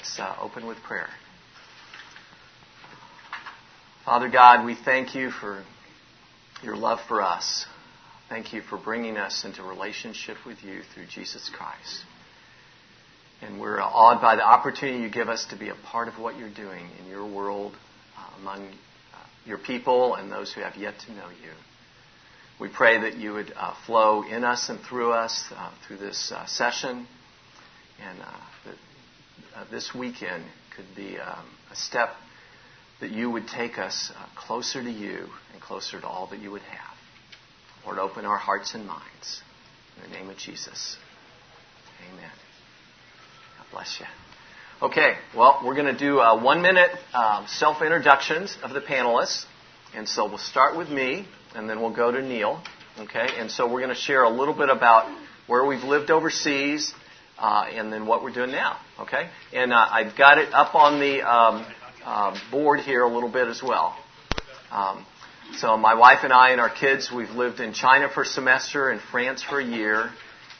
let's 0.00 0.18
uh, 0.18 0.34
open 0.40 0.66
with 0.66 0.78
prayer. 0.78 1.10
Father 4.06 4.30
God, 4.30 4.64
we 4.64 4.74
thank 4.74 5.14
you 5.14 5.30
for 5.30 5.62
your 6.62 6.74
love 6.74 7.00
for 7.06 7.20
us. 7.20 7.66
Thank 8.30 8.54
you 8.54 8.62
for 8.62 8.78
bringing 8.78 9.18
us 9.18 9.44
into 9.44 9.62
relationship 9.62 10.38
with 10.46 10.62
you 10.62 10.80
through 10.94 11.04
Jesus 11.04 11.50
Christ. 11.54 12.04
And 13.42 13.60
we're 13.60 13.78
awed 13.78 14.22
by 14.22 14.36
the 14.36 14.42
opportunity 14.42 15.02
you 15.02 15.10
give 15.10 15.28
us 15.28 15.44
to 15.50 15.58
be 15.58 15.68
a 15.68 15.74
part 15.74 16.08
of 16.08 16.14
what 16.14 16.38
you're 16.38 16.48
doing 16.48 16.86
in 16.98 17.10
your 17.10 17.26
world, 17.30 17.74
uh, 18.16 18.40
among 18.40 18.68
uh, 18.68 19.18
your 19.44 19.58
people 19.58 20.14
and 20.14 20.32
those 20.32 20.50
who 20.50 20.62
have 20.62 20.76
yet 20.76 20.94
to 21.06 21.12
know 21.12 21.28
you. 21.28 21.52
We 22.58 22.70
pray 22.70 23.02
that 23.02 23.18
you 23.18 23.34
would 23.34 23.52
uh, 23.54 23.74
flow 23.84 24.22
in 24.22 24.44
us 24.44 24.70
and 24.70 24.80
through 24.80 25.12
us 25.12 25.44
uh, 25.54 25.70
through 25.86 25.98
this 25.98 26.32
uh, 26.34 26.46
session, 26.46 27.06
and 28.02 28.18
uh, 29.60 29.64
this 29.70 29.94
weekend 29.94 30.44
could 30.76 30.86
be 30.96 31.18
um, 31.18 31.44
a 31.70 31.76
step 31.76 32.10
that 33.00 33.10
you 33.10 33.30
would 33.30 33.46
take 33.48 33.78
us 33.78 34.12
closer 34.36 34.82
to 34.82 34.90
you 34.90 35.26
and 35.52 35.60
closer 35.60 36.00
to 36.00 36.06
all 36.06 36.28
that 36.28 36.38
you 36.40 36.50
would 36.50 36.62
have. 36.62 36.96
Lord, 37.84 37.98
open 37.98 38.24
our 38.24 38.36
hearts 38.36 38.74
and 38.74 38.86
minds. 38.86 39.42
In 39.96 40.10
the 40.10 40.16
name 40.16 40.30
of 40.30 40.36
Jesus. 40.36 40.96
Amen. 42.10 42.30
God 43.58 43.66
bless 43.72 44.00
you. 44.00 44.06
Okay, 44.82 45.14
well, 45.36 45.60
we're 45.64 45.74
going 45.74 45.94
to 45.94 45.98
do 45.98 46.20
uh, 46.20 46.42
one 46.42 46.62
minute 46.62 46.90
uh, 47.12 47.46
self 47.46 47.82
introductions 47.82 48.56
of 48.62 48.72
the 48.72 48.80
panelists. 48.80 49.44
And 49.94 50.08
so 50.08 50.26
we'll 50.26 50.38
start 50.38 50.76
with 50.76 50.88
me, 50.88 51.26
and 51.54 51.68
then 51.68 51.80
we'll 51.80 51.94
go 51.94 52.10
to 52.10 52.22
Neil. 52.22 52.62
Okay, 52.98 53.28
and 53.38 53.50
so 53.50 53.66
we're 53.70 53.80
going 53.80 53.94
to 53.94 54.00
share 54.00 54.22
a 54.24 54.30
little 54.30 54.54
bit 54.54 54.68
about 54.68 55.10
where 55.46 55.64
we've 55.66 55.82
lived 55.82 56.10
overseas, 56.10 56.94
uh, 57.40 57.64
and 57.72 57.92
then 57.92 58.06
what 58.06 58.22
we're 58.22 58.32
doing 58.32 58.50
now. 58.50 58.78
Okay, 59.00 59.28
and 59.52 59.72
uh, 59.72 59.86
I've 59.90 60.16
got 60.16 60.38
it 60.38 60.52
up 60.52 60.74
on 60.74 61.00
the 61.00 61.22
um, 61.22 61.66
uh, 62.04 62.38
board 62.50 62.80
here 62.80 63.02
a 63.02 63.12
little 63.12 63.30
bit 63.30 63.48
as 63.48 63.62
well. 63.62 63.96
Um, 64.70 65.04
so 65.56 65.76
my 65.76 65.94
wife 65.94 66.20
and 66.22 66.32
I 66.32 66.50
and 66.50 66.60
our 66.60 66.70
kids, 66.70 67.10
we've 67.10 67.30
lived 67.30 67.60
in 67.60 67.72
China 67.72 68.08
for 68.08 68.22
a 68.22 68.26
semester, 68.26 68.90
in 68.90 69.00
France 69.10 69.42
for 69.42 69.58
a 69.58 69.64
year, 69.64 70.10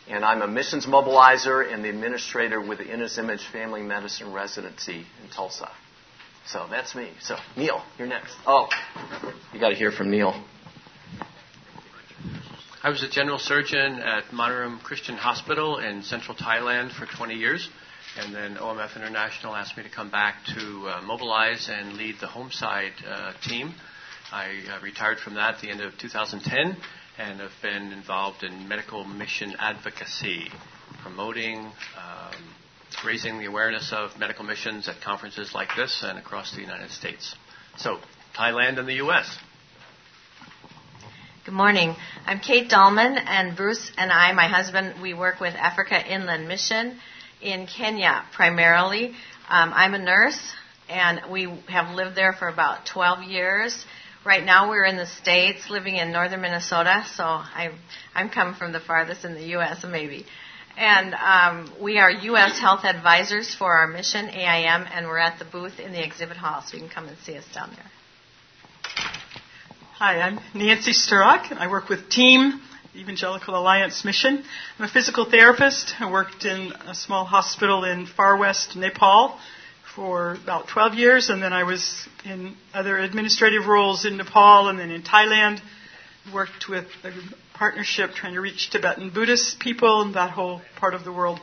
and 0.09 0.25
I'm 0.25 0.43
a 0.43 0.49
missions 0.49 0.87
mobilizer 0.87 1.73
and 1.73 1.85
the 1.85 1.89
administrator 1.89 2.61
with 2.61 2.79
the 2.79 2.93
In 2.93 3.01
His 3.01 3.17
Image 3.19 3.47
Family 3.53 3.83
Medicine 3.83 4.33
Residency 4.33 5.07
in 5.23 5.31
Tulsa. 5.35 5.71
So 6.47 6.67
that's 6.69 6.95
me. 6.97 7.11
So 7.21 7.37
Neil, 7.57 7.83
you're 7.99 8.09
next. 8.09 8.35
Oh, 8.47 8.69
you 9.53 9.61
got 9.61 9.69
to 9.69 9.77
hear 9.77 9.93
from 9.93 10.11
Neil. 10.11 10.35
I 12.83 12.89
was 12.89 13.03
a 13.03 13.09
general 13.09 13.39
surgeon 13.39 14.01
at 14.01 14.31
Manorom 14.33 14.83
Christian 14.83 15.17
Hospital 15.17 15.79
in 15.79 16.03
central 16.03 16.37
Thailand 16.37 16.93
for 16.93 17.07
20 17.07 17.35
years. 17.35 17.69
And 18.19 18.35
then 18.35 18.57
OMF 18.57 18.97
International 18.97 19.55
asked 19.55 19.77
me 19.77 19.83
to 19.83 19.91
come 19.91 20.11
back 20.11 20.37
to 20.55 20.89
uh, 20.89 21.03
mobilize 21.03 21.69
and 21.71 21.95
lead 21.95 22.17
the 22.21 22.27
home 22.27 22.51
side 22.51 22.93
uh, 23.07 23.33
team 23.43 23.75
I 24.33 24.63
uh, 24.71 24.81
retired 24.83 25.19
from 25.19 25.35
that 25.35 25.57
at 25.57 25.61
the 25.61 25.71
end 25.71 25.81
of 25.81 25.99
2010 25.99 26.77
and 27.19 27.41
have 27.41 27.51
been 27.63 27.93
involved 27.93 28.45
in 28.45 28.69
medical 28.69 29.05
mission 29.05 29.55
advocacy, 29.59 30.51
promoting, 31.03 31.59
um, 31.59 32.55
raising 33.05 33.39
the 33.39 33.47
awareness 33.47 33.93
of 33.93 34.17
medical 34.19 34.45
missions 34.45 34.89
at 34.89 35.01
conferences 35.01 35.53
like 35.53 35.71
this 35.77 36.05
and 36.05 36.19
across 36.19 36.55
the 36.55 36.61
United 36.61 36.91
States. 36.91 37.35
So, 37.77 37.99
Thailand 38.37 38.79
and 38.79 38.87
the 38.87 38.95
U.S. 38.95 39.37
Good 41.51 41.57
morning. 41.57 41.97
I'm 42.27 42.39
Kate 42.39 42.71
Dahlman, 42.71 43.21
and 43.27 43.57
Bruce 43.57 43.91
and 43.99 44.13
I, 44.13 44.31
my 44.35 44.47
husband, 44.47 45.03
we 45.03 45.15
work 45.15 45.41
with 45.41 45.57
Africa 45.57 46.01
Inland 46.01 46.47
Mission 46.47 46.97
in 47.43 47.67
Kenya 47.67 48.25
primarily. 48.33 49.09
Um, 49.49 49.73
I'm 49.75 49.95
a 49.95 49.99
nurse, 49.99 50.41
and 50.89 51.23
we 51.29 51.53
have 51.67 51.93
lived 51.97 52.17
there 52.17 52.35
for 52.35 52.47
about 52.47 52.87
12 52.87 53.25
years. 53.25 53.85
Right 54.25 54.45
now 54.45 54.69
we're 54.69 54.85
in 54.85 54.97
the 54.97 55.07
States, 55.07 55.69
living 55.69 55.97
in 55.97 56.13
northern 56.13 56.41
Minnesota, 56.41 57.05
so 57.17 57.25
I, 57.25 57.73
I'm 58.15 58.31
coming 58.31 58.55
from 58.55 58.71
the 58.71 58.79
farthest 58.79 59.25
in 59.25 59.35
the 59.35 59.47
U.S. 59.59 59.85
maybe. 59.85 60.27
And 60.79 61.15
um, 61.15 61.73
we 61.83 61.99
are 61.99 62.13
U.S. 62.13 62.61
health 62.61 62.85
advisors 62.85 63.57
for 63.57 63.73
our 63.73 63.89
mission, 63.89 64.29
AIM, 64.29 64.87
and 64.95 65.09
we're 65.09 65.19
at 65.19 65.41
the 65.41 65.45
booth 65.45 65.81
in 65.81 65.91
the 65.91 66.01
exhibit 66.01 66.37
hall, 66.37 66.63
so 66.65 66.77
you 66.77 66.85
can 66.85 66.91
come 66.91 67.09
and 67.09 67.19
see 67.19 67.37
us 67.37 67.45
down 67.53 67.73
there. 67.75 67.91
Hi, 70.03 70.19
I'm 70.19 70.41
Nancy 70.55 70.93
Sturrock, 70.93 71.53
I 71.53 71.69
work 71.69 71.91
with 71.91 72.09
Team 72.09 72.59
Evangelical 72.97 73.55
Alliance 73.55 74.03
Mission. 74.03 74.43
I'm 74.79 74.85
a 74.87 74.89
physical 74.89 75.27
therapist. 75.27 75.93
I 76.01 76.11
worked 76.11 76.47
in 76.47 76.73
a 76.89 76.95
small 76.95 77.27
hospital 77.27 77.85
in 77.85 78.07
far 78.07 78.39
west 78.39 78.77
Nepal 78.77 79.39
for 79.95 80.39
about 80.43 80.69
12 80.69 80.95
years, 80.95 81.29
and 81.29 81.43
then 81.43 81.53
I 81.53 81.65
was 81.65 82.09
in 82.25 82.57
other 82.73 82.97
administrative 82.97 83.67
roles 83.67 84.07
in 84.07 84.17
Nepal 84.17 84.71
and 84.71 84.79
then 84.79 84.91
in 84.91 85.03
Thailand. 85.03 85.61
Worked 86.33 86.71
with 86.71 86.87
a 87.05 87.13
partnership 87.53 88.13
trying 88.13 88.33
to 88.33 88.41
reach 88.41 88.71
Tibetan 88.71 89.11
Buddhist 89.11 89.61
people 89.61 90.01
in 90.01 90.13
that 90.13 90.31
whole 90.31 90.63
part 90.77 90.95
of 90.95 91.05
the 91.05 91.13
world. 91.13 91.41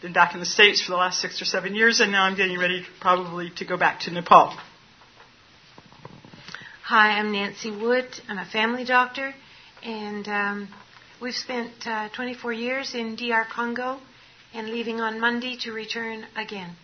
Been 0.00 0.12
back 0.12 0.32
in 0.32 0.38
the 0.38 0.46
States 0.46 0.80
for 0.80 0.92
the 0.92 0.96
last 0.96 1.20
six 1.20 1.42
or 1.42 1.44
seven 1.44 1.74
years, 1.74 1.98
and 1.98 2.12
now 2.12 2.22
I'm 2.22 2.36
getting 2.36 2.56
ready 2.56 2.86
probably 3.00 3.50
to 3.56 3.64
go 3.64 3.76
back 3.76 3.98
to 4.02 4.12
Nepal. 4.12 4.56
Hi, 6.88 7.18
I'm 7.18 7.32
Nancy 7.32 7.72
Wood. 7.72 8.06
I'm 8.28 8.38
a 8.38 8.44
family 8.44 8.84
doctor, 8.84 9.34
and 9.82 10.28
um, 10.28 10.68
we've 11.20 11.34
spent 11.34 11.72
uh, 11.84 12.10
24 12.10 12.52
years 12.52 12.94
in 12.94 13.16
DR 13.16 13.44
Congo 13.52 13.98
and 14.54 14.68
leaving 14.68 15.00
on 15.00 15.18
Monday 15.18 15.56
to 15.62 15.72
return 15.72 16.24
again. 16.36 16.76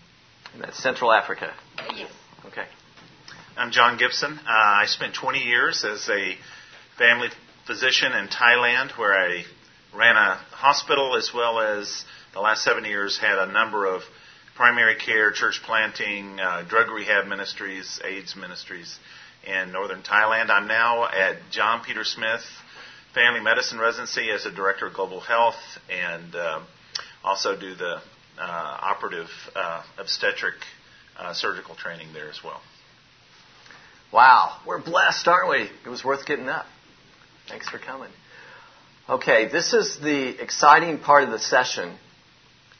And 0.54 0.64
that's 0.64 0.82
Central 0.82 1.12
Africa. 1.12 1.54
Yes. 1.94 2.10
Okay. 2.46 2.64
I'm 3.56 3.70
John 3.70 3.96
Gibson. 3.96 4.40
Uh, 4.40 4.42
I 4.48 4.86
spent 4.86 5.14
20 5.14 5.38
years 5.38 5.84
as 5.84 6.08
a 6.08 6.34
family 6.98 7.28
physician 7.68 8.10
in 8.10 8.26
Thailand 8.26 8.98
where 8.98 9.12
I 9.12 9.44
ran 9.94 10.16
a 10.16 10.34
hospital 10.50 11.14
as 11.16 11.30
well 11.32 11.60
as 11.60 12.04
the 12.32 12.40
last 12.40 12.64
seven 12.64 12.84
years 12.84 13.18
had 13.18 13.38
a 13.38 13.52
number 13.52 13.86
of 13.86 14.02
primary 14.56 14.96
care, 14.96 15.30
church 15.30 15.60
planting, 15.62 16.40
uh, 16.40 16.64
drug 16.68 16.90
rehab 16.90 17.28
ministries, 17.28 18.00
AIDS 18.04 18.34
ministries 18.34 18.98
in 19.46 19.72
northern 19.72 20.02
Thailand. 20.02 20.50
I'm 20.50 20.68
now 20.68 21.04
at 21.04 21.36
John 21.50 21.82
Peter 21.84 22.04
Smith 22.04 22.42
Family 23.14 23.40
Medicine 23.40 23.78
Residency 23.78 24.30
as 24.30 24.46
a 24.46 24.50
director 24.50 24.86
of 24.86 24.94
global 24.94 25.20
health 25.20 25.60
and 25.90 26.34
uh, 26.34 26.60
also 27.22 27.58
do 27.58 27.74
the 27.74 27.96
uh, 28.38 28.40
operative 28.40 29.28
uh, 29.54 29.82
obstetric 29.98 30.54
uh, 31.18 31.34
surgical 31.34 31.74
training 31.74 32.08
there 32.14 32.30
as 32.30 32.40
well. 32.42 32.60
Wow, 34.12 34.58
we're 34.66 34.82
blessed, 34.82 35.28
aren't 35.28 35.50
we? 35.50 35.70
It 35.84 35.88
was 35.88 36.04
worth 36.04 36.26
getting 36.26 36.48
up. 36.48 36.66
Thanks 37.48 37.68
for 37.68 37.78
coming. 37.78 38.10
Okay, 39.08 39.48
this 39.48 39.72
is 39.72 39.98
the 40.00 40.42
exciting 40.42 40.98
part 40.98 41.24
of 41.24 41.30
the 41.30 41.38
session 41.38 41.96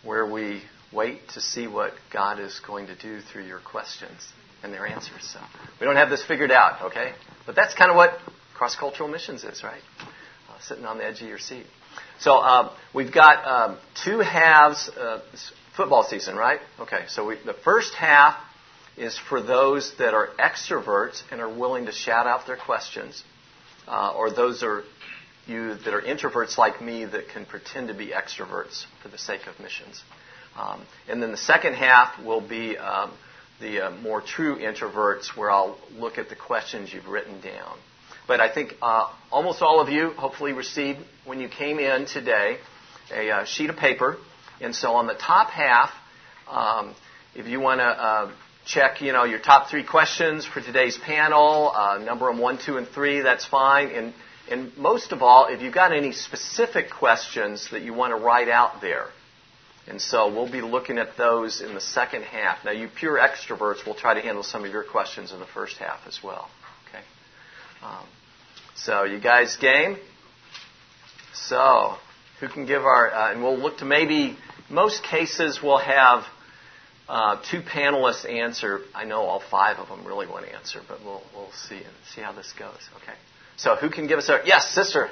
where 0.03 0.25
we 0.25 0.63
wait 0.93 1.29
to 1.31 1.41
see 1.41 1.67
what 1.67 1.93
God 2.13 2.39
is 2.39 2.61
going 2.67 2.87
to 2.89 2.95
do 2.95 3.21
through 3.21 3.47
your 3.47 3.61
questions 3.61 4.21
and 4.63 4.73
their 4.73 4.87
answers. 4.87 5.23
So 5.33 5.41
we 5.81 5.87
don't 5.87 5.97
have 5.97 6.11
this 6.11 6.25
figured 6.25 6.51
out, 6.51 6.83
okay? 6.83 7.13
But 7.47 7.57
that's 7.57 7.75
kind 7.75 7.91
of 7.91 7.97
what 7.97 8.19
cross 8.55 8.77
cultural 8.77 9.09
missions 9.09 9.45
is, 9.45 9.65
right? 9.65 9.83
Uh, 10.01 10.61
sitting 10.61 10.85
on 10.85 10.99
the 10.99 11.05
edge 11.05 11.21
of 11.23 11.29
your 11.29 11.39
seat. 11.39 11.67
So 12.21 12.35
um, 12.35 12.71
we've 12.95 13.13
got 13.13 13.71
um, 13.71 13.79
two 14.05 14.19
halves. 14.21 14.89
Uh, 14.89 15.21
football 15.77 16.05
season, 16.05 16.37
right? 16.37 16.61
Okay. 16.81 17.05
So 17.09 17.27
we, 17.27 17.37
the 17.45 17.55
first 17.65 17.95
half 17.95 18.37
is 18.97 19.19
for 19.19 19.43
those 19.43 19.95
that 19.99 20.15
are 20.15 20.29
extroverts 20.39 21.23
and 21.31 21.41
are 21.41 21.53
willing 21.53 21.87
to 21.87 21.93
shout 21.93 22.27
out 22.27 22.47
their 22.47 22.57
questions, 22.57 23.23
uh, 23.89 24.13
or 24.17 24.31
those 24.31 24.63
are 24.63 24.85
you 25.47 25.75
that 25.75 25.95
are 25.95 26.03
introverts 26.03 26.59
like 26.59 26.81
me 26.81 27.05
that 27.05 27.29
can 27.29 27.47
pretend 27.47 27.89
to 27.89 27.95
be 27.95 28.09
extroverts 28.09 28.85
for 29.03 29.09
the 29.09 29.19
sake 29.19 29.47
of 29.47 29.59
missions. 29.59 30.03
Um, 30.57 30.85
and 31.09 31.23
then 31.23 31.31
the 31.31 31.37
second 31.37 31.75
half 31.75 32.23
will 32.23 32.47
be 32.47 32.77
um, 32.77 33.13
the 33.61 33.87
uh, 33.87 33.91
more 33.91 34.21
true 34.21 34.57
introverts, 34.57 35.37
where 35.37 35.51
I'll 35.51 35.79
look 35.97 36.19
at 36.19 36.29
the 36.29 36.37
questions 36.37 36.93
you've 36.93 37.09
written 37.09 37.41
down. 37.41 37.79
But 38.27 38.41
I 38.41 38.53
think 38.53 38.75
uh, 38.83 39.11
almost 39.31 39.63
all 39.63 39.81
of 39.81 39.89
you 39.89 40.11
hopefully 40.11 40.53
received, 40.53 41.01
when 41.25 41.41
you 41.41 41.49
came 41.49 41.79
in 41.79 42.07
today, 42.07 42.59
a 43.13 43.31
uh, 43.31 43.45
sheet 43.45 43.71
of 43.71 43.77
paper. 43.77 44.17
And 44.61 44.75
so 44.75 44.93
on 44.93 45.07
the 45.07 45.15
top 45.15 45.51
half, 45.51 45.91
um, 46.49 46.95
if 47.35 47.47
you 47.47 47.61
want 47.61 47.81
to 47.81 47.85
uh, 47.85 48.33
check, 48.65 49.01
you 49.01 49.13
know, 49.13 49.25
your 49.25 49.41
top 49.41 49.71
three 49.71 49.85
questions 49.85 50.45
for 50.45 50.61
today's 50.61 50.97
panel, 50.99 51.73
uh, 51.75 51.99
number 51.99 52.27
them 52.27 52.39
one, 52.39 52.59
two, 52.59 52.77
and 52.77 52.87
three, 52.87 53.21
that's 53.21 53.45
fine. 53.45 53.89
And, 53.89 54.15
and 54.51 54.77
most 54.77 55.13
of 55.13 55.23
all, 55.23 55.47
if 55.47 55.63
you've 55.63 55.75
got 55.75 55.93
any 55.93 56.13
specific 56.13 56.91
questions 56.91 57.69
that 57.71 57.83
you 57.83 57.93
want 57.93 58.17
to 58.17 58.23
write 58.23 58.49
out 58.49 58.81
there. 58.81 59.07
And 59.89 60.01
so 60.01 60.33
we'll 60.33 60.51
be 60.51 60.61
looking 60.61 60.99
at 60.99 61.17
those 61.17 61.61
in 61.61 61.75
the 61.75 61.81
second 61.81 62.23
half. 62.23 62.65
Now, 62.65 62.71
you 62.71 62.89
pure 62.89 63.19
extroverts, 63.19 63.85
we'll 63.85 63.97
try 63.97 64.15
to 64.15 64.21
handle 64.21 64.45
some 64.45 64.65
of 64.65 64.71
your 64.71 64.85
questions 64.85 65.33
in 65.33 65.41
the 65.41 65.47
first 65.47 65.79
half 65.79 66.01
as 66.07 66.21
well. 66.23 66.49
Um, 67.83 68.07
so, 68.77 69.05
you 69.05 69.19
guys 69.19 69.57
game? 69.57 69.97
So, 71.35 71.97
who 72.39 72.49
can 72.49 72.65
give 72.65 72.83
our, 72.83 73.13
uh, 73.13 73.33
and 73.33 73.43
we'll 73.43 73.59
look 73.59 73.79
to 73.79 73.85
maybe, 73.85 74.37
most 74.71 75.03
cases 75.03 75.61
we'll 75.63 75.79
have 75.79 76.25
uh, 77.09 77.43
two 77.51 77.61
panelists 77.61 78.29
answer, 78.29 78.81
I 78.95 79.05
know 79.05 79.23
all 79.23 79.43
five 79.51 79.79
of 79.79 79.89
them 79.89 80.07
really 80.07 80.29
want 80.29 80.47
to 80.47 80.55
answer, 80.55 80.81
but 80.87 81.01
we'll, 81.05 81.23
we'll 81.35 81.51
see 81.69 81.83
see 82.15 82.21
how 82.21 82.33
this 82.33 82.53
goes. 82.59 82.79
Okay. 83.03 83.19
So 83.57 83.77
who 83.77 83.91
can 83.91 84.07
give 84.07 84.19
us 84.19 84.29
a 84.29 84.41
yes, 84.45 84.71
sister? 84.71 85.11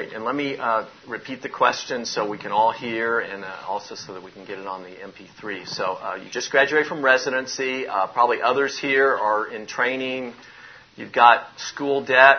Great. 0.00 0.14
And 0.14 0.24
let 0.24 0.34
me 0.34 0.56
uh, 0.56 0.86
repeat 1.06 1.42
the 1.42 1.50
question 1.50 2.06
so 2.06 2.26
we 2.26 2.38
can 2.38 2.52
all 2.52 2.72
hear 2.72 3.20
and 3.20 3.44
uh, 3.44 3.54
also 3.68 3.94
so 3.94 4.14
that 4.14 4.22
we 4.22 4.30
can 4.30 4.46
get 4.46 4.58
it 4.58 4.66
on 4.66 4.82
the 4.82 4.88
MP3. 4.88 5.68
So 5.68 5.84
uh, 5.84 6.14
you 6.14 6.30
just 6.30 6.50
graduated 6.50 6.86
from 6.88 7.04
residency. 7.04 7.86
Uh, 7.86 8.06
probably 8.06 8.40
others 8.40 8.78
here 8.78 9.14
are 9.14 9.52
in 9.52 9.66
training. 9.66 10.32
You've 10.96 11.12
got 11.12 11.44
school 11.58 12.02
debt. 12.02 12.38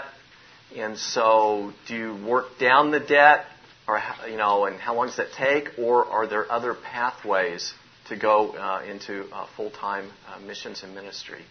And 0.75 0.98
so 0.98 1.72
do 1.88 1.96
you 1.96 2.25
work 2.28 2.58
down 2.60 2.90
the 2.90 3.00
debt? 3.00 3.46
Or, 3.88 4.02
you 4.28 4.38
know, 4.38 4.66
and 4.66 4.80
how 4.80 4.96
long 4.96 5.06
does 5.06 5.18
that 5.18 5.31
take? 5.34 5.78
Or 5.78 6.04
are 6.07 6.25
there 6.25 6.52
other 6.52 6.74
pathways 6.74 7.75
to 8.10 8.18
go 8.18 8.54
uh, 8.54 8.81
into 8.90 9.25
uh, 9.31 9.46
full-time 9.56 10.10
missions 10.48 10.81
and 10.81 10.96
ministry? 10.96 11.44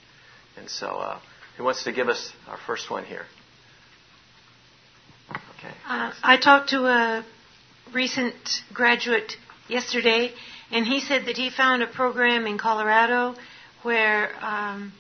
And 0.58 0.68
so 0.68 1.20
who 1.56 1.62
wants 1.62 1.84
to 1.84 1.92
give 1.92 2.08
us 2.08 2.32
our 2.48 2.58
first 2.66 2.90
one 2.90 3.04
here? 3.04 3.26
Okay. 5.60 5.74
Uh, 5.86 6.12
I 6.22 6.38
talked 6.38 6.70
to 6.70 6.86
a 6.86 7.24
recent 7.92 8.34
graduate 8.72 9.36
yesterday, 9.68 10.32
and 10.70 10.86
he 10.86 11.00
said 11.00 11.26
that 11.26 11.36
he 11.36 11.50
found 11.50 11.82
a 11.82 11.86
program 11.86 12.46
in 12.46 12.56
Colorado 12.56 13.34
where, 13.82 14.30
um, 14.42 14.92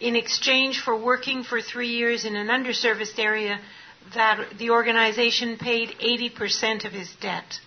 in 0.00 0.16
exchange 0.16 0.80
for 0.80 0.96
working 0.96 1.44
for 1.44 1.62
three 1.62 1.88
years 1.88 2.24
in 2.26 2.36
an 2.36 2.48
underserviced 2.48 3.18
area, 3.18 3.58
that 4.14 4.58
the 4.58 4.70
organization 4.70 5.56
paid 5.56 5.90
80% 6.00 6.84
of 6.84 6.92
his 6.92 7.10
debt. 7.20 7.60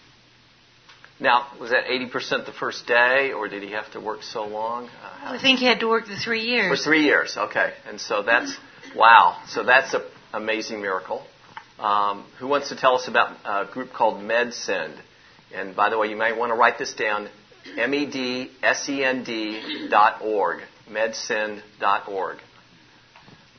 Now, 1.19 1.47
was 1.59 1.71
that 1.71 1.85
80% 1.85 2.45
the 2.45 2.51
first 2.51 2.85
day, 2.85 3.31
or 3.31 3.47
did 3.47 3.63
he 3.63 3.71
have 3.71 3.91
to 3.93 3.99
work 3.99 4.23
so 4.23 4.45
long? 4.45 4.85
Uh, 4.85 5.35
I 5.35 5.39
think 5.41 5.59
he 5.59 5.65
had 5.65 5.79
to 5.79 5.87
work 5.87 6.05
the 6.07 6.17
three 6.17 6.41
years. 6.41 6.77
For 6.77 6.83
three 6.83 7.05
years, 7.05 7.37
okay. 7.37 7.73
And 7.87 7.99
so 7.99 8.23
that's, 8.23 8.55
wow. 8.95 9.41
So 9.47 9.63
that's 9.63 9.93
an 9.93 10.01
amazing 10.33 10.81
miracle. 10.81 11.25
Um, 11.79 12.25
who 12.39 12.47
wants 12.47 12.69
to 12.69 12.75
tell 12.75 12.95
us 12.95 13.07
about 13.07 13.37
a 13.45 13.71
group 13.71 13.93
called 13.93 14.21
MedSend? 14.21 14.95
And 15.53 15.75
by 15.75 15.89
the 15.89 15.97
way, 15.97 16.07
you 16.07 16.15
might 16.15 16.37
want 16.37 16.51
to 16.51 16.55
write 16.55 16.77
this 16.77 16.93
down 16.93 17.29
M-E-D-S-E-N-D 17.77 19.87
dot 19.89 20.21
org. 20.21 20.61
MedSend 20.89 21.61
dot 21.79 22.09
org. 22.09 22.37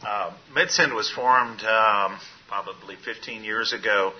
Uh, 0.07 0.33
MedSend 0.55 0.95
was 0.95 1.11
formed 1.11 1.63
um, 1.63 2.19
probably 2.49 2.97
15 3.05 3.43
years 3.43 3.73
ago 3.73 4.13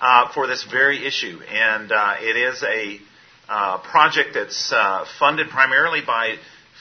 uh, 0.00 0.32
for 0.32 0.46
this 0.46 0.64
very 0.64 1.06
issue. 1.06 1.40
And 1.48 1.90
uh, 1.90 2.14
it 2.20 2.36
is 2.36 2.62
a 2.62 3.00
uh, 3.48 3.78
project 3.78 4.30
that's 4.34 4.72
uh, 4.72 5.04
funded 5.18 5.48
primarily 5.48 6.00
by 6.06 6.36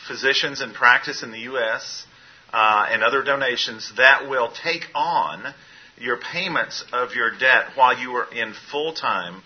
physicians 0.07 0.62
in 0.62 0.74
practice 0.74 1.24
in 1.24 1.31
the 1.31 1.39
U.S. 1.39 2.06
Uh, 2.51 2.86
and 2.89 3.04
other 3.04 3.24
donations 3.24 3.92
that 3.98 4.30
will 4.30 4.51
take 4.51 4.83
on 4.94 5.54
your 5.98 6.18
payments 6.18 6.84
of 6.92 7.13
your 7.13 7.31
debt 7.38 7.68
while 7.75 7.98
you 7.98 8.12
were 8.12 8.28
in 8.31 8.54
full 8.72 8.94
time 8.94 9.42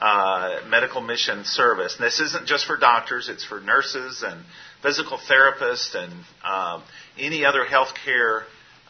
uh, 0.00 0.60
medical 0.68 1.00
mission 1.00 1.44
service. 1.44 1.96
And 1.96 2.04
this 2.04 2.20
isn't 2.20 2.46
just 2.46 2.66
for 2.66 2.76
doctors, 2.76 3.28
it's 3.28 3.44
for 3.44 3.60
nurses 3.60 4.24
and 4.26 4.42
physical 4.82 5.18
therapists 5.18 5.94
and 5.94 6.12
um, 6.44 6.82
any 7.18 7.44
other 7.44 7.64
healthcare 7.64 8.42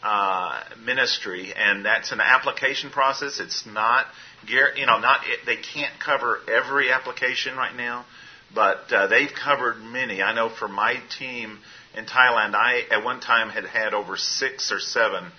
uh, 0.02 0.62
ministry. 0.84 1.52
And 1.54 1.84
that's 1.84 2.12
an 2.12 2.20
application 2.20 2.90
process. 2.90 3.40
It's 3.40 3.66
not, 3.66 4.06
you 4.46 4.87
know, 4.87 4.98
not 5.00 5.20
they 5.44 5.56
can't 5.56 5.93
cover 6.00 6.38
every 6.50 6.90
application 6.90 7.56
right 7.56 7.76
now, 7.76 8.06
but 8.55 8.90
uh, 8.90 9.06
they've 9.08 9.32
covered 9.32 9.82
many. 9.82 10.22
I 10.22 10.34
know 10.34 10.48
for 10.48 10.69
my 10.69 10.96
team 11.19 11.58
in 11.94 12.06
Thailand, 12.06 12.55
I 12.55 12.84
at 12.90 13.05
one 13.05 13.20
time 13.20 13.50
had 13.50 13.66
had 13.66 13.93
over 13.93 14.16
six 14.16 14.72
or 14.72 14.81
seven 14.81 15.31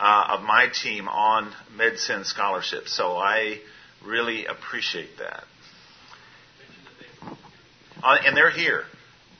uh, 0.00 0.38
of 0.38 0.42
my 0.42 0.66
team 0.82 1.08
on 1.08 1.52
MedSend 1.76 2.24
scholarship. 2.24 2.88
So 2.88 3.16
I 3.16 3.58
really 4.04 4.46
appreciate 4.46 5.18
that. 5.18 5.44
Uh, 8.02 8.16
and 8.24 8.34
they're 8.34 8.50
here. 8.50 8.84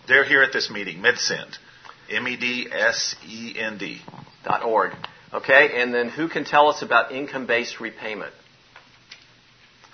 They're 0.07 0.25
here 0.25 0.43
at 0.43 0.53
this 0.53 0.71
meeting, 0.71 0.99
MedSend. 0.99 1.57
M-E-D-S-E-N-D. 2.11 4.03
Dot 4.45 4.65
org. 4.65 4.93
Okay, 5.33 5.81
and 5.81 5.95
then 5.95 6.09
who 6.09 6.29
can 6.29 6.45
tell 6.45 6.69
us 6.69 6.83
about 6.83 7.13
income-based 7.13 7.79
repayment? 7.81 8.33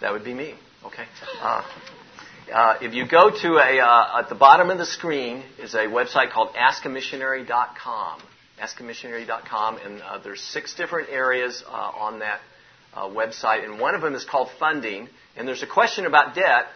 That 0.00 0.12
would 0.12 0.24
be 0.24 0.34
me. 0.34 0.54
Okay. 0.84 1.04
Uh, 1.40 1.62
uh, 2.52 2.78
if 2.80 2.94
you 2.94 3.06
go 3.06 3.30
to 3.30 3.58
a, 3.58 3.80
uh, 3.80 4.20
at 4.20 4.28
the 4.28 4.34
bottom 4.34 4.70
of 4.70 4.78
the 4.78 4.86
screen 4.86 5.42
is 5.58 5.74
a 5.74 5.86
website 5.86 6.30
called 6.32 6.54
askamissionary.com 6.54 8.22
askamissionary.com, 8.60 9.78
and 9.78 10.02
uh, 10.02 10.18
there's 10.18 10.40
six 10.40 10.74
different 10.74 11.08
areas 11.10 11.62
uh, 11.66 11.70
on 11.70 12.20
that 12.20 12.40
uh, 12.94 13.06
website, 13.06 13.64
and 13.64 13.78
one 13.78 13.94
of 13.94 14.00
them 14.00 14.14
is 14.14 14.24
called 14.24 14.48
funding, 14.58 15.08
and 15.36 15.46
there's 15.46 15.62
a 15.62 15.66
question 15.66 16.06
about 16.06 16.34
debt, 16.34 16.66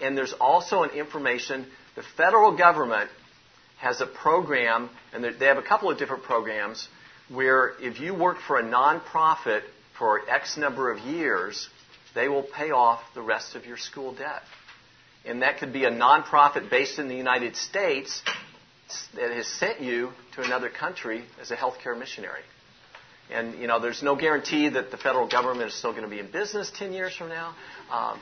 and 0.00 0.16
there's 0.16 0.32
also 0.34 0.82
an 0.82 0.90
information. 0.90 1.66
The 1.94 2.02
federal 2.16 2.56
government 2.56 3.10
has 3.78 4.00
a 4.00 4.06
program, 4.06 4.88
and 5.12 5.24
they 5.38 5.46
have 5.46 5.58
a 5.58 5.62
couple 5.62 5.90
of 5.90 5.98
different 5.98 6.22
programs 6.22 6.88
where 7.28 7.72
if 7.80 8.00
you 8.00 8.14
work 8.14 8.38
for 8.46 8.58
a 8.58 8.62
nonprofit 8.62 9.62
for 9.98 10.28
X 10.30 10.56
number 10.56 10.90
of 10.90 10.98
years, 11.00 11.68
they 12.14 12.28
will 12.28 12.42
pay 12.42 12.70
off 12.70 13.00
the 13.14 13.22
rest 13.22 13.54
of 13.54 13.66
your 13.66 13.76
school 13.76 14.14
debt. 14.14 14.42
And 15.26 15.42
that 15.42 15.58
could 15.58 15.72
be 15.72 15.84
a 15.84 15.90
nonprofit 15.90 16.70
based 16.70 16.98
in 16.98 17.08
the 17.08 17.16
United 17.16 17.56
States 17.56 18.22
that 19.14 19.30
has 19.30 19.46
sent 19.46 19.80
you 19.80 20.10
to 20.34 20.42
another 20.42 20.70
country 20.70 21.24
as 21.40 21.50
a 21.50 21.56
healthcare 21.56 21.98
missionary. 21.98 22.42
And, 23.30 23.58
you 23.58 23.66
know, 23.66 23.80
there's 23.80 24.02
no 24.02 24.14
guarantee 24.14 24.68
that 24.68 24.90
the 24.90 24.96
federal 24.96 25.28
government 25.28 25.68
is 25.68 25.74
still 25.74 25.90
going 25.90 26.04
to 26.04 26.10
be 26.10 26.20
in 26.20 26.30
business 26.30 26.70
10 26.78 26.92
years 26.92 27.14
from 27.16 27.28
now. 27.28 27.54
Um, 27.90 28.20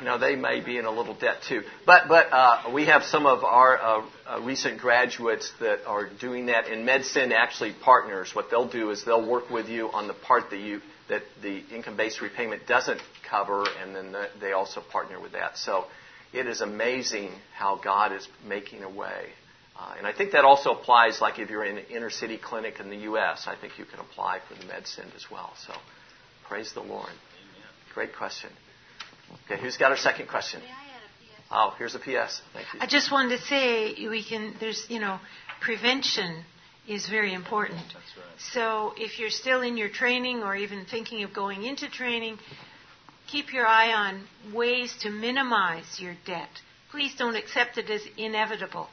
you 0.00 0.04
know, 0.04 0.18
they 0.18 0.36
may 0.36 0.60
be 0.60 0.78
in 0.78 0.84
a 0.84 0.90
little 0.90 1.14
debt 1.14 1.38
too. 1.48 1.62
But, 1.86 2.08
but 2.08 2.32
uh, 2.32 2.70
we 2.72 2.86
have 2.86 3.02
some 3.04 3.26
of 3.26 3.44
our 3.44 3.78
uh, 3.78 4.06
uh, 4.26 4.40
recent 4.42 4.80
graduates 4.80 5.52
that 5.60 5.86
are 5.86 6.08
doing 6.20 6.46
that, 6.46 6.68
and 6.68 6.86
MedSend 6.86 7.32
actually 7.32 7.74
partners. 7.82 8.34
What 8.34 8.50
they'll 8.50 8.68
do 8.68 8.90
is 8.90 9.04
they'll 9.04 9.28
work 9.28 9.50
with 9.50 9.68
you 9.68 9.90
on 9.90 10.08
the 10.08 10.14
part 10.14 10.50
that 10.50 10.60
you 10.60 10.80
that 11.08 11.22
the 11.40 11.62
income-based 11.74 12.20
repayment 12.20 12.66
doesn't 12.66 13.00
cover, 13.30 13.64
and 13.80 13.96
then 13.96 14.12
the, 14.12 14.28
they 14.42 14.52
also 14.52 14.82
partner 14.92 15.18
with 15.18 15.32
that. 15.32 15.56
So 15.56 15.86
it 16.32 16.46
is 16.46 16.60
amazing 16.60 17.32
how 17.54 17.76
God 17.76 18.12
is 18.12 18.28
making 18.46 18.82
a 18.82 18.90
way. 18.90 19.26
Uh, 19.78 19.94
and 19.96 20.06
I 20.06 20.12
think 20.12 20.32
that 20.32 20.44
also 20.44 20.72
applies, 20.72 21.20
like 21.20 21.38
if 21.38 21.50
you're 21.50 21.64
in 21.64 21.78
an 21.78 21.84
inner 21.90 22.10
city 22.10 22.36
clinic 22.36 22.80
in 22.80 22.90
the 22.90 22.96
U.S., 22.96 23.44
I 23.46 23.54
think 23.54 23.78
you 23.78 23.84
can 23.84 24.00
apply 24.00 24.40
for 24.48 24.54
the 24.54 24.64
MedSend 24.64 25.14
as 25.14 25.30
well. 25.30 25.52
So 25.66 25.72
praise 26.48 26.72
the 26.72 26.80
Lord. 26.80 27.06
Amen. 27.06 27.68
Great 27.94 28.16
question. 28.16 28.50
Okay, 29.44 29.60
who's 29.60 29.76
got 29.76 29.90
our 29.90 29.96
second 29.96 30.28
question? 30.28 30.60
Oh, 31.50 31.74
here's 31.78 31.94
a 31.94 31.98
PS. 31.98 32.42
Thank 32.52 32.74
you. 32.74 32.80
I 32.80 32.86
just 32.86 33.10
wanted 33.10 33.38
to 33.38 33.44
say 33.44 33.94
we 34.08 34.22
can. 34.22 34.54
There's, 34.60 34.84
you 34.88 35.00
know, 35.00 35.18
prevention 35.60 36.44
is 36.86 37.06
very 37.08 37.32
important. 37.32 37.78
That's 37.78 37.94
right. 37.94 38.40
So 38.52 38.94
if 38.96 39.18
you're 39.18 39.30
still 39.30 39.62
in 39.62 39.76
your 39.76 39.88
training 39.88 40.42
or 40.42 40.56
even 40.56 40.84
thinking 40.84 41.22
of 41.22 41.32
going 41.32 41.64
into 41.64 41.88
training, 41.88 42.38
keep 43.30 43.52
your 43.52 43.66
eye 43.66 43.92
on 43.92 44.26
ways 44.54 44.94
to 45.02 45.10
minimize 45.10 46.00
your 46.00 46.14
debt. 46.24 46.48
Please 46.90 47.14
don't 47.14 47.36
accept 47.36 47.76
it 47.76 47.90
as 47.90 48.02
inevitable. 48.16 48.88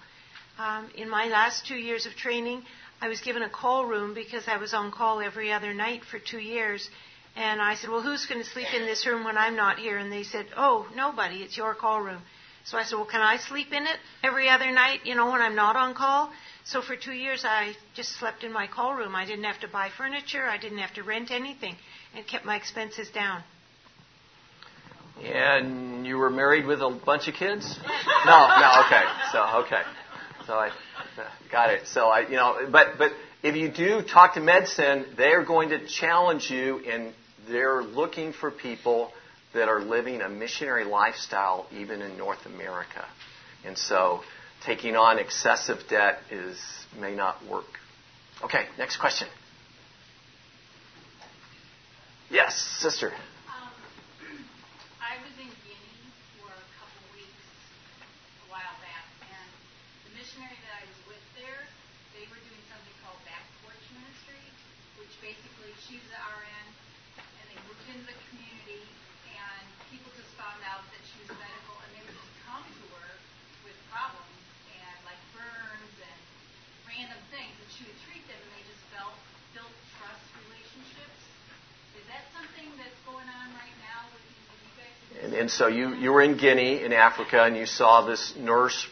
Um, 0.60 0.90
in 0.96 1.10
my 1.10 1.26
last 1.26 1.66
two 1.66 1.76
years 1.78 2.06
of 2.06 2.14
training, 2.16 2.64
I 3.02 3.08
was 3.08 3.22
given 3.22 3.44
a 3.44 3.50
call 3.50 3.86
room 3.86 4.14
because 4.14 4.48
I 4.48 4.58
was 4.58 4.74
on 4.74 4.92
call 4.92 5.22
every 5.22 5.52
other 5.52 5.74
night 5.74 6.02
for 6.10 6.20
two 6.20 6.40
years. 6.40 6.90
And 7.36 7.62
I 7.62 7.76
said, 7.76 7.90
Well, 7.90 8.02
who's 8.02 8.26
going 8.26 8.42
to 8.42 8.50
sleep 8.50 8.74
in 8.74 8.86
this 8.86 9.06
room 9.06 9.26
when 9.26 9.38
I'm 9.38 9.56
not 9.56 9.80
here? 9.80 9.98
And 9.98 10.12
they 10.12 10.24
said, 10.24 10.46
Oh, 10.56 10.88
nobody. 10.96 11.38
It's 11.38 11.58
your 11.58 11.74
call 11.74 12.02
room. 12.02 12.22
So 12.66 12.78
I 12.78 12.84
said, 12.84 12.96
Well, 12.96 13.06
can 13.06 13.22
I 13.22 13.38
sleep 13.38 13.72
in 13.72 13.84
it 13.84 13.98
every 14.24 14.50
other 14.50 14.72
night, 14.72 15.02
you 15.06 15.16
know, 15.16 15.32
when 15.32 15.42
I'm 15.42 15.56
not 15.56 15.76
on 15.76 15.94
call? 15.94 16.32
So 16.64 16.82
for 16.82 16.96
two 16.96 17.12
years, 17.12 17.44
I 17.46 17.76
just 17.94 18.18
slept 18.18 18.44
in 18.44 18.52
my 18.52 18.68
call 18.68 18.96
room. 18.96 19.16
I 19.16 19.26
didn't 19.26 19.44
have 19.44 19.60
to 19.62 19.68
buy 19.68 19.90
furniture, 19.98 20.46
I 20.46 20.58
didn't 20.58 20.80
have 20.80 20.94
to 20.96 21.04
rent 21.04 21.32
anything, 21.32 21.76
and 22.16 22.26
kept 22.26 22.46
my 22.46 22.56
expenses 22.56 23.10
down. 23.10 23.44
And 25.24 26.06
you 26.06 26.18
were 26.18 26.30
married 26.30 26.66
with 26.66 26.82
a 26.82 26.90
bunch 27.06 27.28
of 27.28 27.36
kids? 27.36 27.80
No, 28.26 28.48
no, 28.48 28.84
okay. 28.86 29.04
So, 29.32 29.42
okay. 29.66 29.82
So 30.46 30.54
I 30.54 30.68
uh, 30.68 31.30
got 31.52 31.72
it. 31.72 31.88
So 31.88 32.08
I, 32.08 32.28
you 32.28 32.36
know, 32.36 32.68
but, 32.72 32.98
but 32.98 33.12
if 33.42 33.56
you 33.56 33.70
do 33.70 34.02
talk 34.02 34.34
to 34.36 34.42
MedSend, 34.42 35.16
they're 35.18 35.44
going 35.44 35.70
to 35.70 35.88
challenge 35.88 36.50
you 36.50 36.80
and 36.80 37.14
they're 37.48 37.84
looking 37.84 38.34
for 38.34 38.52
people 38.52 39.12
that 39.54 39.70
are 39.70 39.82
living 39.82 40.22
a 40.22 40.30
missionary 40.30 40.84
lifestyle 40.84 41.68
even 41.72 42.02
in 42.02 42.18
North 42.18 42.46
America. 42.46 43.06
And 43.66 43.78
so 43.78 44.22
taking 44.66 44.96
on 44.96 45.18
excessive 45.20 45.80
debt 45.90 46.20
is 46.30 46.58
may 47.00 47.16
not 47.16 47.46
work. 47.48 47.66
Okay, 48.44 48.66
next 48.78 48.98
question. 48.98 49.28
Yes, 52.30 52.58
sister. 52.82 53.14
Um, 53.48 53.70
I 55.00 55.22
was 55.22 55.32
in 55.38 55.46
Guinea 55.64 56.02
for 56.36 56.50
a 56.50 56.66
couple 56.82 57.06
weeks 57.14 57.46
a 58.44 58.48
while 58.50 58.76
back, 58.82 59.06
and 59.30 59.48
the 60.10 60.12
missionary 60.18 60.58
that 60.66 60.74
I 60.74 60.84
was 60.90 61.00
with 61.06 61.24
there, 61.38 61.62
they 62.18 62.26
were 62.34 62.42
doing 62.42 62.64
something 62.66 62.96
called 63.06 63.22
back 63.30 63.46
porch 63.62 63.86
ministry, 63.94 64.42
which 64.98 65.14
basically 65.22 65.72
she's 65.86 66.04
the 66.10 66.18
RN, 66.18 66.68
and 67.22 67.46
they 67.46 67.60
moved 67.70 67.86
into 67.94 68.10
the 68.10 68.18
community, 68.34 68.84
and 69.32 69.64
people 69.94 70.10
just 70.18 70.34
found 70.36 70.60
out 70.66 70.82
that 70.92 71.04
she 71.06 71.22
was 71.24 71.32
medical, 71.38 71.78
and 71.86 71.90
they 71.94 72.04
would 72.10 72.18
just 72.20 72.34
come 72.44 72.66
to 72.66 72.84
her 73.00 73.10
with 73.70 73.78
problems 73.94 74.34
and 74.74 74.98
like 75.06 75.22
burns 75.38 75.96
and 76.02 76.20
random 76.90 77.22
things, 77.30 77.54
and 77.54 77.70
she 77.70 77.86
would 77.86 78.00
treat 78.10 78.26
them, 78.26 78.42
and 78.42 78.52
they 78.58 78.66
just 78.66 78.82
felt 78.90 79.14
built 79.54 79.72
trust 80.02 80.26
relationships. 80.50 81.22
Is 81.96 82.04
that 82.12 82.28
something 82.36 82.68
that's 82.76 83.00
going 83.08 83.28
on 83.28 83.48
right 83.56 83.78
now 83.80 84.06
with 84.12 84.24
you, 84.28 84.36
with 84.52 84.62
you 84.68 84.74
guys? 84.78 84.96
And, 85.40 85.52
so 85.52 85.68
you, 85.68 85.94
you 85.96 86.12
were 86.12 86.22
in 86.22 86.38
Guinea, 86.38 86.84
in 86.84 86.94
Africa, 86.94 87.44
and 87.44 87.56
you 87.58 87.66
saw 87.66 88.06
this 88.06 88.34
nurse 88.38 88.88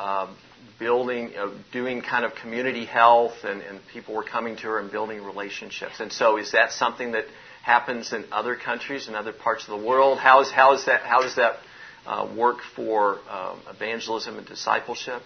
um, 0.00 0.36
building, 0.78 1.32
uh, 1.36 1.52
doing 1.72 2.02
kind 2.02 2.24
of 2.24 2.34
community 2.34 2.84
health, 2.84 3.44
and, 3.44 3.62
and 3.62 3.80
people 3.92 4.14
were 4.14 4.24
coming 4.24 4.56
to 4.56 4.62
her 4.62 4.78
and 4.78 4.90
building 4.90 5.22
relationships. 5.24 6.00
And 6.00 6.12
so, 6.12 6.38
is 6.38 6.52
that 6.52 6.72
something 6.72 7.12
that 7.12 7.24
happens 7.62 8.12
in 8.12 8.24
other 8.32 8.56
countries, 8.56 9.08
in 9.08 9.14
other 9.14 9.32
parts 9.32 9.68
of 9.68 9.78
the 9.78 9.86
world? 9.86 10.18
How, 10.18 10.40
is, 10.40 10.50
how, 10.50 10.74
is 10.74 10.86
that, 10.86 11.02
how 11.02 11.22
does 11.22 11.36
that 11.36 11.56
uh, 12.06 12.34
work 12.36 12.58
for 12.74 13.18
um, 13.28 13.60
evangelism 13.68 14.38
and 14.38 14.46
discipleship? 14.46 15.22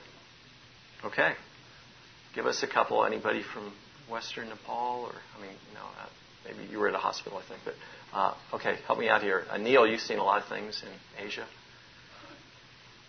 Okay. 1.05 1.33
Give 2.35 2.47
us 2.47 2.63
a 2.63 2.67
couple. 2.67 3.05
Anybody 3.05 3.43
from 3.43 3.73
Western 4.11 4.49
Nepal, 4.49 5.05
or 5.05 5.15
I 5.37 5.41
mean, 5.41 5.57
know, 5.75 5.81
uh, 6.01 6.07
maybe 6.47 6.71
you 6.71 6.79
were 6.79 6.89
at 6.89 6.95
a 6.95 6.99
hospital, 6.99 7.39
I 7.39 7.49
think. 7.49 7.61
But 7.65 7.75
uh, 8.13 8.35
okay, 8.55 8.77
help 8.87 8.99
me 8.99 9.09
out 9.09 9.23
here. 9.23 9.45
Uh, 9.51 9.59
Neil, 9.59 9.87
you've 9.87 10.01
seen 10.01 10.19
a 10.19 10.25
lot 10.25 10.43
of 10.43 10.49
things 10.49 10.83
in 10.83 11.27
Asia. 11.27 11.47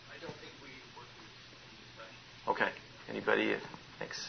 I 0.10 0.20
don't 0.22 0.36
think 0.36 0.52
we 0.62 0.70
work 0.98 1.08
with 2.48 2.56
Okay. 2.56 2.70
Anybody? 3.10 3.56
Thanks. 4.00 4.28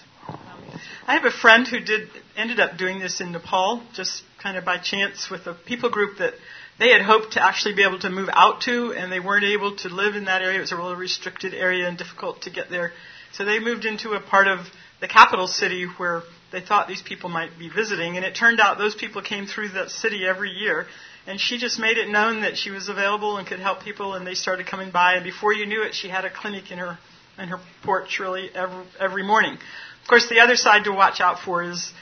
I 1.07 1.15
have 1.15 1.25
a 1.25 1.31
friend 1.31 1.67
who 1.67 1.81
did 1.81 2.09
ended 2.37 2.61
up 2.61 2.77
doing 2.77 3.01
this 3.01 3.21
in 3.21 3.33
Nepal, 3.33 3.83
just 3.95 4.23
kind 4.41 4.57
of 4.57 4.65
by 4.65 4.79
chance, 4.79 5.29
with 5.31 5.47
a 5.47 5.55
people 5.55 5.91
group 5.91 6.19
that 6.19 6.35
they 6.79 6.91
had 6.91 7.03
hoped 7.03 7.33
to 7.33 7.45
actually 7.45 7.75
be 7.75 7.83
able 7.83 7.99
to 8.01 8.11
move 8.11 8.29
out 8.33 8.61
to, 8.63 8.93
and 8.93 9.11
they 9.11 9.19
weren't 9.19 9.45
able 9.45 9.75
to 9.77 9.89
live 9.89 10.15
in 10.15 10.27
that 10.27 10.43
area. 10.43 10.59
It 10.59 10.61
was 10.61 10.73
a 10.73 10.77
really 10.77 10.95
restricted 10.95 11.55
area 11.55 11.89
and 11.89 11.99
difficult 11.99 12.43
to 12.43 12.51
get 12.51 12.71
there. 12.71 12.93
So 13.33 13.45
they 13.45 13.59
moved 13.59 13.85
into 13.85 14.13
a 14.13 14.21
part 14.21 14.47
of 14.47 14.61
the 15.01 15.09
capital 15.09 15.49
city 15.49 15.87
where 15.97 16.23
they 16.51 16.61
thought 16.61 16.89
these 16.89 17.03
people 17.03 17.29
might 17.29 17.59
be 17.59 17.69
visiting, 17.69 18.17
and 18.17 18.25
it 18.25 18.35
turned 18.35 18.61
out 18.61 18.79
those 18.79 18.95
people 18.95 19.23
came 19.23 19.47
through 19.47 19.71
that 19.71 19.91
city 19.91 20.27
every 20.27 20.51
year. 20.51 20.87
And 21.27 21.39
she 21.39 21.59
just 21.59 21.79
made 21.79 21.99
it 21.99 22.09
known 22.09 22.41
that 22.41 22.57
she 22.57 22.71
was 22.71 22.89
available 22.89 23.37
and 23.37 23.47
could 23.47 23.61
help 23.61 23.83
people, 23.83 24.15
and 24.15 24.27
they 24.27 24.33
started 24.35 24.67
coming 24.67 24.91
by. 24.91 25.15
And 25.15 25.25
before 25.25 25.53
you 25.53 25.67
knew 25.67 25.83
it, 25.83 25.95
she 25.95 26.09
had 26.09 26.25
a 26.25 26.31
clinic 26.31 26.71
in 26.71 26.79
her 26.79 26.99
in 27.39 27.49
her 27.49 27.61
porch 27.85 28.19
really 28.19 28.51
every 28.55 28.85
every 28.99 29.23
morning. 29.23 29.53
Of 29.53 30.09
course, 30.09 30.29
the 30.29 30.41
other 30.41 30.57
side 30.57 30.85
to 30.85 30.93
watch 30.93 31.21
out 31.21 31.41
for 31.41 31.63
is 31.63 31.93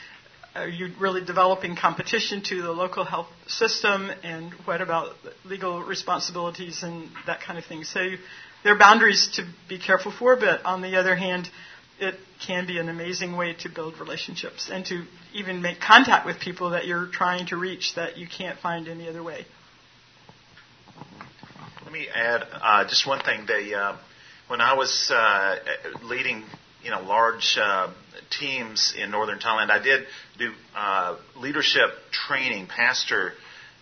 are 0.54 0.68
you 0.68 0.92
really 1.00 1.24
developing 1.24 1.76
competition 1.76 2.42
to 2.44 2.62
the 2.62 2.70
local 2.70 3.04
health 3.04 3.26
system, 3.46 4.10
and 4.22 4.52
what 4.64 4.80
about 4.80 5.16
legal 5.44 5.82
responsibilities 5.82 6.82
and 6.82 7.08
that 7.26 7.40
kind 7.40 7.58
of 7.58 7.64
thing. 7.64 7.84
So 7.84 8.00
there 8.62 8.74
are 8.74 8.78
boundaries 8.78 9.28
to 9.34 9.44
be 9.68 9.78
careful 9.78 10.12
for, 10.12 10.36
but 10.36 10.64
on 10.64 10.82
the 10.82 10.96
other 10.96 11.14
hand, 11.14 11.50
it 11.98 12.14
can 12.46 12.66
be 12.66 12.78
an 12.78 12.88
amazing 12.88 13.36
way 13.36 13.54
to 13.60 13.68
build 13.68 13.98
relationships 13.98 14.68
and 14.70 14.84
to 14.86 15.04
even 15.34 15.62
make 15.62 15.80
contact 15.80 16.26
with 16.26 16.38
people 16.38 16.70
that 16.70 16.86
you're 16.86 17.06
trying 17.06 17.46
to 17.46 17.56
reach 17.56 17.94
that 17.96 18.18
you 18.18 18.26
can't 18.26 18.58
find 18.58 18.88
any 18.88 19.08
other 19.08 19.22
way. 19.22 19.46
Let 21.82 21.92
me 21.92 22.08
add 22.14 22.42
uh, 22.52 22.84
just 22.84 23.06
one 23.06 23.22
thing. 23.22 23.46
They, 23.46 23.72
uh, 23.72 23.96
when 24.48 24.60
I 24.60 24.74
was 24.74 25.10
uh, 25.14 25.56
leading, 26.02 26.44
you 26.82 26.90
know, 26.90 27.00
large 27.02 27.56
uh, 27.60 27.92
teams 28.38 28.94
in 28.96 29.10
northern 29.10 29.38
Thailand, 29.38 29.70
I 29.70 29.82
did 29.82 30.06
do 30.38 30.52
uh, 30.76 31.16
leadership 31.36 31.90
training, 32.10 32.66
pastor 32.66 33.32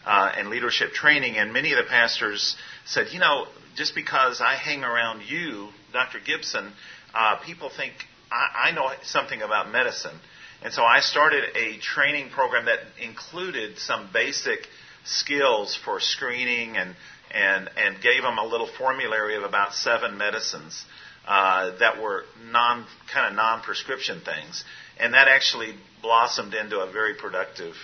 uh, 0.04 0.32
and 0.36 0.48
leadership 0.48 0.92
training, 0.92 1.36
and 1.36 1.52
many 1.52 1.72
of 1.72 1.78
the 1.78 1.88
pastors 1.88 2.56
said, 2.84 3.08
you 3.10 3.18
know, 3.18 3.46
just 3.74 3.94
because 3.94 4.40
I 4.40 4.54
hang 4.54 4.84
around 4.84 5.22
you, 5.26 5.70
Dr. 5.92 6.18
Gibson, 6.24 6.72
uh, 7.14 7.36
people 7.44 7.70
think 7.70 7.92
I, 8.30 8.68
I 8.68 8.70
know 8.72 8.90
something 9.02 9.40
about 9.42 9.70
medicine. 9.70 10.18
And 10.62 10.72
so 10.72 10.82
I 10.82 11.00
started 11.00 11.44
a 11.56 11.78
training 11.78 12.30
program 12.30 12.66
that 12.66 12.80
included 13.02 13.78
some 13.78 14.08
basic 14.12 14.66
skills 15.04 15.78
for 15.84 16.00
screening 16.00 16.76
and, 16.76 16.96
and, 17.32 17.68
and 17.76 18.00
gave 18.02 18.22
them 18.22 18.38
a 18.38 18.46
little 18.46 18.68
formulary 18.78 19.36
of 19.36 19.42
about 19.42 19.74
seven 19.74 20.16
medicines 20.16 20.84
uh, 21.26 21.76
that 21.78 22.00
were 22.00 22.24
non, 22.50 22.86
kind 23.12 23.28
of 23.28 23.34
non-prescription 23.34 24.20
things. 24.20 24.64
And 24.98 25.14
that 25.14 25.28
actually 25.28 25.74
blossomed 26.00 26.54
into 26.54 26.80
a 26.80 26.90
very 26.90 27.14
productive 27.14 27.74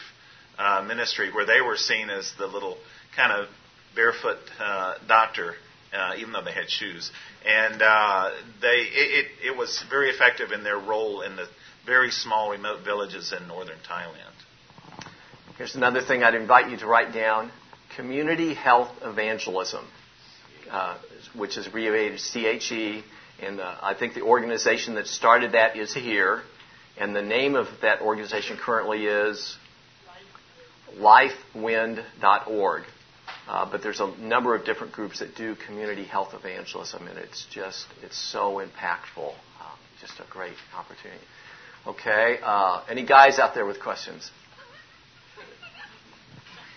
uh, 0.59 0.83
ministry 0.87 1.33
where 1.33 1.47
they 1.47 1.61
were 1.61 1.77
seen 1.77 2.11
as 2.11 2.33
the 2.39 2.47
little 2.47 2.79
kind 3.17 3.33
of 3.33 3.49
barefoot 3.95 4.39
uh, 4.59 4.95
doctor 5.07 5.55
uh, 5.93 6.15
even 6.19 6.33
though 6.33 6.43
they 6.43 6.53
had 6.53 6.71
shoes. 6.71 7.11
And 7.47 7.83
uh, 7.83 8.31
they 8.61 8.69
it, 8.69 9.27
it, 9.43 9.47
it 9.49 9.57
was 9.57 9.83
very 9.91 10.11
effective 10.11 10.53
in 10.53 10.63
their 10.63 10.79
role 10.79 11.23
in 11.23 11.37
the 11.37 11.47
very 11.87 12.11
small 12.11 12.51
remote 12.51 12.85
villages 12.85 13.33
in 13.39 13.49
northern 13.49 13.79
Thailand. 13.89 15.05
Here's 15.57 15.75
another 15.75 16.01
thing 16.01 16.23
I'd 16.23 16.35
invite 16.35 16.71
you 16.71 16.77
to 16.79 16.87
write 16.87 17.13
down: 17.13 17.51
community 17.97 18.55
health 18.55 18.91
evangelism, 19.03 19.87
uh, 20.71 20.97
which 21.35 21.57
is 21.57 21.67
abbreviated 21.67 22.19
CHE. 22.19 23.03
And 23.43 23.59
uh, 23.59 23.77
I 23.83 23.95
think 23.95 24.15
the 24.15 24.23
organization 24.23 24.97
that 24.97 25.07
started 25.07 25.53
that 25.53 25.77
is 25.77 25.95
here. 25.95 26.43
And 26.99 27.17
the 27.17 27.23
name 27.23 27.55
of 27.55 27.67
that 27.81 28.03
organization 28.03 28.59
currently 28.59 29.07
is 29.07 29.57
lifewind.org. 30.99 32.83
Uh, 33.51 33.69
but 33.69 33.83
there's 33.83 33.99
a 33.99 34.07
number 34.19 34.55
of 34.55 34.65
different 34.65 34.93
groups 34.93 35.19
that 35.19 35.35
do 35.35 35.57
community 35.67 36.05
health 36.05 36.35
evangelism, 36.35 37.09
and 37.09 37.19
it's 37.19 37.47
just 37.51 37.87
it's 38.01 38.17
so 38.17 38.63
impactful. 38.65 39.33
Uh, 39.61 39.75
just 40.01 40.21
a 40.21 40.25
great 40.31 40.55
opportunity. 40.73 41.21
Okay, 41.85 42.39
uh, 42.45 42.85
any 42.89 43.05
guys 43.05 43.41
out 43.41 43.53
there 43.57 43.67
with 43.67 43.81
questions? 43.81 44.31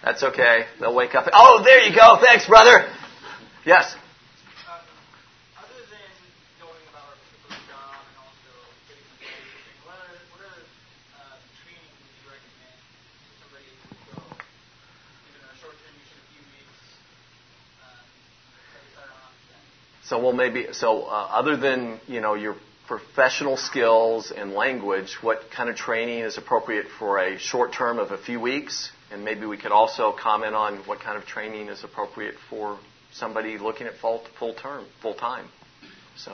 That's 0.04 0.24
okay. 0.24 0.66
They'll 0.80 0.96
wake 0.96 1.14
up. 1.14 1.28
Oh, 1.32 1.62
there 1.64 1.88
you 1.88 1.96
go. 1.96 2.18
Thanks, 2.20 2.48
brother. 2.48 2.92
Yes. 3.68 3.96
So 20.14 20.20
well, 20.20 20.32
maybe 20.32 20.68
so. 20.74 21.06
Uh, 21.06 21.28
other 21.32 21.58
than 21.58 22.00
you 22.06 22.22
know 22.22 22.36
your 22.36 22.56
professional 22.86 23.58
skills 23.58 24.32
and 24.32 24.54
language, 24.54 25.18
what 25.22 25.50
kind 25.50 25.72
of 25.72 25.76
training 25.76 26.20
is 26.20 26.38
appropriate 26.38 26.86
for 27.00 27.18
a 27.18 27.40
short 27.40 27.74
term 27.74 27.98
of 27.98 28.12
a 28.12 28.20
few 28.20 28.40
weeks? 28.40 28.92
And 29.12 29.26
maybe 29.26 29.48
we 29.48 29.58
could 29.58 29.72
also 29.72 30.12
comment 30.12 30.54
on 30.54 30.78
what 30.86 31.00
kind 31.00 31.18
of 31.18 31.26
training 31.26 31.68
is 31.68 31.84
appropriate 31.84 32.36
for 32.48 32.78
somebody 33.12 33.58
looking 33.58 33.88
at 33.88 33.96
full 33.96 34.24
full 34.38 34.54
term, 34.54 34.86
full 35.02 35.16
time. 35.16 35.48
So. 36.16 36.34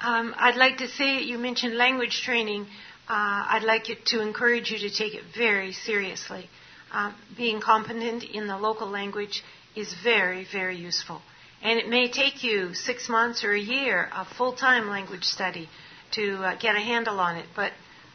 Um, 0.00 0.34
I'd 0.38 0.56
like 0.56 0.78
to 0.78 0.88
say 0.88 1.20
you 1.20 1.36
mentioned 1.36 1.76
language 1.76 2.22
training. 2.22 2.62
Uh, 3.06 3.52
I'd 3.52 3.64
like 3.64 3.90
it 3.90 4.06
to 4.06 4.22
encourage 4.22 4.70
you 4.70 4.78
to 4.88 4.90
take 4.90 5.12
it 5.14 5.24
very 5.36 5.72
seriously. 5.72 6.48
Uh, 6.90 7.12
being 7.36 7.60
competent 7.60 8.24
in 8.24 8.46
the 8.46 8.56
local 8.56 8.88
language 8.88 9.42
is 9.76 9.92
very, 10.02 10.46
very 10.50 10.78
useful. 10.78 11.20
And 11.62 11.78
it 11.78 11.88
may 11.88 12.08
take 12.08 12.44
you 12.44 12.74
six 12.74 13.08
months 13.08 13.44
or 13.44 13.52
a 13.52 13.60
year 13.60 14.08
of 14.14 14.28
full 14.28 14.52
time 14.52 14.88
language 14.88 15.24
study 15.24 15.68
to 16.12 16.36
uh, 16.44 16.56
get 16.56 16.76
a 16.76 16.80
handle 16.80 17.18
on 17.20 17.36
it. 17.36 17.46
But 17.54 17.72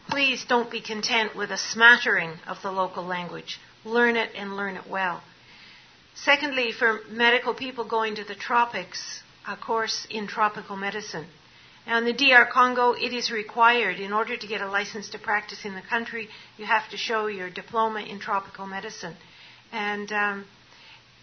please 0.10 0.46
don't 0.46 0.72
be 0.72 0.82
content 0.82 1.36
with 1.36 1.52
a 1.52 1.58
smattering 1.58 2.32
of 2.48 2.62
the 2.62 2.72
local 2.72 3.04
language. 3.04 3.60
Learn 3.84 4.16
it 4.16 4.32
and 4.36 4.56
learn 4.56 4.76
it 4.76 4.90
well. 4.90 5.22
Secondly, 6.16 6.72
for 6.72 7.02
medical 7.10 7.54
people 7.54 7.86
going 7.86 8.16
to 8.16 8.24
the 8.24 8.36
tropics, 8.36 9.22
a 9.48 9.58
course 9.58 10.08
in 10.10 10.28
tropical 10.28 10.76
medicine. 10.76 11.26
Now, 11.86 11.98
in 11.98 12.06
the 12.06 12.14
DR 12.14 12.46
Congo, 12.46 12.94
it 12.94 13.12
is 13.14 13.30
required 13.30 14.00
in 14.00 14.14
order 14.14 14.38
to 14.38 14.48
get 14.48 14.62
a 14.62 14.70
license 14.70 15.10
to 15.10 15.20
practice 15.20 15.66
in 15.66 15.76
the 15.76 15.82
country, 15.82 16.30
you 16.58 16.66
have 16.66 16.90
to 16.92 16.98
show 16.98 17.28
your 17.28 17.50
diploma 17.50 18.02
in 18.02 18.20
tropical 18.20 18.66
medicine. 18.66 19.16
And 19.72 20.12
um, 20.14 20.46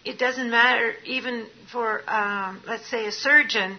it 0.04 0.18
doesn't 0.18 0.50
matter 0.50 0.94
even 1.04 1.46
for, 1.70 2.08
um, 2.10 2.62
let's 2.66 2.88
say, 2.88 3.06
a 3.06 3.12
surgeon. 3.12 3.78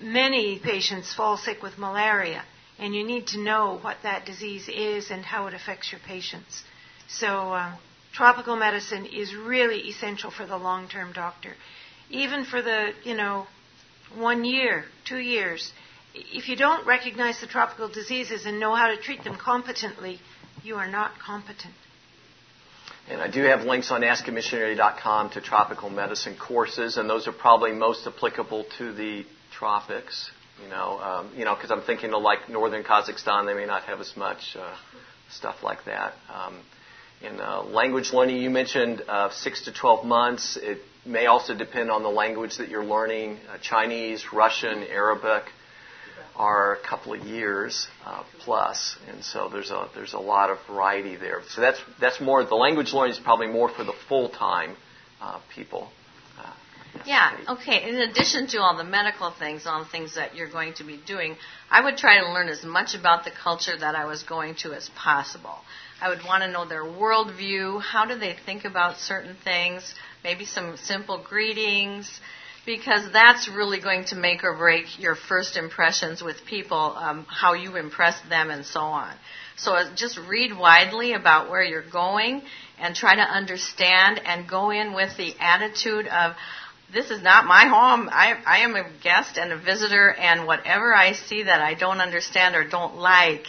Many 0.00 0.58
patients 0.58 1.12
fall 1.12 1.36
sick 1.36 1.62
with 1.62 1.78
malaria, 1.78 2.42
and 2.78 2.94
you 2.94 3.04
need 3.04 3.28
to 3.28 3.38
know 3.38 3.78
what 3.82 3.98
that 4.02 4.24
disease 4.24 4.68
is 4.68 5.10
and 5.10 5.24
how 5.24 5.46
it 5.46 5.54
affects 5.54 5.92
your 5.92 6.00
patients. 6.00 6.62
So, 7.08 7.52
uh, 7.52 7.76
tropical 8.12 8.56
medicine 8.56 9.06
is 9.06 9.34
really 9.34 9.80
essential 9.88 10.30
for 10.30 10.46
the 10.46 10.56
long-term 10.56 11.12
doctor, 11.12 11.54
even 12.10 12.44
for 12.44 12.62
the 12.62 12.92
you 13.04 13.14
know 13.14 13.46
one 14.14 14.44
year, 14.44 14.84
two 15.04 15.18
years. 15.18 15.72
If 16.14 16.48
you 16.48 16.56
don't 16.56 16.86
recognize 16.86 17.40
the 17.40 17.46
tropical 17.46 17.88
diseases 17.88 18.44
and 18.44 18.60
know 18.60 18.74
how 18.74 18.88
to 18.88 18.96
treat 18.96 19.24
them 19.24 19.36
competently, 19.36 20.20
you 20.62 20.76
are 20.76 20.88
not 20.88 21.18
competent. 21.18 21.74
And 23.10 23.20
I 23.20 23.28
do 23.28 23.42
have 23.42 23.62
links 23.62 23.90
on 23.90 24.02
askamissionary.com 24.02 25.30
to 25.30 25.40
tropical 25.40 25.90
medicine 25.90 26.36
courses, 26.36 26.96
and 26.96 27.10
those 27.10 27.26
are 27.26 27.32
probably 27.32 27.72
most 27.72 28.06
applicable 28.06 28.64
to 28.78 28.92
the 28.92 29.24
tropics. 29.50 30.30
You 30.62 30.68
know, 30.68 31.00
um, 31.00 31.30
you 31.36 31.44
know, 31.44 31.54
because 31.54 31.70
I'm 31.70 31.82
thinking 31.82 32.14
of 32.14 32.22
like 32.22 32.48
northern 32.48 32.84
Kazakhstan, 32.84 33.46
they 33.46 33.54
may 33.54 33.66
not 33.66 33.82
have 33.84 34.00
as 34.00 34.16
much 34.16 34.56
uh, 34.56 34.74
stuff 35.30 35.56
like 35.62 35.84
that. 35.86 36.14
Um, 36.32 36.60
in 37.22 37.40
uh, 37.40 37.62
language 37.62 38.12
learning, 38.12 38.36
you 38.38 38.50
mentioned 38.50 39.02
uh, 39.08 39.30
six 39.30 39.64
to 39.64 39.72
12 39.72 40.04
months. 40.04 40.56
It 40.60 40.78
may 41.04 41.26
also 41.26 41.54
depend 41.56 41.90
on 41.90 42.02
the 42.02 42.08
language 42.08 42.58
that 42.58 42.68
you're 42.68 42.84
learning. 42.84 43.38
Uh, 43.52 43.58
Chinese, 43.58 44.32
Russian, 44.32 44.84
Arabic 44.84 45.44
are 46.36 46.74
a 46.74 46.80
couple 46.80 47.12
of 47.12 47.22
years 47.26 47.86
uh, 48.04 48.22
plus, 48.40 48.96
and 49.08 49.22
so 49.24 49.48
there's 49.48 49.70
a 49.70 49.88
there's 49.94 50.14
a 50.14 50.18
lot 50.18 50.50
of 50.50 50.58
variety 50.66 51.16
there. 51.16 51.42
So 51.48 51.60
that's 51.60 51.80
that's 52.00 52.20
more 52.20 52.44
the 52.44 52.54
language 52.54 52.92
learning 52.92 53.12
is 53.12 53.18
probably 53.18 53.48
more 53.48 53.68
for 53.68 53.84
the 53.84 53.92
full 54.08 54.28
time 54.30 54.76
uh, 55.20 55.40
people. 55.54 55.88
Uh, 56.38 56.52
Yeah, 57.06 57.36
okay. 57.48 57.88
In 57.88 57.96
addition 57.96 58.46
to 58.48 58.58
all 58.58 58.76
the 58.76 58.84
medical 58.84 59.30
things, 59.30 59.66
all 59.66 59.84
the 59.84 59.90
things 59.90 60.14
that 60.14 60.34
you're 60.34 60.50
going 60.50 60.74
to 60.74 60.84
be 60.84 60.98
doing, 61.06 61.36
I 61.70 61.82
would 61.84 61.96
try 61.96 62.20
to 62.20 62.32
learn 62.32 62.48
as 62.48 62.64
much 62.64 62.94
about 62.94 63.24
the 63.24 63.30
culture 63.30 63.76
that 63.78 63.94
I 63.94 64.04
was 64.06 64.22
going 64.22 64.54
to 64.62 64.72
as 64.72 64.88
possible. 64.90 65.58
I 66.00 66.08
would 66.08 66.24
want 66.24 66.42
to 66.42 66.50
know 66.50 66.64
their 66.66 66.82
worldview. 66.84 67.80
How 67.80 68.06
do 68.06 68.18
they 68.18 68.34
think 68.44 68.64
about 68.64 68.98
certain 68.98 69.36
things? 69.44 69.94
Maybe 70.24 70.44
some 70.44 70.76
simple 70.76 71.22
greetings, 71.22 72.20
because 72.64 73.10
that's 73.12 73.48
really 73.48 73.80
going 73.80 74.04
to 74.06 74.16
make 74.16 74.44
or 74.44 74.56
break 74.56 74.98
your 74.98 75.16
first 75.16 75.56
impressions 75.56 76.22
with 76.22 76.44
people, 76.46 76.94
um, 76.96 77.26
how 77.28 77.54
you 77.54 77.76
impress 77.76 78.20
them, 78.28 78.50
and 78.50 78.64
so 78.64 78.80
on. 78.80 79.12
So 79.56 79.72
uh, 79.72 79.94
just 79.94 80.18
read 80.18 80.56
widely 80.56 81.12
about 81.12 81.50
where 81.50 81.62
you're 81.62 81.88
going 81.88 82.42
and 82.78 82.94
try 82.94 83.16
to 83.16 83.22
understand 83.22 84.20
and 84.24 84.48
go 84.48 84.70
in 84.70 84.94
with 84.94 85.16
the 85.16 85.34
attitude 85.40 86.06
of, 86.06 86.34
this 86.92 87.10
is 87.10 87.22
not 87.22 87.46
my 87.46 87.66
home. 87.66 88.08
I, 88.12 88.34
I 88.44 88.58
am 88.58 88.76
a 88.76 88.88
guest 89.02 89.38
and 89.38 89.52
a 89.52 89.58
visitor, 89.58 90.12
and 90.12 90.46
whatever 90.46 90.94
I 90.94 91.12
see 91.12 91.44
that 91.44 91.60
I 91.60 91.74
don't 91.74 92.00
understand 92.00 92.54
or 92.54 92.68
don't 92.68 92.96
like, 92.96 93.46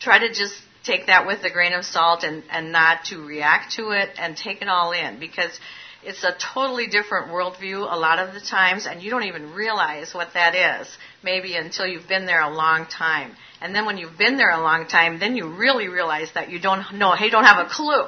try 0.00 0.18
to 0.18 0.28
just 0.32 0.54
take 0.82 1.06
that 1.06 1.26
with 1.26 1.44
a 1.44 1.50
grain 1.50 1.72
of 1.72 1.84
salt 1.84 2.22
and, 2.22 2.42
and 2.50 2.72
not 2.72 3.04
to 3.06 3.18
react 3.24 3.72
to 3.72 3.90
it 3.90 4.10
and 4.18 4.36
take 4.36 4.62
it 4.62 4.68
all 4.68 4.92
in 4.92 5.18
because 5.18 5.58
it's 6.06 6.24
a 6.24 6.34
totally 6.54 6.86
different 6.86 7.28
worldview 7.28 7.80
a 7.80 7.98
lot 7.98 8.18
of 8.18 8.32
the 8.32 8.40
times, 8.40 8.86
and 8.86 9.02
you 9.02 9.10
don't 9.10 9.24
even 9.24 9.52
realize 9.52 10.14
what 10.14 10.34
that 10.34 10.54
is, 10.54 10.88
maybe 11.22 11.54
until 11.56 11.86
you've 11.86 12.08
been 12.08 12.26
there 12.26 12.40
a 12.40 12.54
long 12.54 12.86
time. 12.86 13.32
And 13.60 13.74
then 13.74 13.86
when 13.86 13.98
you've 13.98 14.16
been 14.16 14.36
there 14.36 14.50
a 14.50 14.60
long 14.60 14.86
time, 14.86 15.18
then 15.18 15.34
you 15.36 15.48
really 15.48 15.88
realize 15.88 16.30
that 16.34 16.50
you 16.50 16.60
don't 16.60 16.94
know, 16.94 17.14
you 17.16 17.30
don't 17.30 17.44
have 17.44 17.66
a 17.66 17.68
clue. 17.68 18.06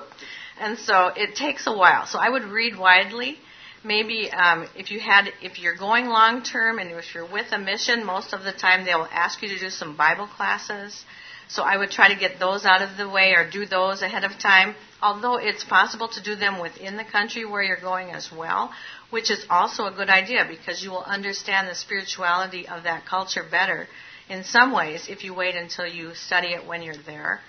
And 0.61 0.79
so 0.79 1.09
it 1.17 1.35
takes 1.35 1.67
a 1.67 1.73
while. 1.77 2.07
So 2.07 2.19
I 2.19 2.29
would 2.29 2.45
read 2.45 2.79
widely. 2.79 3.37
Maybe 3.85 4.31
um, 4.31 4.69
if 4.77 4.91
you 4.91 5.01
had, 5.01 5.33
if 5.43 5.59
you're 5.59 5.77
going 5.77 6.07
long 6.07 6.43
term 6.43 6.79
and 6.79 6.91
if 6.91 7.15
you're 7.15 7.31
with 7.31 7.53
a 7.53 7.59
mission, 7.59 8.05
most 8.05 8.33
of 8.33 8.43
the 8.43 8.53
time 8.53 8.85
they 8.85 8.95
will 8.95 9.09
ask 9.11 9.43
you 9.43 9.49
to 9.49 9.59
do 9.59 9.71
some 9.71 9.97
Bible 9.97 10.27
classes. 10.27 11.05
So 11.49 11.63
I 11.63 11.77
would 11.77 11.91
try 11.91 12.13
to 12.13 12.19
get 12.19 12.39
those 12.39 12.67
out 12.67 12.83
of 12.83 12.97
the 12.97 13.09
way 13.09 13.33
or 13.33 13.49
do 13.49 13.67
those 13.67 14.03
ahead 14.03 14.25
of 14.25 14.39
time. 14.39 14.75
Although 15.01 15.37
it's 15.37 15.63
possible 15.63 16.09
to 16.09 16.23
do 16.23 16.35
them 16.35 16.59
within 16.59 16.97
the 16.97 17.05
country 17.05 17.45
where 17.45 17.63
you're 17.63 17.81
going 17.81 18.11
as 18.11 18.33
well, 18.33 18.73
which 19.11 19.31
is 19.31 19.47
also 19.49 19.87
a 19.87 19.93
good 19.93 20.11
idea 20.11 20.45
because 20.49 20.83
you 20.83 20.91
will 20.91 21.05
understand 21.05 21.69
the 21.69 21.75
spirituality 21.75 22.67
of 22.67 22.83
that 22.83 23.07
culture 23.07 23.45
better 23.49 23.87
in 24.29 24.43
some 24.45 24.73
ways 24.73 25.07
if 25.09 25.23
you 25.25 25.35
wait 25.35 25.55
until 25.55 25.87
you 25.87 26.15
study 26.15 26.49
it 26.49 26.67
when 26.67 26.83
you're 26.83 26.97
there. 27.07 27.41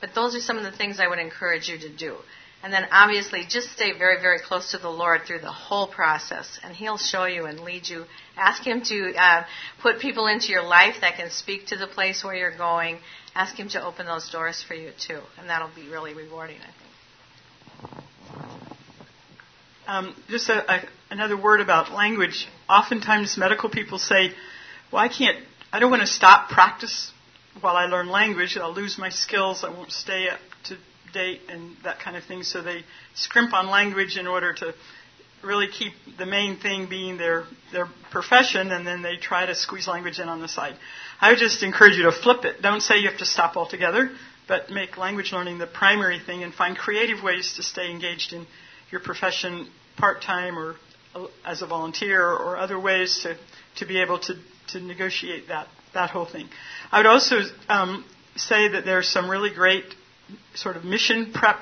But 0.00 0.14
those 0.14 0.34
are 0.34 0.40
some 0.40 0.56
of 0.56 0.64
the 0.64 0.72
things 0.72 0.98
I 0.98 1.08
would 1.08 1.18
encourage 1.18 1.68
you 1.68 1.78
to 1.78 1.88
do. 1.88 2.16
And 2.62 2.72
then 2.72 2.86
obviously 2.90 3.44
just 3.46 3.70
stay 3.72 3.92
very, 3.96 4.22
very 4.22 4.38
close 4.38 4.70
to 4.70 4.78
the 4.78 4.88
Lord 4.88 5.22
through 5.26 5.40
the 5.40 5.52
whole 5.52 5.86
process. 5.86 6.58
And 6.62 6.74
He'll 6.74 6.96
show 6.96 7.26
you 7.26 7.44
and 7.44 7.60
lead 7.60 7.86
you. 7.86 8.06
Ask 8.38 8.66
Him 8.66 8.82
to 8.84 9.14
uh, 9.14 9.44
put 9.82 10.00
people 10.00 10.26
into 10.26 10.48
your 10.48 10.64
life 10.64 10.96
that 11.02 11.16
can 11.16 11.30
speak 11.30 11.66
to 11.66 11.76
the 11.76 11.86
place 11.86 12.24
where 12.24 12.34
you're 12.34 12.56
going. 12.56 13.00
Ask 13.34 13.56
Him 13.56 13.68
to 13.70 13.84
open 13.84 14.06
those 14.06 14.30
doors 14.30 14.62
for 14.66 14.72
you 14.72 14.92
too. 14.98 15.20
And 15.38 15.50
that'll 15.50 15.74
be 15.76 15.88
really 15.88 16.14
rewarding, 16.14 16.56
I 16.56 16.64
think. 16.64 16.83
Um, 19.86 20.14
just 20.28 20.48
a, 20.48 20.72
a, 20.72 20.88
another 21.10 21.36
word 21.36 21.60
about 21.60 21.92
language. 21.92 22.48
Oftentimes, 22.68 23.36
medical 23.36 23.68
people 23.68 23.98
say, 23.98 24.32
"Well, 24.90 25.02
I 25.02 25.08
can't. 25.08 25.38
I 25.72 25.78
don't 25.78 25.90
want 25.90 26.02
to 26.02 26.06
stop 26.06 26.48
practice 26.48 27.12
while 27.60 27.76
I 27.76 27.86
learn 27.86 28.08
language. 28.08 28.56
I'll 28.56 28.72
lose 28.72 28.96
my 28.98 29.10
skills. 29.10 29.62
I 29.62 29.68
won't 29.68 29.92
stay 29.92 30.28
up 30.28 30.40
to 30.64 30.78
date 31.12 31.42
and 31.48 31.76
that 31.84 32.00
kind 32.00 32.16
of 32.16 32.24
thing." 32.24 32.44
So 32.44 32.62
they 32.62 32.84
scrimp 33.14 33.52
on 33.52 33.68
language 33.68 34.16
in 34.16 34.26
order 34.26 34.54
to 34.54 34.74
really 35.42 35.68
keep 35.68 35.92
the 36.16 36.24
main 36.24 36.56
thing 36.56 36.88
being 36.88 37.18
their 37.18 37.44
their 37.70 37.86
profession, 38.10 38.72
and 38.72 38.86
then 38.86 39.02
they 39.02 39.16
try 39.16 39.44
to 39.44 39.54
squeeze 39.54 39.86
language 39.86 40.18
in 40.18 40.30
on 40.30 40.40
the 40.40 40.48
side. 40.48 40.76
I 41.20 41.30
would 41.30 41.38
just 41.38 41.62
encourage 41.62 41.96
you 41.96 42.04
to 42.04 42.12
flip 42.12 42.46
it. 42.46 42.62
Don't 42.62 42.80
say 42.80 42.98
you 42.98 43.08
have 43.10 43.18
to 43.18 43.26
stop 43.26 43.58
altogether, 43.58 44.10
but 44.48 44.70
make 44.70 44.96
language 44.96 45.30
learning 45.30 45.58
the 45.58 45.66
primary 45.66 46.20
thing, 46.20 46.42
and 46.42 46.54
find 46.54 46.74
creative 46.74 47.22
ways 47.22 47.52
to 47.56 47.62
stay 47.62 47.90
engaged 47.90 48.32
in 48.32 48.46
your 48.94 49.00
profession 49.00 49.66
part 49.96 50.22
time 50.22 50.56
or 50.56 50.76
as 51.44 51.62
a 51.62 51.66
volunteer 51.66 52.24
or 52.24 52.56
other 52.56 52.78
ways 52.78 53.20
to, 53.24 53.36
to 53.76 53.86
be 53.86 54.00
able 54.00 54.20
to, 54.20 54.34
to 54.68 54.80
negotiate 54.80 55.48
that, 55.48 55.66
that 55.94 56.10
whole 56.10 56.24
thing. 56.24 56.48
I 56.92 56.98
would 57.00 57.06
also 57.06 57.40
um, 57.68 58.04
say 58.36 58.68
that 58.68 58.84
there's 58.84 59.08
some 59.08 59.28
really 59.28 59.52
great 59.52 59.84
sort 60.54 60.76
of 60.76 60.84
mission 60.84 61.32
prep 61.34 61.56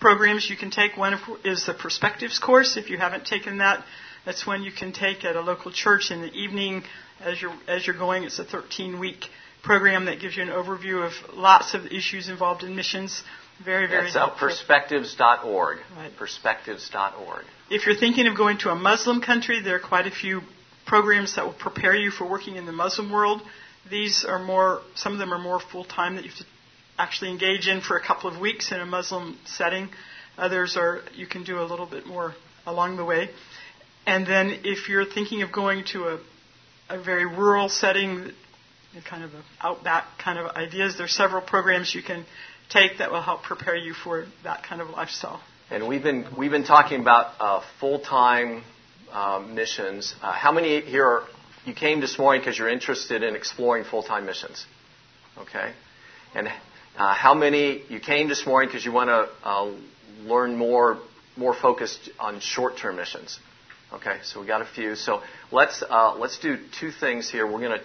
programs 0.00 0.48
you 0.48 0.56
can 0.56 0.70
take. 0.70 0.96
One 0.96 1.18
is 1.44 1.66
the 1.66 1.74
Perspectives 1.74 2.38
course. 2.38 2.76
If 2.76 2.90
you 2.90 2.96
haven't 2.96 3.26
taken 3.26 3.58
that, 3.58 3.84
that's 4.24 4.46
one 4.46 4.62
you 4.62 4.70
can 4.70 4.92
take 4.92 5.24
at 5.24 5.34
a 5.34 5.40
local 5.40 5.72
church 5.72 6.12
in 6.12 6.20
the 6.20 6.30
evening 6.32 6.84
as 7.20 7.42
you're, 7.42 7.54
as 7.66 7.84
you're 7.88 7.98
going. 7.98 8.22
It's 8.22 8.38
a 8.38 8.44
13 8.44 9.00
week 9.00 9.26
program 9.64 10.04
that 10.04 10.20
gives 10.20 10.36
you 10.36 10.44
an 10.44 10.48
overview 10.48 11.04
of 11.04 11.12
lots 11.36 11.74
of 11.74 11.86
issues 11.86 12.28
involved 12.28 12.62
in 12.62 12.76
missions. 12.76 13.24
Very, 13.64 13.86
very 13.86 14.04
That's 14.04 14.16
uh, 14.16 14.26
helpful. 14.26 14.48
perspectives.org. 14.48 15.78
Right. 15.96 16.16
Perspectives.org. 16.16 17.44
If 17.70 17.86
you're 17.86 17.96
thinking 17.96 18.26
of 18.26 18.36
going 18.36 18.58
to 18.58 18.70
a 18.70 18.74
Muslim 18.74 19.20
country, 19.20 19.60
there 19.62 19.76
are 19.76 19.80
quite 19.80 20.06
a 20.06 20.10
few 20.10 20.40
programs 20.86 21.36
that 21.36 21.44
will 21.44 21.52
prepare 21.52 21.94
you 21.94 22.10
for 22.10 22.28
working 22.28 22.56
in 22.56 22.66
the 22.66 22.72
Muslim 22.72 23.10
world. 23.10 23.42
These 23.90 24.24
are 24.24 24.38
more, 24.38 24.80
some 24.94 25.12
of 25.12 25.18
them 25.18 25.32
are 25.32 25.38
more 25.38 25.60
full 25.60 25.84
time 25.84 26.16
that 26.16 26.24
you 26.24 26.30
have 26.30 26.38
to 26.38 26.44
actually 26.98 27.30
engage 27.30 27.68
in 27.68 27.80
for 27.80 27.96
a 27.96 28.02
couple 28.02 28.30
of 28.30 28.38
weeks 28.38 28.72
in 28.72 28.80
a 28.80 28.86
Muslim 28.86 29.38
setting. 29.44 29.88
Others 30.38 30.76
are, 30.76 31.00
you 31.14 31.26
can 31.26 31.44
do 31.44 31.60
a 31.60 31.64
little 31.64 31.86
bit 31.86 32.06
more 32.06 32.34
along 32.66 32.96
the 32.96 33.04
way. 33.04 33.30
And 34.06 34.26
then 34.26 34.60
if 34.64 34.88
you're 34.88 35.04
thinking 35.04 35.42
of 35.42 35.52
going 35.52 35.84
to 35.92 36.08
a, 36.08 36.20
a 36.88 37.02
very 37.02 37.26
rural 37.26 37.68
setting, 37.68 38.32
kind 39.04 39.24
of 39.24 39.34
an 39.34 39.42
outback 39.60 40.04
kind 40.18 40.38
of 40.38 40.54
ideas, 40.56 40.98
there's 40.98 41.14
several 41.14 41.42
programs 41.42 41.94
you 41.94 42.02
can 42.02 42.24
take 42.72 42.98
that 42.98 43.10
will 43.10 43.22
help 43.22 43.42
prepare 43.42 43.76
you 43.76 43.94
for 43.94 44.26
that 44.44 44.62
kind 44.62 44.80
of 44.80 44.90
lifestyle. 44.90 45.40
And 45.70 45.86
we've 45.88 46.02
been 46.02 46.26
we've 46.36 46.50
been 46.50 46.64
talking 46.64 47.00
about 47.00 47.34
uh, 47.38 47.62
full 47.80 48.00
time 48.00 48.62
um, 49.12 49.54
missions. 49.54 50.14
Uh, 50.22 50.32
how 50.32 50.52
many 50.52 50.80
here 50.80 51.04
are, 51.04 51.22
you 51.64 51.74
came 51.74 52.00
this 52.00 52.18
morning 52.18 52.40
because 52.40 52.58
you're 52.58 52.68
interested 52.68 53.22
in 53.22 53.36
exploring 53.36 53.84
full 53.84 54.02
time 54.02 54.26
missions? 54.26 54.66
Okay, 55.38 55.72
and 56.34 56.48
uh, 56.96 57.14
how 57.14 57.34
many 57.34 57.82
you 57.88 58.00
came 58.00 58.28
this 58.28 58.44
morning 58.46 58.68
because 58.68 58.84
you 58.84 58.92
want 58.92 59.08
to 59.08 59.48
uh, 59.48 59.72
learn 60.24 60.56
more 60.56 60.98
more 61.36 61.54
focused 61.54 62.10
on 62.18 62.40
short 62.40 62.76
term 62.76 62.96
missions? 62.96 63.38
Okay, 63.94 64.18
so 64.24 64.40
we 64.40 64.46
got 64.46 64.62
a 64.62 64.66
few. 64.66 64.94
So 64.94 65.22
let's 65.50 65.82
uh, 65.82 66.16
let's 66.16 66.38
do 66.38 66.58
two 66.80 66.90
things 66.90 67.30
here. 67.30 67.46
We're 67.46 67.60
going 67.60 67.78
to 67.78 67.84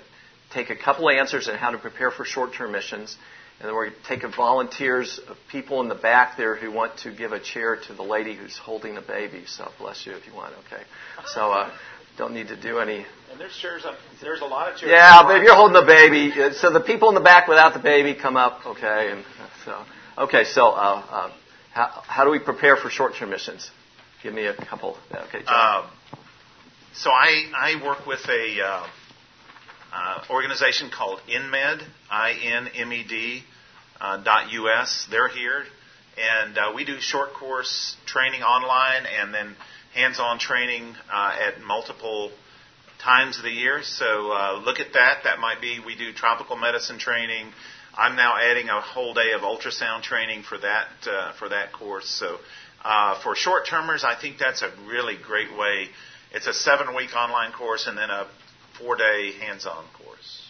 take 0.54 0.70
a 0.70 0.76
couple 0.76 1.10
answers 1.10 1.48
on 1.48 1.56
how 1.56 1.72
to 1.72 1.78
prepare 1.78 2.12
for 2.12 2.26
short 2.26 2.54
term 2.54 2.72
missions. 2.72 3.16
And 3.60 3.68
then 3.68 3.76
we're 3.76 3.90
going 3.90 4.00
to 4.02 4.08
take 4.08 4.36
volunteers 4.36 5.20
of 5.28 5.38
people 5.52 5.82
in 5.82 5.88
the 5.88 5.96
back 5.96 6.38
there 6.38 6.56
who 6.56 6.72
want 6.72 6.98
to 7.00 7.12
give 7.12 7.32
a 7.32 7.40
chair 7.40 7.76
to 7.88 7.94
the 7.94 8.04
lady 8.04 8.36
who's 8.36 8.58
holding 8.58 8.96
the 8.96 9.02
baby. 9.02 9.46
So 9.48 9.72
bless 9.80 10.06
you 10.06 10.14
if 10.14 10.28
you 10.28 10.34
want. 10.34 10.54
Okay. 10.68 10.84
So 11.34 11.52
uh, 11.52 11.72
don't 12.18 12.34
need 12.34 12.50
to 12.50 12.56
do 12.60 12.78
any. 12.80 13.06
And 13.32 13.40
there's 13.40 13.58
chairs 13.58 13.84
up. 13.84 13.96
There's 14.22 14.42
a 14.42 14.46
lot 14.46 14.72
of 14.72 14.78
chairs. 14.78 14.92
Yeah, 14.92 15.24
but 15.24 15.38
if 15.38 15.44
you're 15.44 15.56
holding 15.56 15.74
the 15.74 15.88
baby, 15.88 16.32
uh, 16.40 16.54
so 16.54 16.72
the 16.72 16.82
people 16.82 17.10
in 17.10 17.16
the 17.16 17.22
back 17.22 17.48
without 17.48 17.74
the 17.74 17.80
baby 17.80 18.14
come 18.14 18.38
up. 18.38 18.66
Okay. 18.66 19.12
And 19.12 19.26
so 19.66 19.84
okay. 20.20 20.44
So 20.44 20.68
uh, 20.68 21.04
uh, 21.10 21.32
how, 21.72 22.04
how 22.06 22.24
do 22.26 22.30
we 22.30 22.40
prepare 22.40 22.76
for 22.76 22.90
short-term 22.90 23.32
missions? 23.32 23.72
give 24.24 24.34
me 24.34 24.46
a 24.46 24.54
couple. 24.54 24.98
Okay, 25.12 25.44
John. 25.44 25.84
Um, 25.84 25.90
so 26.94 27.10
I, 27.12 27.46
I 27.56 27.86
work 27.86 28.06
with 28.06 28.28
a 28.28 28.62
uh, 29.98 30.24
organization 30.30 30.92
called 30.92 31.20
InMed, 31.28 31.82
I-N-M-E-D 32.12 33.44
uh, 34.00 34.18
dot 34.24 34.52
U-S. 34.52 35.08
They're 35.10 35.28
here, 35.28 35.64
and 36.18 36.58
uh, 36.58 36.72
we 36.76 36.86
do 36.86 37.00
short 37.00 37.34
course 37.34 37.96
training 38.06 38.44
online 38.44 39.08
and 39.08 39.34
then 39.34 39.56
hands-on 39.96 40.38
training 40.38 40.94
uh, 41.12 41.36
at 41.48 41.62
multiple 41.64 42.32
times 43.04 43.38
of 43.38 43.44
the 43.44 43.50
year. 43.52 43.82
So 43.82 44.32
uh, 44.32 44.62
look 44.64 44.80
at 44.80 44.94
that. 44.94 45.24
That 45.24 45.40
might 45.40 45.62
be 45.62 45.80
we 45.84 45.96
do 45.96 46.14
tropical 46.14 46.58
medicine 46.58 47.00
training. 47.00 47.48
I'm 47.98 48.16
now 48.16 48.36
adding 48.38 48.70
a 48.70 48.80
whole 48.80 49.16
day 49.16 49.32
of 49.32 49.42
ultrasound 49.42 50.04
training 50.04 50.44
for 50.44 50.60
that 50.60 51.34
for 51.40 51.50
that 51.50 51.74
course. 51.74 52.08
So 52.08 52.38
for 53.24 53.36
short 53.36 53.66
termers, 53.66 54.04
I 54.04 54.14
think 54.14 54.38
that's 54.38 54.62
a 54.62 54.72
really 54.88 55.16
great 55.18 55.58
way. 55.58 55.88
It's 56.32 56.46
a 56.46 56.54
seven 56.54 56.94
week 56.94 57.16
online 57.16 57.52
course 57.54 57.88
and 57.88 57.98
then 57.98 58.12
a 58.12 58.28
four 58.80 58.96
day 58.96 59.34
hands 59.40 59.66
on 59.66 59.86
course. 59.94 60.44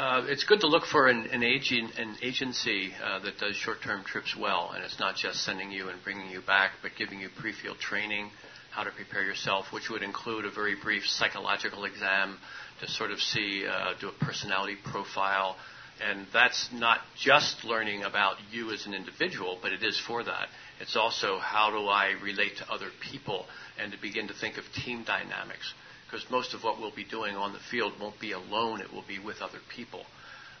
Uh, 0.00 0.24
it's 0.28 0.44
good 0.44 0.60
to 0.60 0.66
look 0.66 0.86
for 0.86 1.08
an, 1.08 1.26
an, 1.26 1.42
agent, 1.42 1.90
an 1.98 2.16
agency 2.22 2.92
uh, 3.04 3.18
that 3.18 3.36
does 3.38 3.54
short-term 3.54 4.02
trips 4.04 4.34
well, 4.34 4.70
and 4.74 4.82
it's 4.82 4.98
not 4.98 5.14
just 5.14 5.44
sending 5.44 5.70
you 5.70 5.88
and 5.88 6.02
bringing 6.04 6.30
you 6.30 6.40
back, 6.40 6.70
but 6.80 6.92
giving 6.96 7.20
you 7.20 7.28
pre-field 7.38 7.78
training, 7.78 8.30
how 8.70 8.82
to 8.82 8.90
prepare 8.92 9.22
yourself, 9.24 9.66
which 9.72 9.90
would 9.90 10.02
include 10.02 10.46
a 10.46 10.50
very 10.50 10.74
brief 10.74 11.02
psychological 11.06 11.84
exam 11.84 12.38
to 12.80 12.88
sort 12.88 13.10
of 13.10 13.20
see, 13.20 13.66
uh, 13.66 13.92
do 14.00 14.08
a 14.08 14.24
personality 14.24 14.76
profile, 14.84 15.56
and 16.02 16.26
that's 16.32 16.70
not 16.72 17.00
just 17.18 17.64
learning 17.64 18.02
about 18.02 18.36
you 18.50 18.70
as 18.70 18.86
an 18.86 18.94
individual, 18.94 19.58
but 19.60 19.72
it 19.72 19.82
is 19.82 20.00
for 20.06 20.24
that. 20.24 20.48
It's 20.80 20.96
also 20.96 21.38
how 21.38 21.70
do 21.70 21.88
I 21.88 22.12
relate 22.22 22.56
to 22.58 22.70
other 22.72 22.88
people 23.00 23.46
and 23.78 23.92
to 23.92 23.98
begin 24.00 24.28
to 24.28 24.34
think 24.34 24.56
of 24.56 24.64
team 24.72 25.04
dynamics. 25.04 25.74
Because 26.06 26.28
most 26.30 26.54
of 26.54 26.64
what 26.64 26.80
we'll 26.80 26.94
be 26.94 27.04
doing 27.04 27.36
on 27.36 27.52
the 27.52 27.58
field 27.70 27.92
won't 28.00 28.18
be 28.18 28.32
alone, 28.32 28.80
it 28.80 28.92
will 28.92 29.04
be 29.06 29.18
with 29.18 29.42
other 29.42 29.60
people. 29.74 30.04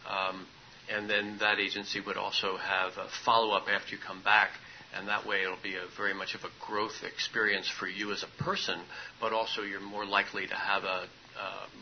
Um, 0.08 0.46
and 0.94 1.08
then 1.08 1.38
that 1.40 1.58
agency 1.58 2.00
would 2.00 2.16
also 2.16 2.56
have 2.56 2.92
a 2.98 3.08
follow 3.24 3.54
up 3.54 3.66
after 3.68 3.94
you 3.94 4.00
come 4.00 4.22
back, 4.22 4.50
and 4.96 5.08
that 5.08 5.26
way 5.26 5.42
it'll 5.42 5.56
be 5.62 5.76
a 5.76 5.86
very 5.96 6.14
much 6.14 6.34
of 6.34 6.44
a 6.44 6.50
growth 6.64 7.02
experience 7.04 7.68
for 7.68 7.88
you 7.88 8.12
as 8.12 8.22
a 8.22 8.42
person, 8.42 8.80
but 9.20 9.32
also 9.32 9.62
you're 9.62 9.80
more 9.80 10.06
likely 10.06 10.46
to 10.46 10.54
have 10.54 10.84
a, 10.84 11.06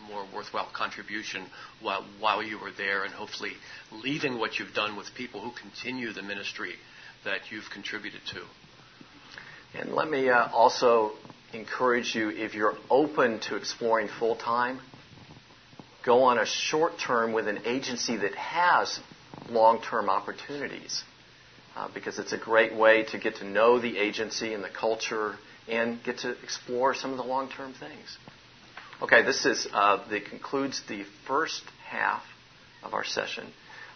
more 0.08 0.24
worthwhile 0.34 0.68
contribution 0.72 1.44
while, 1.80 2.04
while 2.20 2.42
you 2.42 2.58
were 2.58 2.70
there, 2.70 3.04
and 3.04 3.12
hopefully 3.12 3.52
leaving 3.90 4.38
what 4.38 4.58
you've 4.58 4.72
done 4.72 4.96
with 4.96 5.06
people 5.16 5.40
who 5.40 5.50
continue 5.50 6.12
the 6.12 6.22
ministry 6.22 6.74
that 7.24 7.50
you've 7.50 7.70
contributed 7.72 8.20
to. 8.32 8.42
And 9.78 9.94
let 9.94 10.10
me 10.10 10.28
uh, 10.28 10.48
also 10.52 11.12
encourage 11.52 12.14
you, 12.14 12.30
if 12.30 12.54
you're 12.54 12.76
open 12.90 13.40
to 13.40 13.56
exploring 13.56 14.08
full 14.08 14.36
time, 14.36 14.80
go 16.04 16.24
on 16.24 16.38
a 16.38 16.46
short 16.46 16.98
term 16.98 17.32
with 17.32 17.48
an 17.48 17.60
agency 17.64 18.16
that 18.16 18.34
has 18.34 18.98
long 19.50 19.80
term 19.82 20.08
opportunities. 20.08 21.02
Uh, 21.76 21.86
because 21.94 22.18
it's 22.18 22.32
a 22.32 22.38
great 22.38 22.74
way 22.74 23.04
to 23.04 23.18
get 23.18 23.36
to 23.36 23.44
know 23.44 23.78
the 23.78 23.98
agency 23.98 24.52
and 24.52 24.64
the 24.64 24.68
culture 24.68 25.36
and 25.68 26.02
get 26.02 26.18
to 26.18 26.30
explore 26.42 26.92
some 26.92 27.12
of 27.12 27.18
the 27.18 27.22
long 27.22 27.48
term 27.48 27.72
things. 27.72 28.18
Okay, 29.00 29.22
this 29.22 29.46
is 29.46 29.68
uh, 29.72 30.04
that 30.10 30.24
concludes 30.24 30.82
the 30.88 31.04
first 31.28 31.62
half 31.86 32.24
of 32.82 32.94
our 32.94 33.04
session. 33.04 33.46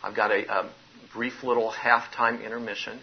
I've 0.01 0.15
got 0.15 0.31
a, 0.31 0.49
a 0.49 0.71
brief 1.13 1.43
little 1.43 1.73
halftime 1.73 2.45
intermission 2.45 3.01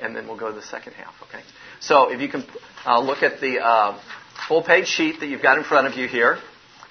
and 0.00 0.14
then 0.14 0.26
we'll 0.26 0.38
go 0.38 0.48
to 0.48 0.54
the 0.54 0.62
second 0.66 0.94
half, 0.94 1.14
okay? 1.28 1.42
So 1.80 2.12
if 2.12 2.20
you 2.20 2.28
can 2.28 2.44
uh, 2.86 3.00
look 3.00 3.22
at 3.22 3.40
the 3.40 3.58
uh, 3.58 4.00
full 4.48 4.62
page 4.62 4.86
sheet 4.86 5.20
that 5.20 5.26
you've 5.26 5.42
got 5.42 5.58
in 5.58 5.64
front 5.64 5.86
of 5.86 5.94
you 5.94 6.08
here, 6.08 6.38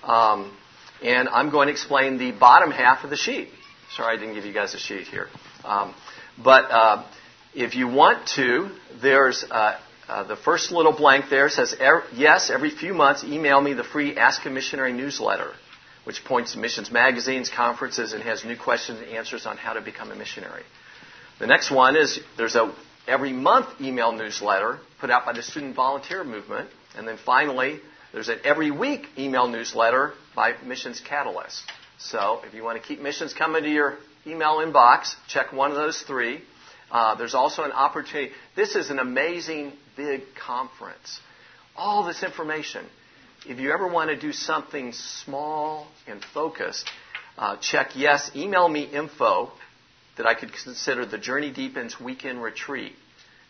um, 0.03 0.55
and 1.03 1.29
I'm 1.29 1.49
going 1.49 1.67
to 1.67 1.71
explain 1.71 2.17
the 2.17 2.31
bottom 2.31 2.71
half 2.71 3.03
of 3.03 3.09
the 3.09 3.17
sheet. 3.17 3.49
Sorry, 3.95 4.15
I 4.15 4.19
didn't 4.19 4.35
give 4.35 4.45
you 4.45 4.53
guys 4.53 4.73
a 4.73 4.79
sheet 4.79 5.07
here. 5.07 5.27
Um, 5.63 5.93
but 6.43 6.71
uh, 6.71 7.05
if 7.53 7.75
you 7.75 7.87
want 7.87 8.27
to, 8.35 8.69
there's 9.01 9.43
uh, 9.49 9.79
uh, 10.07 10.23
the 10.23 10.35
first 10.35 10.71
little 10.71 10.95
blank 10.95 11.25
there 11.29 11.49
says, 11.49 11.75
er- 11.79 12.03
yes, 12.13 12.49
every 12.49 12.69
few 12.69 12.93
months, 12.93 13.23
email 13.23 13.61
me 13.61 13.73
the 13.73 13.83
free 13.83 14.15
Ask 14.17 14.45
a 14.45 14.49
Missionary 14.49 14.93
newsletter, 14.93 15.51
which 16.03 16.23
points 16.25 16.53
to 16.53 16.59
missions 16.59 16.91
magazines, 16.91 17.49
conferences, 17.49 18.13
and 18.13 18.23
has 18.23 18.43
new 18.43 18.57
questions 18.57 18.99
and 18.99 19.09
answers 19.09 19.45
on 19.45 19.57
how 19.57 19.73
to 19.73 19.81
become 19.81 20.11
a 20.11 20.15
missionary. 20.15 20.63
The 21.39 21.47
next 21.47 21.71
one 21.71 21.95
is 21.95 22.19
there's 22.37 22.55
a 22.55 22.73
every 23.09 23.33
month 23.33 23.67
email 23.81 24.11
newsletter 24.11 24.79
put 25.01 25.09
out 25.09 25.25
by 25.25 25.33
the 25.33 25.41
Student 25.41 25.75
Volunteer 25.75 26.23
Movement. 26.23 26.69
And 26.95 27.07
then 27.07 27.17
finally, 27.25 27.79
there's 28.13 28.29
an 28.29 28.39
every 28.43 28.71
week 28.71 29.07
email 29.17 29.47
newsletter 29.47 30.13
by 30.35 30.53
Missions 30.63 31.01
Catalyst. 31.01 31.61
So 31.97 32.41
if 32.45 32.53
you 32.53 32.63
want 32.63 32.81
to 32.81 32.87
keep 32.87 33.01
missions 33.01 33.33
coming 33.33 33.63
to 33.63 33.69
your 33.69 33.97
email 34.25 34.57
inbox, 34.57 35.15
check 35.27 35.51
one 35.51 35.71
of 35.71 35.77
those 35.77 36.01
three. 36.01 36.41
Uh, 36.91 37.15
there's 37.15 37.35
also 37.35 37.63
an 37.63 37.71
opportunity. 37.71 38.31
This 38.55 38.75
is 38.75 38.89
an 38.89 38.99
amazing 38.99 39.73
big 39.97 40.21
conference. 40.35 41.19
All 41.75 42.05
this 42.05 42.23
information. 42.23 42.85
If 43.45 43.59
you 43.59 43.71
ever 43.71 43.87
want 43.87 44.09
to 44.09 44.19
do 44.19 44.31
something 44.31 44.93
small 44.93 45.87
and 46.07 46.23
focused, 46.33 46.89
uh, 47.37 47.57
check 47.61 47.91
yes, 47.95 48.31
email 48.35 48.67
me 48.67 48.83
info 48.83 49.51
that 50.19 50.27
I 50.27 50.33
could 50.33 50.51
consider 50.51 51.05
the 51.05 51.17
Journey 51.17 51.49
Deepens 51.49 51.97
weekend 51.97 52.43
retreat, 52.43 52.91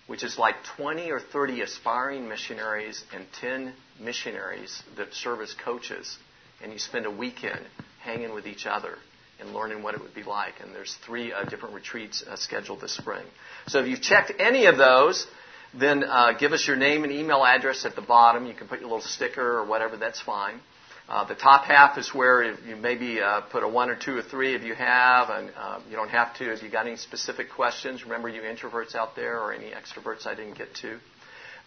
which 0.06 0.24
is 0.24 0.38
like 0.38 0.54
20 0.78 1.10
or 1.10 1.20
30 1.20 1.62
aspiring 1.62 2.30
missionaries 2.30 3.04
and 3.12 3.26
10 3.42 3.74
missionaries 4.00 4.84
that 4.96 5.12
serve 5.16 5.42
as 5.42 5.52
coaches. 5.66 6.16
And 6.62 6.72
you 6.72 6.78
spend 6.78 7.08
a 7.08 7.12
weekend 7.12 7.66
hanging 8.04 8.36
with 8.36 8.46
each 8.46 8.68
other 8.68 9.00
and 9.40 9.52
learning 9.52 9.82
what 9.82 9.96
it 9.96 10.02
would 10.02 10.14
be 10.14 10.22
like. 10.22 10.60
And 10.62 10.76
there's 10.76 10.96
three 11.08 11.34
uh, 11.34 11.44
different 11.46 11.74
retreats 11.74 12.24
uh, 12.30 12.36
scheduled 12.36 12.82
this 12.82 12.96
spring. 12.96 13.26
So 13.66 13.80
if 13.80 13.88
you've 13.88 14.04
checked 14.04 14.32
any 14.38 14.68
of 14.68 14.78
those, 14.78 15.26
then 15.74 16.04
uh, 16.04 16.34
give 16.34 16.52
us 16.52 16.68
your 16.68 16.78
name 16.78 17.04
and 17.04 17.12
email 17.12 17.44
address 17.44 17.84
at 17.84 17.96
the 17.96 18.04
bottom. 18.04 18.46
You 18.46 18.54
can 18.54 18.68
put 18.68 18.80
your 18.80 18.90
little 18.90 19.02
sticker 19.02 19.58
or 19.58 19.66
whatever, 19.66 19.98
that's 19.98 20.22
fine. 20.22 20.60
Uh, 21.10 21.24
the 21.24 21.34
top 21.34 21.64
half 21.64 21.98
is 21.98 22.14
where 22.14 22.44
you 22.44 22.76
maybe 22.76 23.20
uh, 23.20 23.42
put 23.42 23.64
a 23.64 23.68
one 23.68 23.90
or 23.90 23.96
two 23.96 24.16
or 24.16 24.22
three 24.22 24.54
if 24.54 24.62
you 24.62 24.76
have, 24.76 25.30
and 25.32 25.52
uh, 25.58 25.80
you 25.90 25.96
don't 25.96 26.12
have 26.12 26.36
to 26.36 26.54
if 26.54 26.62
you 26.62 26.70
got 26.70 26.86
any 26.86 26.98
specific 26.98 27.50
questions. 27.50 28.04
Remember, 28.04 28.30
you 28.30 28.44
introverts 28.44 28.94
out 28.94 29.16
there 29.16 29.42
or 29.42 29.52
any 29.52 29.72
extroverts 29.72 30.28
I 30.28 30.36
didn't 30.36 30.56
get 30.56 30.72
to. 30.76 31.00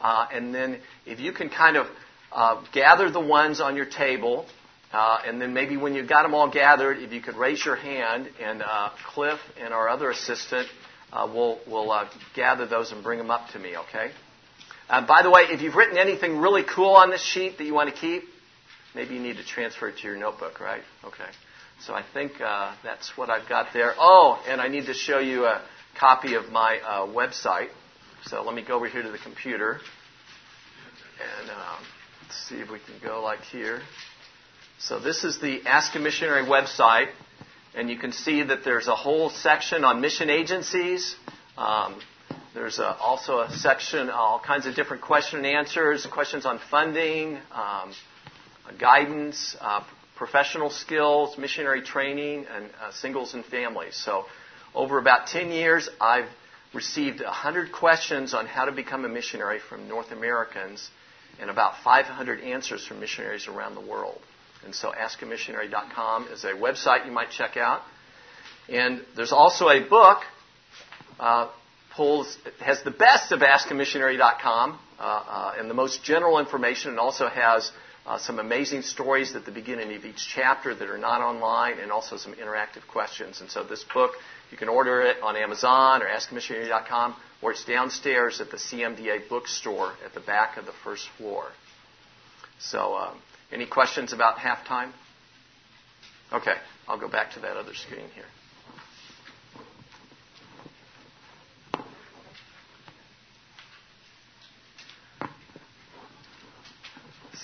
Uh, 0.01 0.29
and 0.33 0.55
then 0.55 0.79
if 1.07 1.19
you 1.19 1.33
can 1.33 1.49
kind 1.49 1.77
of 1.77 1.89
uh, 2.31 2.63
gather 2.73 3.11
the 3.11 3.19
ones 3.19 3.61
on 3.61 3.75
your 3.75 3.85
table, 3.85 4.47
uh, 4.93 5.19
and 5.27 5.43
then 5.43 5.53
maybe 5.53 5.77
when 5.77 5.95
you've 5.95 6.09
got 6.09 6.23
them 6.23 6.35
all 6.35 6.49
gathered, 6.49 6.99
if 6.99 7.13
you 7.13 7.21
could 7.21 7.35
raise 7.35 7.65
your 7.65 7.77
hand, 7.77 8.29
and 8.41 8.63
Cliff 9.13 9.41
and 9.61 9.75
our 9.75 9.89
other 9.89 10.11
assistant 10.11 10.69
will 11.13 11.59
will 11.67 12.09
gather 12.37 12.67
those 12.67 12.93
and 12.93 13.03
bring 13.03 13.19
them 13.19 13.33
up 13.33 13.49
to 13.55 13.59
me. 13.59 13.77
Okay. 13.77 14.13
by 14.89 15.23
the 15.25 15.31
way, 15.31 15.47
if 15.49 15.63
you've 15.63 15.75
written 15.75 15.99
anything 15.99 16.39
really 16.39 16.63
cool 16.63 16.91
on 16.91 17.11
this 17.11 17.25
sheet 17.25 17.59
that 17.59 17.65
you 17.65 17.75
want 17.75 17.93
to 17.93 18.01
keep, 18.01 18.23
maybe 18.95 19.15
you 19.15 19.21
need 19.21 19.37
to 19.37 19.45
transfer 19.45 19.89
it 19.89 19.99
to 19.99 20.07
your 20.07 20.17
notebook, 20.17 20.61
right? 20.61 20.83
Okay. 21.05 21.31
So 21.81 21.95
I 21.95 22.05
think 22.15 22.41
uh, 22.41 22.75
that's 22.85 23.17
what 23.17 23.29
I've 23.31 23.49
got 23.49 23.73
there. 23.73 23.95
Oh, 23.99 24.43
and 24.47 24.61
I 24.61 24.69
need 24.69 24.87
to 24.87 24.95
show 24.95 25.19
you 25.19 25.47
a 25.47 25.63
copy 25.99 26.35
of 26.35 26.51
my 26.51 26.79
uh, 26.79 27.07
website. 27.07 27.69
So 28.25 28.43
let 28.43 28.55
me 28.55 28.63
go 28.67 28.77
over 28.77 28.87
here 28.89 29.03
to 29.03 29.11
the 29.11 29.19
computer 29.19 29.81
and 31.41 31.51
um, 31.51 31.85
see 32.31 32.57
if 32.57 32.71
we 32.71 32.79
can 32.79 32.95
go 33.03 33.23
like 33.23 33.41
here. 33.41 33.81
So 34.79 34.99
this 34.99 35.25
is 35.25 35.41
the 35.41 35.63
Ask 35.67 35.95
a 35.95 35.99
Missionary 35.99 36.45
website, 36.45 37.09
and 37.75 37.91
you 37.91 37.99
can 37.99 38.13
see 38.13 38.43
that 38.43 38.65
there's 38.65 38.89
a 38.89 38.95
whole 38.95 39.31
section 39.31 39.85
on 39.85 40.01
mission 40.01 40.31
agencies. 40.31 41.17
Um, 41.57 42.01
there's 42.55 42.79
a, 42.79 42.97
also 42.97 43.41
a 43.41 43.51
section, 43.51 44.11
all 44.11 44.41
kinds 44.45 44.67
of 44.67 44.75
different 44.75 45.03
question 45.03 45.39
and 45.39 45.47
answers, 45.47 46.07
questions 46.07 46.45
on 46.47 46.61
funding. 46.71 47.39
Um, 47.53 47.93
guidance, 48.79 49.57
uh, 49.61 49.83
professional 50.17 50.71
skills, 50.71 51.37
missionary 51.37 51.83
training, 51.83 52.47
and 52.55 52.71
uh, 52.81 52.93
singles 52.93 53.35
and 53.35 53.45
families. 53.45 53.97
So, 53.97 54.25
over 54.75 54.99
about 54.99 55.27
10 55.27 55.51
years, 55.51 55.89
I've 56.01 56.29
received 56.73 57.23
100 57.23 57.73
questions 57.73 58.33
on 58.33 58.47
how 58.47 58.65
to 58.65 58.73
become 58.73 59.05
a 59.05 59.09
missionary 59.09 59.59
from 59.59 59.89
North 59.89 60.11
Americans 60.13 60.89
and 61.41 61.51
about 61.51 61.75
500 61.83 62.41
answers 62.41 62.87
from 62.87 63.01
missionaries 63.01 63.49
around 63.49 63.75
the 63.75 63.81
world. 63.81 64.21
And 64.65 64.75
so, 64.75 64.93
askamissionary.com 64.93 66.29
is 66.29 66.45
a 66.45 66.53
website 66.53 67.05
you 67.05 67.13
might 67.13 67.31
check 67.31 67.57
out. 67.57 67.83
And 68.69 69.03
there's 69.17 69.33
also 69.33 69.69
a 69.69 69.81
book. 69.81 70.23
Uh, 71.19 71.49
pulls 71.97 72.39
has 72.61 72.83
the 72.85 72.91
best 72.91 73.33
of 73.33 73.41
askamissionary.com 73.41 74.79
uh, 74.99 75.03
uh, 75.03 75.55
and 75.59 75.69
the 75.69 75.75
most 75.75 76.03
general 76.05 76.39
information, 76.39 76.91
and 76.91 76.99
also 76.99 77.29
has 77.29 77.71
uh, 78.07 78.19
some 78.19 78.39
amazing 78.39 78.83
stories 78.83 79.35
at 79.37 79.45
the 79.45 79.53
beginning 79.53 79.95
of 79.95 80.05
each 80.05 80.27
chapter 80.29 80.75
that 80.75 80.89
are 80.89 80.99
not 80.99 81.21
online, 81.21 81.79
and 81.79 81.93
also 81.93 82.17
some 82.17 82.35
interactive 82.35 82.87
questions. 82.89 83.41
And 83.41 83.51
so 83.51 83.63
this 83.63 83.85
book 83.95 84.13
You 84.53 84.59
can 84.59 84.69
order 84.69 85.01
it 85.01 85.17
on 85.23 85.35
Amazon 85.35 86.03
or 86.03 86.07
AskMissionary.com, 86.07 87.17
or 87.41 87.53
it's 87.53 87.65
downstairs 87.65 88.39
at 88.43 88.51
the 88.51 88.59
CMDA 88.59 89.27
bookstore 89.31 89.95
at 90.05 90.13
the 90.13 90.21
back 90.21 90.59
of 90.59 90.67
the 90.67 90.75
first 90.85 91.09
floor. 91.17 91.45
So, 92.61 92.95
um, 92.95 93.19
any 93.51 93.65
questions 93.65 94.13
about 94.13 94.37
halftime? 94.37 94.93
Okay, 96.35 96.55
I'll 96.87 97.01
go 97.01 97.09
back 97.09 97.33
to 97.33 97.41
that 97.41 97.57
other 97.57 97.75
screen 97.75 98.09
here. 98.15 98.27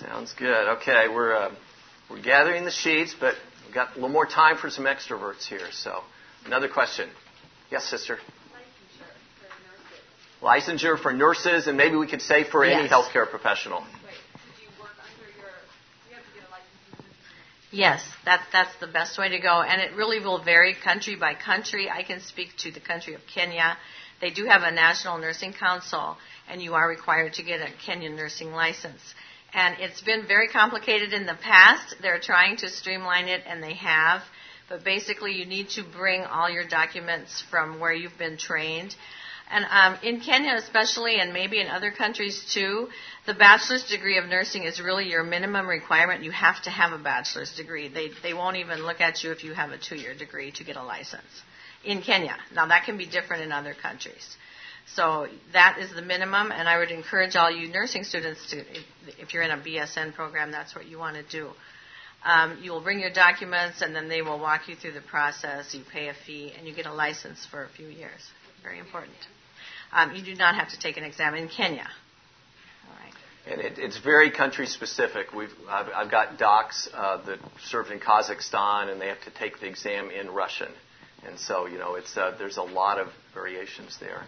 Sounds 0.00 0.32
good. 0.38 0.78
Okay, 0.78 1.08
we're 1.08 1.34
uh, 1.34 1.54
we're 2.08 2.22
gathering 2.22 2.64
the 2.64 2.70
sheets, 2.70 3.14
but 3.18 3.34
we've 3.64 3.74
got 3.74 3.92
a 3.92 3.94
little 3.94 4.08
more 4.08 4.26
time 4.26 4.56
for 4.56 4.70
some 4.70 4.84
extroverts 4.84 5.44
here. 5.46 5.68
So, 5.72 6.02
another 6.44 6.68
question. 6.68 7.08
Yes, 7.70 7.84
sister. 7.84 8.18
Licensure 10.42 10.98
for 10.98 11.02
nurses, 11.02 11.02
Licensure 11.02 11.02
for 11.02 11.12
nurses 11.12 11.66
and 11.66 11.76
maybe 11.76 11.96
we 11.96 12.06
could 12.06 12.22
say 12.22 12.44
for 12.44 12.64
any 12.64 12.88
healthcare 12.88 13.28
professional. 13.28 13.84
Yes, 17.70 18.02
that, 18.24 18.46
that's 18.50 18.74
the 18.80 18.86
best 18.86 19.18
way 19.18 19.28
to 19.28 19.38
go. 19.38 19.60
And 19.60 19.82
it 19.82 19.94
really 19.94 20.20
will 20.20 20.42
vary 20.42 20.74
country 20.74 21.16
by 21.16 21.34
country. 21.34 21.90
I 21.90 22.02
can 22.02 22.20
speak 22.20 22.56
to 22.58 22.70
the 22.70 22.80
country 22.80 23.14
of 23.14 23.20
Kenya. 23.32 23.76
They 24.20 24.30
do 24.30 24.46
have 24.46 24.62
a 24.62 24.70
national 24.70 25.18
nursing 25.18 25.52
council, 25.52 26.16
and 26.48 26.62
you 26.62 26.74
are 26.74 26.88
required 26.88 27.34
to 27.34 27.42
get 27.42 27.60
a 27.60 27.70
Kenyan 27.86 28.16
nursing 28.16 28.52
license. 28.52 29.02
And 29.52 29.76
it's 29.80 30.00
been 30.02 30.26
very 30.26 30.48
complicated 30.48 31.12
in 31.12 31.26
the 31.26 31.34
past. 31.34 31.96
They're 32.02 32.20
trying 32.20 32.58
to 32.58 32.68
streamline 32.68 33.28
it, 33.28 33.42
and 33.46 33.62
they 33.62 33.74
have. 33.74 34.22
But 34.68 34.84
basically, 34.84 35.32
you 35.32 35.46
need 35.46 35.70
to 35.70 35.82
bring 35.82 36.22
all 36.22 36.50
your 36.50 36.66
documents 36.66 37.42
from 37.50 37.80
where 37.80 37.92
you've 37.92 38.18
been 38.18 38.36
trained. 38.36 38.94
And 39.50 39.64
um, 39.70 39.98
in 40.02 40.20
Kenya, 40.20 40.54
especially, 40.56 41.20
and 41.20 41.32
maybe 41.32 41.58
in 41.58 41.68
other 41.68 41.90
countries 41.90 42.44
too, 42.52 42.88
the 43.26 43.32
bachelor's 43.32 43.84
degree 43.84 44.18
of 44.18 44.26
nursing 44.26 44.64
is 44.64 44.80
really 44.80 45.08
your 45.08 45.22
minimum 45.22 45.66
requirement. 45.66 46.22
You 46.22 46.32
have 46.32 46.60
to 46.62 46.70
have 46.70 46.92
a 46.92 47.02
bachelor's 47.02 47.54
degree. 47.56 47.88
They 47.88 48.10
they 48.22 48.34
won't 48.34 48.58
even 48.58 48.82
look 48.82 49.00
at 49.00 49.24
you 49.24 49.32
if 49.32 49.44
you 49.44 49.54
have 49.54 49.70
a 49.70 49.78
two-year 49.78 50.14
degree 50.14 50.50
to 50.52 50.64
get 50.64 50.76
a 50.76 50.82
license 50.82 51.42
in 51.82 52.02
Kenya. 52.02 52.36
Now 52.54 52.66
that 52.66 52.84
can 52.84 52.98
be 52.98 53.06
different 53.06 53.42
in 53.42 53.52
other 53.52 53.72
countries. 53.72 54.36
So 54.94 55.28
that 55.52 55.78
is 55.78 55.94
the 55.94 56.02
minimum, 56.02 56.50
and 56.50 56.68
I 56.68 56.78
would 56.78 56.90
encourage 56.90 57.36
all 57.36 57.50
you 57.50 57.68
nursing 57.68 58.04
students 58.04 58.50
to, 58.50 58.64
if, 59.18 59.32
you're 59.32 59.42
in 59.42 59.50
a 59.50 59.58
BSN 59.58 60.14
program, 60.14 60.50
that's 60.50 60.74
what 60.74 60.86
you 60.86 60.98
want 60.98 61.16
to 61.16 61.22
do. 61.22 61.50
Um, 62.24 62.58
you 62.62 62.72
will 62.72 62.80
bring 62.80 62.98
your 62.98 63.12
documents, 63.12 63.80
and 63.80 63.94
then 63.94 64.08
they 64.08 64.22
will 64.22 64.40
walk 64.40 64.68
you 64.68 64.74
through 64.74 64.92
the 64.92 65.00
process. 65.00 65.74
You 65.74 65.82
pay 65.92 66.08
a 66.08 66.14
fee, 66.26 66.52
and 66.56 66.66
you 66.66 66.74
get 66.74 66.86
a 66.86 66.92
license 66.92 67.46
for 67.46 67.62
a 67.64 67.68
few 67.68 67.86
years. 67.86 68.20
Very 68.62 68.78
important. 68.78 69.16
Um, 69.92 70.14
you 70.14 70.22
do 70.22 70.34
not 70.34 70.56
have 70.56 70.70
to 70.70 70.78
take 70.78 70.96
an 70.96 71.04
exam 71.04 71.34
in 71.34 71.48
Kenya. 71.48 71.86
And 73.50 73.60
it, 73.60 73.78
it's 73.78 73.98
very 73.98 74.30
country 74.30 74.66
specific. 74.66 75.32
We've, 75.32 75.52
I've, 75.68 75.86
I've 75.94 76.10
got 76.10 76.38
docs 76.38 76.88
uh, 76.92 77.24
that 77.24 77.38
served 77.64 77.90
in 77.90 78.00
Kazakhstan, 78.00 78.90
and 78.90 79.00
they 79.00 79.08
have 79.08 79.22
to 79.22 79.30
take 79.30 79.60
the 79.60 79.66
exam 79.66 80.10
in 80.10 80.30
Russian. 80.30 80.68
And 81.26 81.38
so, 81.38 81.66
you 81.66 81.78
know, 81.78 81.94
it's, 81.94 82.16
uh, 82.16 82.34
there's 82.38 82.58
a 82.58 82.62
lot 82.62 82.98
of 82.98 83.08
variations 83.34 83.96
there. 84.00 84.22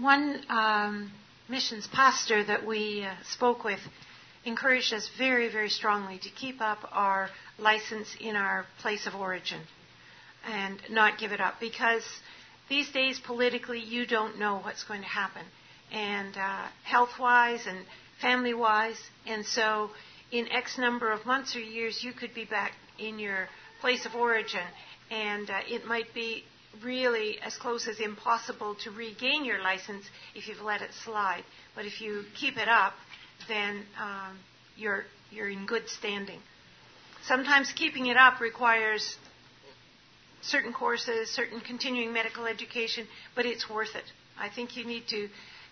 One 0.00 0.40
um, 0.48 1.12
missions 1.48 1.86
pastor 1.86 2.42
that 2.44 2.66
we 2.66 3.04
uh, 3.04 3.14
spoke 3.30 3.62
with 3.62 3.78
encouraged 4.44 4.92
us 4.92 5.08
very, 5.16 5.48
very 5.48 5.70
strongly 5.70 6.18
to 6.18 6.28
keep 6.30 6.60
up 6.60 6.78
our 6.90 7.30
license 7.58 8.08
in 8.20 8.34
our 8.34 8.66
place 8.80 9.06
of 9.06 9.14
origin 9.14 9.60
and 10.46 10.80
not 10.90 11.18
give 11.18 11.32
it 11.32 11.40
up 11.40 11.60
because 11.60 12.02
these 12.68 12.90
days 12.90 13.20
politically 13.20 13.78
you 13.78 14.04
don't 14.06 14.38
know 14.38 14.58
what's 14.58 14.82
going 14.84 15.00
to 15.00 15.06
happen 15.06 15.42
and 15.92 16.36
uh, 16.36 16.66
health 16.82 17.18
wise 17.20 17.66
and 17.66 17.78
family 18.20 18.52
wise 18.52 18.98
and 19.26 19.46
so 19.46 19.90
in 20.32 20.50
x 20.50 20.76
number 20.76 21.12
of 21.12 21.24
months 21.24 21.54
or 21.56 21.60
years 21.60 22.02
you 22.02 22.12
could 22.12 22.34
be 22.34 22.44
back 22.44 22.72
in 22.98 23.18
your 23.18 23.48
place 23.80 24.04
of 24.04 24.14
origin 24.14 24.66
and 25.10 25.48
uh, 25.48 25.60
it 25.68 25.86
might 25.86 26.12
be 26.14 26.44
really 26.82 27.38
as 27.40 27.56
close 27.56 27.86
as 27.88 28.00
impossible 28.00 28.74
to 28.76 28.90
regain 28.90 29.44
your 29.44 29.62
license 29.62 30.04
if 30.34 30.48
you've 30.48 30.60
let 30.62 30.82
it 30.82 30.90
slide 31.04 31.44
but 31.74 31.84
if 31.84 32.00
you 32.00 32.24
keep 32.34 32.56
it 32.56 32.68
up 32.68 32.94
then 33.48 33.82
um, 34.00 34.38
you're 34.76 35.04
you're 35.30 35.48
in 35.48 35.66
good 35.66 35.88
standing 35.88 36.40
sometimes 37.26 37.72
keeping 37.72 38.06
it 38.06 38.16
up 38.16 38.40
requires 38.40 39.16
certain 40.46 40.72
courses, 40.72 41.30
certain 41.30 41.60
continuing 41.60 42.12
medical 42.12 42.46
education, 42.46 43.06
but 43.34 43.46
it's 43.46 43.68
worth 43.68 43.94
it. 43.94 44.04
I 44.38 44.48
think 44.48 44.76
you 44.76 44.84
need 44.84 45.08
to 45.08 45.28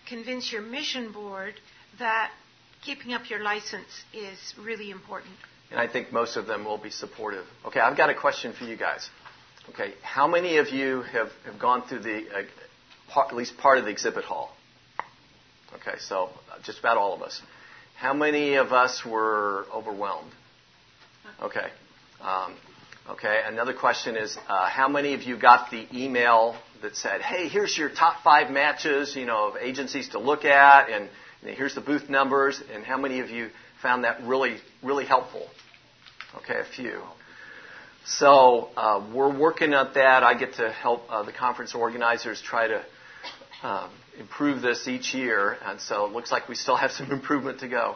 convince 0.07 0.51
your 0.51 0.61
mission 0.61 1.11
board 1.11 1.53
that 1.99 2.31
keeping 2.83 3.13
up 3.13 3.29
your 3.29 3.43
license 3.43 4.03
is 4.13 4.53
really 4.59 4.89
important. 4.91 5.33
And 5.71 5.79
I 5.79 5.87
think 5.87 6.11
most 6.11 6.37
of 6.37 6.47
them 6.47 6.65
will 6.65 6.77
be 6.77 6.89
supportive. 6.89 7.45
Okay, 7.65 7.79
I've 7.79 7.97
got 7.97 8.09
a 8.09 8.15
question 8.15 8.53
for 8.53 8.65
you 8.65 8.75
guys. 8.75 9.09
Okay, 9.69 9.93
how 10.01 10.27
many 10.27 10.57
of 10.57 10.69
you 10.69 11.01
have, 11.03 11.31
have 11.45 11.59
gone 11.59 11.83
through 11.87 11.99
the, 11.99 12.25
uh, 12.35 12.41
part, 13.09 13.29
at 13.29 13.35
least 13.35 13.57
part 13.57 13.77
of 13.77 13.85
the 13.85 13.91
exhibit 13.91 14.25
hall? 14.25 14.55
Okay, 15.75 15.97
so 15.99 16.29
uh, 16.51 16.61
just 16.63 16.79
about 16.79 16.97
all 16.97 17.13
of 17.13 17.21
us. 17.21 17.41
How 17.95 18.13
many 18.13 18.55
of 18.55 18.73
us 18.73 19.03
were 19.05 19.65
overwhelmed? 19.73 20.31
Okay. 21.41 21.67
Um, 22.21 22.55
okay, 23.09 23.41
another 23.45 23.73
question 23.73 24.17
is 24.17 24.37
uh, 24.47 24.67
how 24.67 24.87
many 24.87 25.13
of 25.13 25.23
you 25.23 25.39
got 25.39 25.71
the 25.71 25.87
email 25.93 26.55
that 26.81 26.95
said, 26.95 27.21
hey, 27.21 27.47
here's 27.47 27.77
your 27.77 27.89
top 27.89 28.21
five 28.23 28.51
matches, 28.51 29.15
you 29.15 29.25
know, 29.25 29.47
of 29.47 29.57
agencies 29.57 30.09
to 30.09 30.19
look 30.19 30.43
at, 30.45 30.89
and, 30.89 31.09
and 31.41 31.55
here's 31.55 31.75
the 31.75 31.81
booth 31.81 32.09
numbers, 32.09 32.61
and 32.73 32.83
how 32.83 32.97
many 32.97 33.21
of 33.21 33.29
you 33.29 33.49
found 33.81 34.03
that 34.03 34.21
really, 34.23 34.57
really 34.83 35.05
helpful? 35.05 35.47
Okay, 36.37 36.59
a 36.59 36.65
few. 36.65 37.01
So 38.05 38.69
uh, 38.75 39.05
we're 39.13 39.37
working 39.37 39.73
at 39.73 39.93
that. 39.93 40.23
I 40.23 40.37
get 40.37 40.55
to 40.55 40.69
help 40.69 41.03
uh, 41.09 41.23
the 41.23 41.31
conference 41.31 41.73
organizers 41.73 42.41
try 42.41 42.67
to 42.67 42.83
um, 43.63 43.89
improve 44.19 44.61
this 44.61 44.89
each 44.89 45.13
year, 45.13 45.57
and 45.65 45.79
so 45.79 46.05
it 46.05 46.11
looks 46.11 46.29
like 46.29 46.49
we 46.49 46.55
still 46.55 46.75
have 46.75 46.91
some 46.91 47.11
improvement 47.11 47.61
to 47.61 47.69
go. 47.69 47.95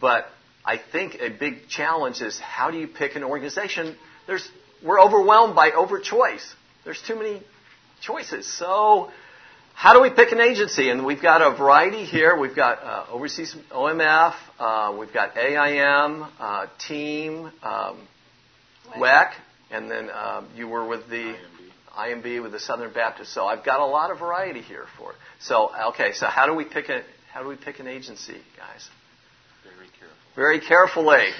But 0.00 0.26
I 0.64 0.76
think 0.78 1.18
a 1.20 1.28
big 1.28 1.68
challenge 1.68 2.20
is 2.20 2.38
how 2.40 2.72
do 2.72 2.78
you 2.78 2.88
pick 2.88 3.14
an 3.14 3.22
organization? 3.22 3.96
There's, 4.26 4.48
we're 4.84 5.00
overwhelmed 5.00 5.54
by 5.54 5.70
overchoice. 5.70 6.44
There's 6.84 7.00
too 7.00 7.14
many 7.14 7.40
choices. 8.00 8.52
So 8.58 9.12
how 9.74 9.92
do 9.92 10.02
we 10.02 10.10
pick 10.10 10.32
an 10.32 10.40
agency? 10.40 10.90
And 10.90 11.04
we've 11.06 11.22
got 11.22 11.42
a 11.42 11.56
variety 11.56 12.04
here. 12.04 12.36
We've 12.36 12.56
got 12.56 12.82
uh, 12.82 13.06
Overseas 13.12 13.54
OMF, 13.70 14.34
uh, 14.58 14.96
we've 14.98 15.12
got 15.12 15.36
AIM, 15.36 16.26
uh, 16.40 16.66
Team, 16.88 17.52
um, 17.62 17.98
WEC, 18.96 19.32
and 19.70 19.90
then 19.90 20.10
um, 20.10 20.48
you 20.56 20.68
were 20.68 20.86
with 20.86 21.08
the 21.08 21.36
IMB 21.98 22.42
with 22.42 22.52
the 22.52 22.60
Southern 22.60 22.92
Baptist. 22.92 23.32
So 23.32 23.46
I've 23.46 23.64
got 23.64 23.80
a 23.80 23.86
lot 23.86 24.10
of 24.10 24.18
variety 24.18 24.60
here 24.60 24.86
for 24.98 25.12
it. 25.12 25.16
So 25.40 25.70
okay, 25.90 26.12
so 26.12 26.26
how 26.26 26.46
do 26.46 26.54
we 26.54 26.64
pick 26.64 26.88
a 26.88 27.02
how 27.32 27.42
do 27.42 27.48
we 27.48 27.56
pick 27.56 27.80
an 27.80 27.86
agency, 27.86 28.40
guys? 28.56 28.88
Very 29.64 29.88
careful. 29.98 30.16
Very 30.36 30.60
carefully. 30.60 31.30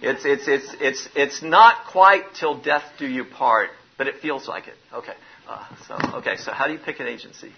It's 0.00 0.24
it's 0.24 0.48
it's 0.48 0.76
it's 0.80 1.08
it's 1.14 1.42
not 1.42 1.86
quite 1.90 2.34
till 2.38 2.60
death 2.60 2.84
do 2.98 3.06
you 3.06 3.24
part, 3.24 3.70
but 3.98 4.06
it 4.06 4.16
feels 4.20 4.48
like 4.48 4.66
it. 4.68 4.74
Okay. 4.92 5.14
Uh, 5.48 5.64
so 5.86 6.18
okay, 6.18 6.36
so 6.36 6.52
how 6.52 6.66
do 6.66 6.72
you 6.72 6.78
pick 6.78 7.00
an 7.00 7.06
agency? 7.06 7.52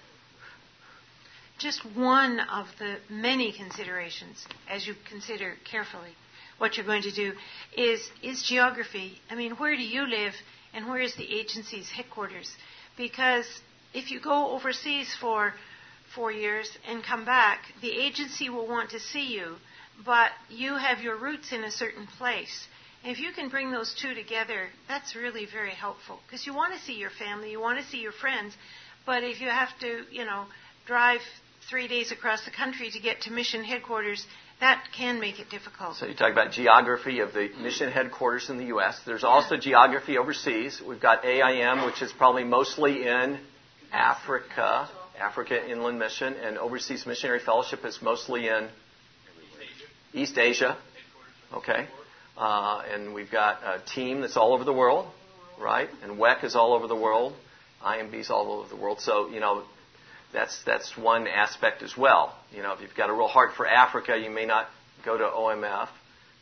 Just 1.58 1.84
one 1.94 2.40
of 2.40 2.66
the 2.78 2.96
many 3.08 3.52
considerations 3.52 4.44
as 4.68 4.86
you 4.86 4.94
consider 5.08 5.54
carefully 5.70 6.10
what 6.58 6.76
you're 6.76 6.86
going 6.86 7.02
to 7.02 7.12
do 7.12 7.32
is 7.76 8.00
is 8.22 8.42
geography. 8.42 9.18
I 9.30 9.34
mean, 9.34 9.52
where 9.52 9.76
do 9.76 9.82
you 9.82 10.06
live 10.06 10.34
and 10.72 10.88
where 10.88 11.00
is 11.00 11.14
the 11.16 11.32
agency's 11.40 11.90
headquarters? 11.90 12.50
Because 12.96 13.46
if 13.92 14.10
you 14.10 14.20
go 14.20 14.50
overseas 14.50 15.14
for 15.20 15.54
four 16.14 16.32
years 16.32 16.70
and 16.88 17.02
come 17.02 17.24
back, 17.24 17.60
the 17.80 17.90
agency 17.90 18.48
will 18.48 18.66
want 18.66 18.90
to 18.90 19.00
see 19.00 19.34
you, 19.34 19.56
but 20.04 20.30
you 20.48 20.76
have 20.76 21.00
your 21.00 21.16
roots 21.16 21.52
in 21.52 21.64
a 21.64 21.70
certain 21.70 22.06
place. 22.06 22.66
If 23.04 23.18
you 23.20 23.32
can 23.32 23.50
bring 23.50 23.70
those 23.70 23.94
two 24.00 24.14
together, 24.14 24.68
that's 24.88 25.14
really 25.14 25.46
very 25.46 25.72
helpful 25.72 26.20
because 26.26 26.46
you 26.46 26.54
want 26.54 26.74
to 26.74 26.80
see 26.80 26.94
your 26.94 27.10
family, 27.10 27.50
you 27.50 27.60
want 27.60 27.78
to 27.78 27.84
see 27.84 27.98
your 27.98 28.12
friends, 28.12 28.56
but 29.04 29.22
if 29.22 29.40
you 29.40 29.48
have 29.48 29.78
to, 29.80 30.04
you 30.10 30.24
know, 30.24 30.46
drive 30.86 31.20
three 31.68 31.88
days 31.88 32.12
across 32.12 32.44
the 32.44 32.50
country 32.50 32.90
to 32.90 32.98
get 32.98 33.22
to 33.22 33.32
mission 33.32 33.62
headquarters, 33.62 34.26
that 34.64 34.82
can 34.96 35.20
make 35.20 35.38
it 35.38 35.50
difficult. 35.50 35.94
So 35.96 36.06
you 36.06 36.14
talk 36.14 36.32
about 36.32 36.52
geography 36.52 37.20
of 37.20 37.34
the 37.34 37.50
mission 37.60 37.92
headquarters 37.92 38.48
in 38.48 38.56
the 38.56 38.64
U.S. 38.76 38.98
There's 39.04 39.22
also 39.22 39.58
geography 39.58 40.16
overseas. 40.16 40.80
We've 40.80 41.00
got 41.00 41.22
AIM, 41.22 41.84
which 41.84 42.00
is 42.00 42.10
probably 42.12 42.44
mostly 42.44 43.06
in 43.06 43.38
Africa, 43.92 44.88
Africa 45.20 45.70
Inland 45.70 45.98
Mission, 45.98 46.32
and 46.32 46.56
Overseas 46.56 47.04
Missionary 47.04 47.40
Fellowship 47.40 47.84
is 47.84 47.98
mostly 48.00 48.48
in 48.48 48.70
East 50.14 50.38
Asia. 50.38 50.78
Okay. 51.52 51.86
Uh, 52.38 52.82
and 52.90 53.12
we've 53.12 53.30
got 53.30 53.58
a 53.62 53.82
team 53.94 54.22
that's 54.22 54.38
all 54.38 54.54
over 54.54 54.64
the 54.64 54.72
world. 54.72 55.06
right? 55.60 55.90
And 56.02 56.12
WEC 56.18 56.42
is 56.42 56.56
all 56.56 56.72
over 56.72 56.86
the 56.86 56.96
world. 56.96 57.34
IMB 57.84 58.14
is 58.14 58.30
all 58.30 58.50
over 58.50 58.68
the 58.74 58.80
world. 58.80 59.02
So, 59.02 59.28
you 59.28 59.40
know, 59.40 59.64
that's, 60.34 60.62
that's 60.64 60.96
one 60.98 61.26
aspect 61.26 61.82
as 61.82 61.96
well. 61.96 62.36
You 62.52 62.62
know, 62.62 62.72
if 62.72 62.80
you've 62.80 62.94
got 62.94 63.08
a 63.08 63.12
real 63.12 63.28
heart 63.28 63.52
for 63.56 63.66
Africa, 63.66 64.18
you 64.22 64.30
may 64.30 64.44
not 64.44 64.66
go 65.04 65.16
to 65.16 65.24
OMF. 65.24 65.88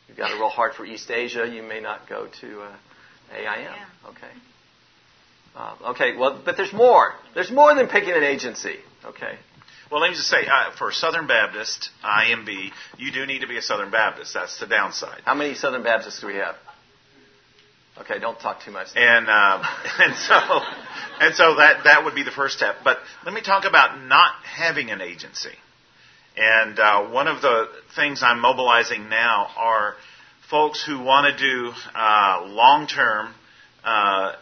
If 0.03 0.09
you've 0.09 0.17
got 0.17 0.31
a 0.31 0.35
real 0.35 0.49
heart 0.49 0.73
for 0.73 0.85
East 0.85 1.09
Asia, 1.09 1.47
you 1.47 1.63
may 1.63 1.79
not 1.79 2.09
go 2.09 2.27
to 2.41 2.61
uh, 2.61 2.75
AIM. 3.33 3.45
Yeah. 3.45 3.85
Okay. 4.09 4.33
Uh, 5.55 5.91
okay, 5.91 6.17
well, 6.17 6.41
but 6.43 6.57
there's 6.57 6.73
more. 6.73 7.13
There's 7.35 7.51
more 7.51 7.73
than 7.75 7.87
picking 7.87 8.13
an 8.13 8.23
agency. 8.23 8.75
Okay. 9.05 9.37
Well, 9.91 10.01
let 10.01 10.09
me 10.09 10.15
just 10.15 10.27
say, 10.27 10.47
uh, 10.47 10.75
for 10.75 10.91
Southern 10.91 11.27
Baptist, 11.27 11.91
IMB, 12.03 12.71
you 12.97 13.11
do 13.11 13.27
need 13.27 13.39
to 13.41 13.47
be 13.47 13.57
a 13.57 13.61
Southern 13.61 13.91
Baptist. 13.91 14.33
That's 14.33 14.59
the 14.59 14.65
downside. 14.65 15.21
How 15.23 15.35
many 15.35 15.53
Southern 15.53 15.83
Baptists 15.83 16.19
do 16.19 16.27
we 16.27 16.35
have? 16.35 16.55
Okay, 17.99 18.19
don't 18.19 18.39
talk 18.39 18.63
too 18.63 18.71
much. 18.71 18.87
And 18.95 19.29
uh, 19.29 19.63
and 19.99 20.15
so 20.15 20.35
and 21.19 21.35
so 21.35 21.55
that 21.55 21.83
that 21.83 22.03
would 22.05 22.15
be 22.15 22.23
the 22.23 22.31
first 22.31 22.57
step. 22.57 22.77
But 22.83 22.97
let 23.23 23.33
me 23.33 23.41
talk 23.41 23.65
about 23.65 24.01
not 24.03 24.33
having 24.43 24.89
an 24.89 25.01
agency. 25.01 25.53
And 26.35 26.79
uh, 26.79 27.09
one 27.09 27.27
of 27.27 27.41
the 27.41 27.67
things 27.95 28.23
I'm 28.23 28.39
mobilizing 28.39 29.09
now 29.09 29.47
are 29.55 29.95
folks 30.49 30.83
who 30.83 30.99
want 30.99 31.37
to 31.37 31.37
do 31.37 31.71
uh, 31.93 32.45
long-term 32.47 33.33
uh, 33.83 34.33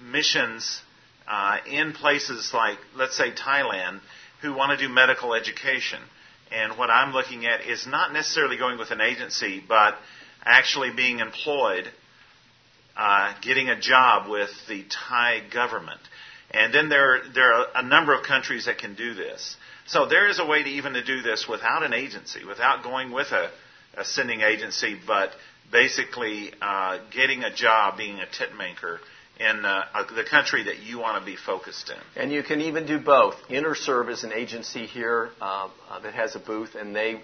missions 0.00 0.80
uh, 1.28 1.58
in 1.70 1.92
places 1.92 2.52
like, 2.54 2.78
let's 2.96 3.16
say, 3.16 3.30
Thailand, 3.30 4.00
who 4.40 4.54
want 4.54 4.78
to 4.78 4.86
do 4.86 4.92
medical 4.92 5.34
education. 5.34 6.00
And 6.50 6.78
what 6.78 6.88
I'm 6.88 7.12
looking 7.12 7.44
at 7.44 7.66
is 7.66 7.86
not 7.86 8.12
necessarily 8.12 8.56
going 8.56 8.78
with 8.78 8.90
an 8.90 9.02
agency, 9.02 9.62
but 9.66 9.96
actually 10.44 10.92
being 10.94 11.20
employed 11.20 11.90
uh, 12.96 13.34
getting 13.42 13.68
a 13.68 13.78
job 13.78 14.30
with 14.30 14.50
the 14.68 14.84
Thai 14.88 15.42
government. 15.52 16.00
And 16.50 16.72
then 16.72 16.88
there, 16.88 17.22
there 17.34 17.52
are 17.52 17.66
a 17.74 17.82
number 17.82 18.14
of 18.14 18.24
countries 18.24 18.66
that 18.66 18.78
can 18.78 18.94
do 18.94 19.14
this. 19.14 19.56
So 19.86 20.06
there 20.06 20.28
is 20.28 20.38
a 20.38 20.46
way 20.46 20.62
to 20.62 20.68
even 20.68 20.92
to 20.94 21.04
do 21.04 21.20
this 21.22 21.46
without 21.48 21.82
an 21.82 21.92
agency, 21.92 22.44
without 22.44 22.82
going 22.82 23.12
with 23.12 23.32
a, 23.32 23.50
a 23.96 24.04
sending 24.04 24.40
agency, 24.40 24.96
but 25.06 25.30
basically 25.72 26.52
uh, 26.62 26.98
getting 27.10 27.42
a 27.42 27.52
job, 27.52 27.98
being 27.98 28.20
a 28.20 28.26
tent 28.26 28.56
maker 28.56 29.00
in 29.40 29.64
uh, 29.64 29.84
the 30.14 30.24
country 30.24 30.64
that 30.64 30.78
you 30.78 30.98
want 30.98 31.18
to 31.18 31.26
be 31.26 31.36
focused 31.36 31.90
in. 31.90 32.22
And 32.22 32.32
you 32.32 32.42
can 32.42 32.60
even 32.60 32.86
do 32.86 32.98
both. 32.98 33.34
InterServe 33.50 34.10
is 34.10 34.22
an 34.22 34.32
agency 34.32 34.86
here 34.86 35.30
uh, 35.40 35.68
uh, 35.90 36.00
that 36.00 36.14
has 36.14 36.36
a 36.36 36.38
booth, 36.38 36.76
and 36.76 36.94
they 36.94 37.20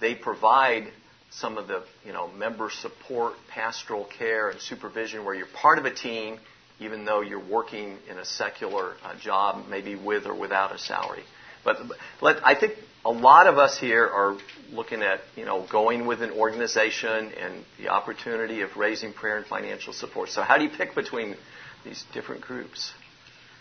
they 0.00 0.16
provide 0.16 0.88
some 1.32 1.58
of 1.58 1.68
the 1.68 1.82
you 2.04 2.12
know 2.12 2.28
member 2.28 2.70
support, 2.70 3.34
pastoral 3.48 4.04
care, 4.04 4.50
and 4.50 4.60
supervision, 4.60 5.24
where 5.24 5.34
you're 5.34 5.46
part 5.46 5.78
of 5.78 5.84
a 5.84 5.94
team, 5.94 6.38
even 6.80 7.04
though 7.04 7.20
you're 7.20 7.44
working 7.44 7.96
in 8.08 8.18
a 8.18 8.24
secular 8.24 8.94
uh, 9.02 9.14
job, 9.18 9.66
maybe 9.68 9.94
with 9.94 10.26
or 10.26 10.34
without 10.34 10.74
a 10.74 10.78
salary. 10.78 11.24
But 11.64 11.78
let, 12.20 12.44
I 12.44 12.54
think 12.54 12.74
a 13.04 13.10
lot 13.10 13.46
of 13.46 13.56
us 13.56 13.78
here 13.78 14.06
are 14.06 14.36
looking 14.72 15.02
at 15.02 15.20
you 15.36 15.44
know 15.44 15.66
going 15.70 16.06
with 16.06 16.22
an 16.22 16.30
organization 16.30 17.32
and 17.32 17.64
the 17.78 17.88
opportunity 17.88 18.62
of 18.62 18.76
raising 18.76 19.12
prayer 19.12 19.38
and 19.38 19.46
financial 19.46 19.92
support. 19.92 20.28
So 20.28 20.42
how 20.42 20.58
do 20.58 20.64
you 20.64 20.70
pick 20.70 20.94
between 20.94 21.36
these 21.84 22.04
different 22.12 22.42
groups? 22.42 22.92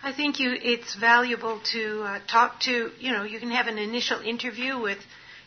I 0.03 0.11
think 0.11 0.39
you 0.39 0.57
it's 0.59 0.95
valuable 0.95 1.61
to 1.73 2.01
uh, 2.01 2.19
talk 2.27 2.59
to, 2.61 2.91
you 2.99 3.11
know, 3.11 3.23
you 3.23 3.39
can 3.39 3.51
have 3.51 3.67
an 3.67 3.77
initial 3.77 4.19
interview 4.19 4.79
with 4.79 4.97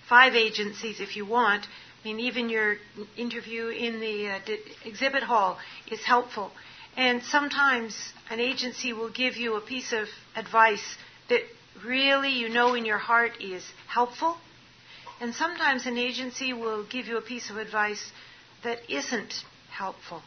five 0.08 0.34
agencies 0.34 1.00
if 1.00 1.16
you 1.16 1.26
want. 1.26 1.66
I 2.04 2.08
mean, 2.08 2.20
even 2.20 2.50
your 2.50 2.76
interview 3.16 3.68
in 3.68 3.98
the 3.98 4.28
uh, 4.28 4.38
d- 4.44 4.58
exhibit 4.84 5.22
hall 5.22 5.58
is 5.90 6.04
helpful. 6.04 6.50
And 6.98 7.22
sometimes 7.22 8.12
an 8.28 8.40
agency 8.40 8.92
will 8.92 9.08
give 9.08 9.38
you 9.38 9.56
a 9.56 9.60
piece 9.62 9.90
of 9.94 10.08
advice 10.36 10.98
that 11.30 11.40
really 11.82 12.32
you 12.32 12.50
know 12.50 12.74
in 12.74 12.84
your 12.84 12.98
heart 12.98 13.40
is 13.40 13.64
helpful. 13.88 14.36
And 15.18 15.34
sometimes 15.34 15.86
an 15.86 15.96
agency 15.96 16.52
will 16.52 16.84
give 16.84 17.06
you 17.06 17.16
a 17.16 17.22
piece 17.22 17.48
of 17.48 17.56
advice 17.56 18.12
that 18.64 18.80
isn't 18.90 19.42
helpful. 19.70 20.20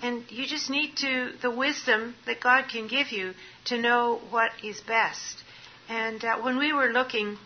And 0.00 0.22
you 0.30 0.46
just 0.46 0.70
need 0.70 0.98
to, 0.98 1.32
the 1.42 1.50
wisdom 1.50 2.14
that 2.26 2.40
God 2.40 2.68
can 2.68 2.86
give 2.86 3.10
you 3.10 3.34
to 3.64 3.76
know 3.76 4.20
what 4.30 4.52
is 4.62 4.80
best. 4.82 5.42
And 5.88 6.24
uh, 6.24 6.38
when 6.38 6.58
we 6.58 6.72
were 6.72 6.92
looking, 6.92 7.38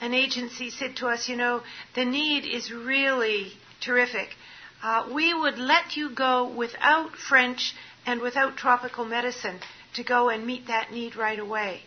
an 0.00 0.14
agency 0.14 0.70
said 0.70 0.96
to 0.96 1.08
us, 1.08 1.28
you 1.28 1.36
know, 1.36 1.62
the 1.94 2.04
need 2.04 2.44
is 2.44 2.72
really 2.72 3.52
terrific. 3.80 4.28
Uh, 4.82 5.08
we 5.12 5.34
would 5.34 5.58
let 5.58 5.96
you 5.96 6.10
go 6.10 6.48
without 6.48 7.16
French 7.16 7.74
and 8.06 8.20
without 8.20 8.56
tropical 8.56 9.04
medicine 9.04 9.58
to 9.94 10.04
go 10.04 10.28
and 10.28 10.46
meet 10.46 10.66
that 10.68 10.92
need 10.92 11.16
right 11.16 11.38
away. 11.38 11.82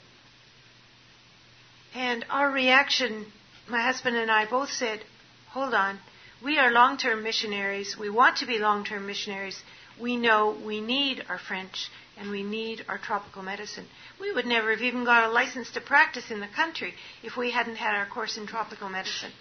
And 1.93 2.25
our 2.29 2.51
reaction, 2.51 3.25
my 3.67 3.81
husband 3.81 4.17
and 4.17 4.31
I 4.31 4.45
both 4.45 4.71
said, 4.71 5.01
hold 5.49 5.73
on, 5.73 5.99
we 6.43 6.57
are 6.57 6.71
long 6.71 6.97
term 6.97 7.23
missionaries. 7.23 7.97
We 7.97 8.09
want 8.09 8.37
to 8.37 8.45
be 8.45 8.59
long 8.59 8.83
term 8.83 9.05
missionaries. 9.05 9.61
We 9.99 10.17
know 10.17 10.57
we 10.65 10.81
need 10.81 11.25
our 11.29 11.37
French 11.37 11.89
and 12.21 12.29
we 12.29 12.43
need 12.43 12.85
our 12.87 12.99
tropical 12.99 13.41
medicine. 13.41 13.85
We 14.19 14.31
would 14.31 14.45
never 14.45 14.69
have 14.71 14.81
even 14.81 15.03
got 15.03 15.27
a 15.27 15.31
license 15.31 15.71
to 15.71 15.81
practice 15.81 16.29
in 16.29 16.39
the 16.39 16.47
country 16.47 16.93
if 17.23 17.35
we 17.35 17.49
hadn't 17.51 17.77
had 17.77 17.95
our 17.95 18.05
course 18.05 18.37
in 18.37 18.45
tropical 18.45 18.89
medicine. 18.89 19.31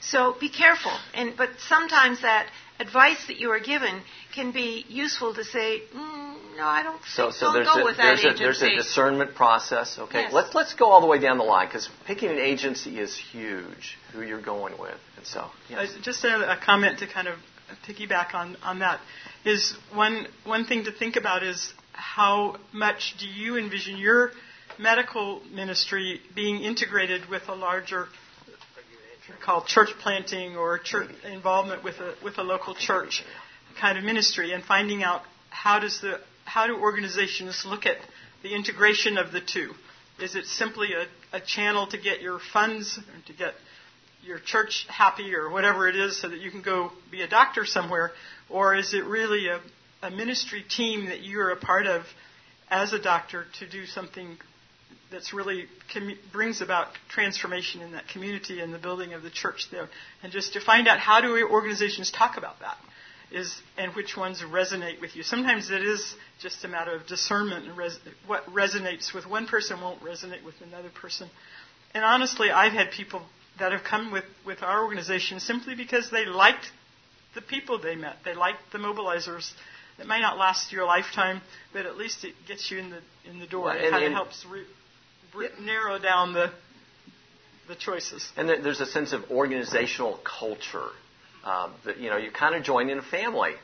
So 0.00 0.36
be 0.38 0.50
careful. 0.50 0.92
And 1.14 1.34
but 1.36 1.50
sometimes 1.58 2.20
that 2.20 2.48
advice 2.78 3.26
that 3.28 3.38
you 3.40 3.50
are 3.50 3.60
given 3.60 4.02
can 4.34 4.52
be 4.52 4.84
useful 4.88 5.32
to 5.34 5.42
say, 5.42 5.80
mm, 5.94 6.36
no, 6.58 6.64
I 6.64 6.82
don't 6.82 7.00
So, 7.06 7.24
think 7.24 7.34
so 7.34 7.46
I'll 7.46 7.52
there's 7.54 7.66
go 7.68 7.80
a, 7.80 7.84
with 7.84 7.96
that 7.96 8.18
there's 8.22 8.34
a 8.34 8.38
there's 8.38 8.62
a 8.62 8.76
discernment 8.76 9.34
process. 9.34 9.98
Okay, 9.98 10.22
Yes. 10.22 10.32
let's 10.34 10.54
let's 10.54 10.74
go 10.74 10.90
all 10.90 11.00
the 11.00 11.06
way 11.06 11.18
down 11.18 11.38
the 11.38 11.44
line 11.44 11.66
because 11.68 11.88
picking 12.06 12.30
an 12.30 12.38
agency 12.38 12.98
is 13.00 13.16
huge. 13.16 13.96
Who 14.12 14.20
you're 14.22 14.42
going 14.42 14.78
with, 14.78 15.00
and 15.16 15.26
so 15.26 15.50
Uh, 15.74 15.86
just 16.02 16.24
a, 16.24 16.52
a 16.52 16.56
comment 16.58 16.98
to 16.98 17.06
kind 17.06 17.28
of 17.28 17.38
piggyback 17.88 18.34
on, 18.34 18.56
on 18.62 18.78
that 18.80 19.00
is 19.44 19.74
one 19.94 20.26
one 20.44 20.64
thing 20.66 20.84
to 20.84 20.92
think 20.92 21.16
about 21.16 21.42
is 21.42 21.72
how 21.96 22.56
much 22.72 23.16
do 23.18 23.26
you 23.26 23.56
envision 23.56 23.96
your 23.96 24.30
medical 24.78 25.42
ministry 25.52 26.20
being 26.34 26.62
integrated 26.62 27.28
with 27.28 27.42
a 27.48 27.54
larger 27.54 28.06
called 29.42 29.66
church 29.66 29.90
planting 30.00 30.56
or 30.56 30.78
church 30.78 31.10
involvement 31.24 31.82
with 31.82 31.96
a 31.96 32.14
with 32.22 32.38
a 32.38 32.42
local 32.42 32.74
church 32.74 33.24
kind 33.80 33.98
of 33.98 34.04
ministry 34.04 34.52
and 34.52 34.62
finding 34.62 35.02
out 35.02 35.22
how 35.50 35.80
does 35.80 36.00
the 36.00 36.20
how 36.44 36.66
do 36.66 36.76
organizations 36.76 37.64
look 37.66 37.86
at 37.86 37.96
the 38.42 38.54
integration 38.54 39.18
of 39.18 39.32
the 39.32 39.40
two 39.40 39.72
is 40.20 40.36
it 40.36 40.46
simply 40.46 40.88
a, 40.92 41.36
a 41.36 41.40
channel 41.40 41.86
to 41.88 41.98
get 41.98 42.22
your 42.22 42.38
funds 42.52 42.98
or 42.98 43.26
to 43.26 43.32
get 43.32 43.54
your 44.26 44.38
church 44.38 44.86
happy 44.88 45.34
or 45.34 45.48
whatever 45.50 45.88
it 45.88 45.96
is 45.96 46.20
so 46.20 46.28
that 46.28 46.40
you 46.40 46.50
can 46.50 46.62
go 46.62 46.90
be 47.10 47.22
a 47.22 47.28
doctor 47.28 47.64
somewhere? 47.64 48.12
Or 48.48 48.74
is 48.74 48.92
it 48.92 49.04
really 49.04 49.48
a, 49.48 49.60
a 50.06 50.10
ministry 50.10 50.62
team 50.62 51.06
that 51.06 51.22
you're 51.22 51.50
a 51.50 51.56
part 51.56 51.86
of 51.86 52.04
as 52.70 52.92
a 52.92 52.98
doctor 52.98 53.44
to 53.58 53.68
do 53.68 53.86
something 53.86 54.38
that's 55.10 55.32
really 55.32 55.66
brings 56.32 56.60
about 56.60 56.88
transformation 57.08 57.80
in 57.80 57.92
that 57.92 58.08
community 58.08 58.60
and 58.60 58.72
the 58.72 58.78
building 58.78 59.14
of 59.14 59.22
the 59.22 59.30
church 59.30 59.68
there? 59.70 59.88
And 60.22 60.32
just 60.32 60.52
to 60.52 60.60
find 60.60 60.86
out 60.86 61.00
how 61.00 61.20
do 61.20 61.48
organizations 61.48 62.10
talk 62.10 62.36
about 62.36 62.60
that? 62.60 62.76
Is 63.32 63.60
and 63.76 63.92
which 63.96 64.16
ones 64.16 64.40
resonate 64.40 65.00
with 65.00 65.16
you? 65.16 65.24
Sometimes 65.24 65.68
it 65.70 65.82
is 65.82 66.14
just 66.40 66.64
a 66.64 66.68
matter 66.68 66.94
of 66.94 67.08
discernment 67.08 67.66
and 67.66 67.76
res- 67.76 67.98
what 68.28 68.46
resonates 68.46 69.12
with 69.12 69.26
one 69.26 69.48
person 69.48 69.80
won't 69.80 70.00
resonate 70.00 70.44
with 70.44 70.54
another 70.60 70.90
person. 70.90 71.28
And 71.92 72.04
honestly, 72.04 72.50
I've 72.52 72.72
had 72.72 72.92
people 72.92 73.22
that 73.58 73.72
have 73.72 73.82
come 73.82 74.12
with, 74.12 74.24
with 74.44 74.62
our 74.62 74.84
organization 74.84 75.40
simply 75.40 75.74
because 75.74 76.08
they 76.12 76.24
liked 76.24 76.70
the 77.34 77.42
people 77.42 77.80
they 77.80 77.96
met. 77.96 78.18
They 78.24 78.34
liked 78.34 78.70
the 78.70 78.78
mobilizers. 78.78 79.50
It 79.98 80.06
may 80.06 80.20
not 80.20 80.36
last 80.38 80.72
your 80.72 80.84
lifetime, 80.84 81.40
but 81.72 81.86
at 81.86 81.96
least 81.96 82.24
it 82.24 82.34
gets 82.46 82.70
you 82.70 82.78
in 82.78 82.90
the 82.90 83.00
in 83.28 83.38
the 83.38 83.46
door. 83.46 83.66
Well, 83.66 83.76
it 83.76 83.90
kind 83.90 84.04
of 84.04 84.12
helps 84.12 84.44
re, 84.48 84.64
re, 85.34 85.48
narrow 85.60 85.98
down 85.98 86.32
the 86.34 86.52
the 87.68 87.74
choices. 87.74 88.30
And 88.36 88.48
there- 88.48 88.60
there's 88.62 88.80
a 88.80 88.86
sense 88.86 89.12
of 89.12 89.30
organizational 89.30 90.18
culture 90.18 90.88
um, 91.44 91.72
that 91.84 91.98
you 91.98 92.10
know 92.10 92.16
you 92.16 92.30
kind 92.30 92.54
of 92.54 92.62
join 92.62 92.90
in 92.90 92.98
a 92.98 93.02
family. 93.02 93.54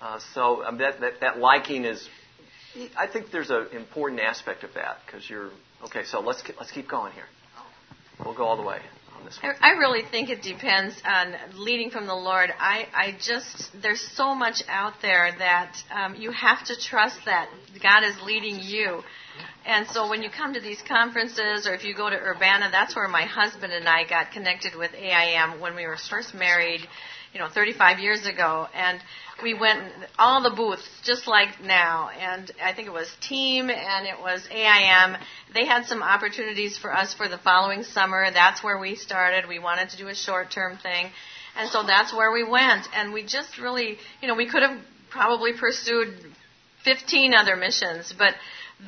Uh, 0.00 0.18
so 0.34 0.64
um, 0.64 0.78
that, 0.78 1.00
that 1.00 1.20
that 1.20 1.38
liking 1.38 1.84
is, 1.84 2.08
I 2.96 3.06
think 3.06 3.30
there's 3.30 3.50
an 3.50 3.68
important 3.72 4.20
aspect 4.20 4.64
of 4.64 4.74
that 4.74 4.98
because 5.06 5.28
you're 5.28 5.50
okay. 5.84 6.04
So 6.04 6.20
let's 6.20 6.42
let's 6.58 6.72
keep 6.72 6.88
going 6.88 7.12
here. 7.12 7.26
We'll 8.24 8.34
go 8.34 8.44
all 8.44 8.56
the 8.56 8.62
way 8.62 8.80
on 9.24 9.30
this 9.30 9.42
one. 9.42 9.54
I 9.60 9.74
I 9.74 9.78
really 9.78 10.02
think 10.10 10.30
it 10.30 10.42
depends 10.42 10.94
on 11.04 11.34
leading 11.56 11.90
from 11.90 12.06
the 12.06 12.14
Lord. 12.14 12.50
I, 12.58 12.86
I 12.94 13.16
just, 13.20 13.70
there's 13.82 14.00
so 14.00 14.34
much 14.34 14.62
out 14.68 14.94
there 15.02 15.34
that 15.38 15.76
um, 15.90 16.14
you 16.14 16.30
have 16.32 16.64
to 16.66 16.76
trust 16.76 17.18
that 17.24 17.48
God 17.82 18.04
is 18.04 18.14
leading 18.24 18.60
you. 18.60 19.02
And 19.66 19.86
so 19.88 20.08
when 20.08 20.22
you 20.22 20.30
come 20.30 20.54
to 20.54 20.60
these 20.60 20.82
conferences 20.86 21.66
or 21.66 21.74
if 21.74 21.84
you 21.84 21.94
go 21.94 22.10
to 22.10 22.16
Urbana, 22.16 22.68
that's 22.70 22.94
where 22.94 23.08
my 23.08 23.22
husband 23.22 23.72
and 23.72 23.88
I 23.88 24.06
got 24.06 24.30
connected 24.30 24.76
with 24.76 24.92
AIM 24.94 25.60
when 25.60 25.74
we 25.74 25.86
were 25.86 25.96
first 25.96 26.34
married. 26.34 26.80
You 27.34 27.40
know, 27.40 27.48
35 27.52 27.98
years 27.98 28.26
ago, 28.26 28.68
and 28.72 29.00
we 29.42 29.54
went 29.54 29.80
all 30.18 30.42
the 30.42 30.54
booths 30.54 30.88
just 31.02 31.26
like 31.26 31.60
now, 31.60 32.08
and 32.08 32.50
I 32.62 32.72
think 32.72 32.86
it 32.86 32.92
was 32.92 33.10
Team 33.20 33.70
and 33.70 34.06
it 34.06 34.20
was 34.20 34.46
AIM. 34.50 35.16
They 35.52 35.66
had 35.66 35.86
some 35.86 36.00
opportunities 36.00 36.78
for 36.78 36.94
us 36.96 37.12
for 37.12 37.28
the 37.28 37.36
following 37.36 37.82
summer. 37.82 38.30
That's 38.32 38.62
where 38.62 38.78
we 38.78 38.94
started. 38.94 39.48
We 39.48 39.58
wanted 39.58 39.90
to 39.90 39.96
do 39.96 40.06
a 40.06 40.14
short-term 40.14 40.78
thing, 40.78 41.10
and 41.58 41.68
so 41.70 41.82
that's 41.82 42.14
where 42.14 42.30
we 42.32 42.48
went. 42.48 42.86
And 42.94 43.12
we 43.12 43.24
just 43.24 43.58
really, 43.58 43.98
you 44.22 44.28
know, 44.28 44.36
we 44.36 44.48
could 44.48 44.62
have 44.62 44.78
probably 45.10 45.52
pursued 45.58 46.14
15 46.84 47.34
other 47.34 47.56
missions, 47.56 48.14
but 48.16 48.34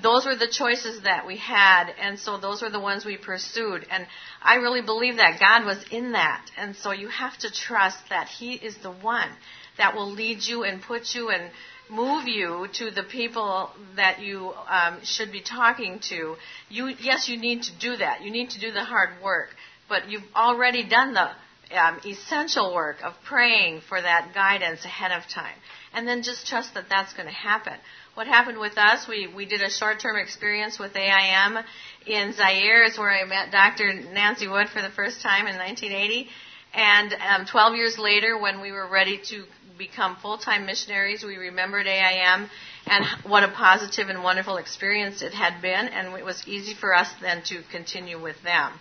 those 0.03 0.26
were 0.26 0.36
the 0.36 0.49
choices 0.49 1.03
that 1.03 1.26
we 1.26 1.36
had, 1.36 1.90
and 2.01 2.18
so 2.18 2.38
those 2.38 2.62
were 2.62 2.70
the 2.70 2.80
ones 2.80 3.05
we 3.05 3.16
pursued. 3.16 3.86
And 3.90 4.07
I 4.42 4.57
really 4.57 4.82
believe 4.82 5.16
that 5.16 5.40
God 5.40 5.64
was 5.64 5.82
in 5.90 6.12
that, 6.12 6.44
and 6.57 6.76
so 6.76 6.92
you 6.92 7.09
have 7.09 7.36
to 7.38 7.51
trust 7.51 7.99
that 8.11 8.28
He 8.28 8.55
is 8.55 8.76
the 8.78 8.90
one 8.90 9.30
that 9.78 9.94
will 9.94 10.11
lead 10.11 10.42
you 10.42 10.64
and 10.64 10.82
put 10.82 11.14
you 11.14 11.30
and 11.30 11.51
move 11.88 12.26
you 12.26 12.66
to 12.74 12.90
the 12.90 13.05
people 13.05 13.70
that 13.94 14.20
you 14.20 14.53
um, 14.68 14.99
should 15.05 15.30
be 15.30 15.40
talking 15.40 16.01
to. 16.09 16.36
You, 16.68 16.88
yes, 17.01 17.28
you 17.28 17.38
need 17.38 17.62
to 17.64 17.78
do 17.78 17.97
that. 17.97 18.22
You 18.22 18.30
need 18.30 18.51
to 18.51 18.61
do 18.61 18.72
the 18.72 18.84
hard 18.84 19.11
work, 19.22 19.49
but 19.88 20.11
you've 20.11 20.24
already 20.34 20.88
done 20.88 21.14
the 21.14 21.30
um, 21.78 22.01
essential 22.05 22.74
work 22.74 22.97
of 23.03 23.14
praying 23.24 23.82
for 23.88 24.01
that 24.01 24.32
guidance 24.34 24.84
ahead 24.84 25.12
of 25.12 25.28
time, 25.28 25.57
and 25.94 26.07
then 26.07 26.22
just 26.22 26.47
trust 26.47 26.74
that 26.74 26.86
that's 26.88 27.12
going 27.14 27.28
to 27.28 27.34
happen 27.34 27.74
what 28.16 28.26
happened 28.26 28.58
with 28.58 28.78
us, 28.78 29.06
we, 29.06 29.28
we 29.28 29.44
did 29.44 29.60
a 29.60 29.68
short-term 29.68 30.16
experience 30.16 30.78
with 30.78 30.96
AIM 30.96 31.58
in 32.06 32.32
Zaire 32.32 32.82
is 32.84 32.96
where 32.96 33.10
I 33.10 33.24
met 33.26 33.52
Dr. 33.52 33.92
Nancy 33.92 34.48
Wood 34.48 34.70
for 34.70 34.80
the 34.80 34.88
first 34.88 35.20
time 35.20 35.46
in 35.46 35.56
1980. 35.56 36.26
And 36.72 37.12
um, 37.12 37.46
12 37.46 37.76
years 37.76 37.98
later, 37.98 38.38
when 38.38 38.62
we 38.62 38.72
were 38.72 38.88
ready 38.88 39.20
to 39.28 39.44
become 39.76 40.16
full-time 40.16 40.64
missionaries, 40.64 41.24
we 41.24 41.36
remembered 41.36 41.86
AIM 41.86 42.48
and 42.86 43.04
what 43.30 43.44
a 43.44 43.48
positive 43.48 44.08
and 44.08 44.24
wonderful 44.24 44.56
experience 44.56 45.20
it 45.20 45.34
had 45.34 45.60
been, 45.60 45.88
and 45.88 46.16
it 46.16 46.24
was 46.24 46.42
easy 46.46 46.72
for 46.72 46.94
us 46.94 47.12
then 47.20 47.42
to 47.42 47.62
continue 47.70 48.18
with 48.18 48.42
them. 48.42 48.72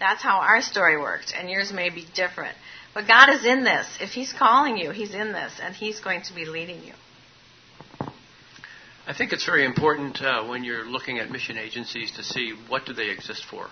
That's 0.00 0.20
how 0.20 0.40
our 0.40 0.62
story 0.62 0.98
worked, 0.98 1.32
and 1.38 1.48
yours 1.48 1.72
may 1.72 1.90
be 1.90 2.06
different. 2.16 2.56
But 2.92 3.06
God 3.06 3.30
is 3.30 3.44
in 3.44 3.62
this. 3.62 3.86
If 4.00 4.10
He's 4.10 4.32
calling 4.32 4.78
you, 4.78 4.90
He's 4.90 5.14
in 5.14 5.30
this, 5.30 5.60
and 5.62 5.76
He's 5.76 6.00
going 6.00 6.22
to 6.22 6.34
be 6.34 6.44
leading 6.44 6.82
you. 6.82 6.94
I 9.10 9.12
think 9.12 9.32
it's 9.32 9.44
very 9.44 9.64
important 9.64 10.22
uh, 10.22 10.44
when 10.44 10.62
you're 10.62 10.84
looking 10.84 11.18
at 11.18 11.32
mission 11.32 11.58
agencies 11.58 12.12
to 12.12 12.22
see 12.22 12.54
what 12.68 12.86
do 12.86 12.92
they 12.92 13.10
exist 13.10 13.44
for. 13.50 13.66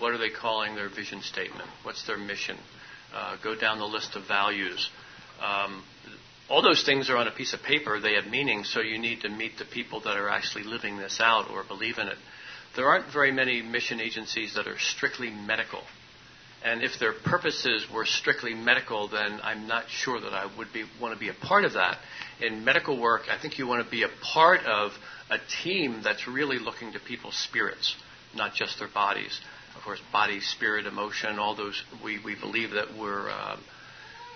What 0.00 0.10
are 0.10 0.18
they 0.18 0.28
calling 0.28 0.74
their 0.74 0.88
vision 0.88 1.22
statement? 1.22 1.68
What's 1.84 2.04
their 2.04 2.18
mission? 2.18 2.58
Uh, 3.14 3.36
go 3.44 3.54
down 3.54 3.78
the 3.78 3.84
list 3.84 4.16
of 4.16 4.26
values. 4.26 4.90
Um, 5.40 5.84
all 6.50 6.62
those 6.62 6.82
things 6.82 7.10
are 7.10 7.16
on 7.16 7.28
a 7.28 7.30
piece 7.30 7.54
of 7.54 7.62
paper. 7.62 8.00
They 8.00 8.14
have 8.14 8.26
meaning, 8.26 8.64
so 8.64 8.80
you 8.80 8.98
need 8.98 9.20
to 9.20 9.28
meet 9.28 9.56
the 9.56 9.66
people 9.66 10.00
that 10.00 10.16
are 10.16 10.28
actually 10.28 10.64
living 10.64 10.96
this 10.96 11.20
out 11.20 11.48
or 11.48 11.62
believe 11.62 11.98
in 11.98 12.08
it. 12.08 12.18
There 12.74 12.88
aren't 12.88 13.12
very 13.12 13.30
many 13.30 13.62
mission 13.62 14.00
agencies 14.00 14.56
that 14.56 14.66
are 14.66 14.80
strictly 14.80 15.30
medical. 15.30 15.82
And 16.64 16.82
if 16.82 16.98
their 17.00 17.12
purposes 17.12 17.86
were 17.92 18.04
strictly 18.04 18.54
medical, 18.54 19.08
then 19.08 19.40
I'm 19.42 19.66
not 19.66 19.88
sure 19.88 20.20
that 20.20 20.32
I 20.32 20.46
would 20.56 20.72
be, 20.72 20.84
want 21.00 21.12
to 21.12 21.18
be 21.18 21.28
a 21.28 21.34
part 21.34 21.64
of 21.64 21.72
that. 21.72 21.98
In 22.40 22.64
medical 22.64 23.00
work, 23.00 23.22
I 23.28 23.40
think 23.40 23.58
you 23.58 23.66
want 23.66 23.84
to 23.84 23.90
be 23.90 24.04
a 24.04 24.10
part 24.22 24.60
of 24.64 24.92
a 25.28 25.38
team 25.62 26.02
that's 26.04 26.28
really 26.28 26.58
looking 26.58 26.92
to 26.92 27.00
people's 27.00 27.36
spirits, 27.36 27.96
not 28.34 28.54
just 28.54 28.78
their 28.78 28.88
bodies. 28.88 29.40
Of 29.76 29.82
course, 29.82 30.00
body, 30.12 30.40
spirit, 30.40 30.86
emotion, 30.86 31.38
all 31.38 31.56
those, 31.56 31.82
we, 32.04 32.20
we 32.24 32.36
believe 32.36 32.72
that 32.72 32.96
we're, 32.96 33.28
uh, 33.28 33.56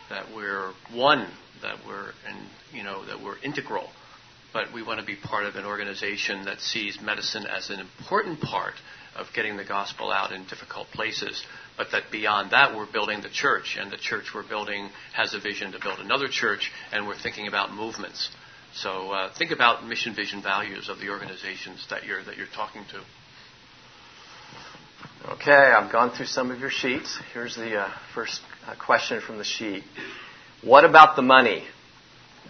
that 0.09 0.27
we're 0.35 0.73
one, 0.93 1.29
that 1.63 1.77
we're, 1.87 2.11
and, 2.27 2.39
you 2.73 2.83
know, 2.83 3.05
that 3.07 3.23
we're 3.23 3.39
integral. 3.39 3.89
But 4.53 4.73
we 4.73 4.83
want 4.83 4.99
to 4.99 5.07
be 5.07 5.17
part 5.17 5.45
of 5.45 5.55
an 5.57 5.65
organization 5.65 6.47
that 6.47 6.61
sees 6.61 6.99
medicine 7.01 7.47
as 7.47 7.71
an 7.71 7.79
important 7.79 8.41
part 8.41 8.75
of 9.17 9.27
getting 9.35 9.57
the 9.57 9.65
gospel 9.65 10.11
out 10.11 10.33
in 10.33 10.45
difficult 10.45 10.89
places 10.89 11.45
but 11.77 11.89
that 11.93 12.05
beyond 12.11 12.53
that, 12.53 12.75
we're 12.75 12.91
building 12.91 13.21
the 13.23 13.29
church, 13.29 13.77
and 13.79 13.91
the 13.91 13.97
church 13.97 14.27
we're 14.35 14.49
building 14.49 14.89
has 15.15 15.35
a 15.35 15.41
vision 15.41 15.73
to 15.73 15.79
build 15.81 15.99
another 15.99 16.29
church, 16.29 16.73
and 16.93 17.07
we're 17.07 17.19
thinking 17.19 17.47
about 17.47 17.73
movements. 17.73 18.31
So 18.75 19.11
uh, 19.11 19.33
think 19.37 19.53
about 19.53 19.87
mission, 19.87 20.15
vision, 20.15 20.43
values 20.43 20.89
of 20.89 20.99
the 20.99 21.09
organizations 21.09 21.87
that 21.91 22.05
you're 22.05 22.23
that 22.25 22.37
you're 22.37 22.47
talking 22.55 22.85
to. 22.91 23.03
Okay, 25.33 25.53
I've 25.53 25.91
gone 25.91 26.11
through 26.11 26.27
some 26.27 26.51
of 26.51 26.61
your 26.61 26.71
sheets. 26.71 27.19
Here's 27.33 27.57
the 27.57 27.81
uh, 27.81 27.91
first 28.15 28.41
uh, 28.67 28.75
question 28.75 29.21
from 29.21 29.39
the 29.39 29.45
sheet. 29.45 29.83
What 30.63 30.85
about 30.85 31.17
the 31.17 31.23
money? 31.23 31.65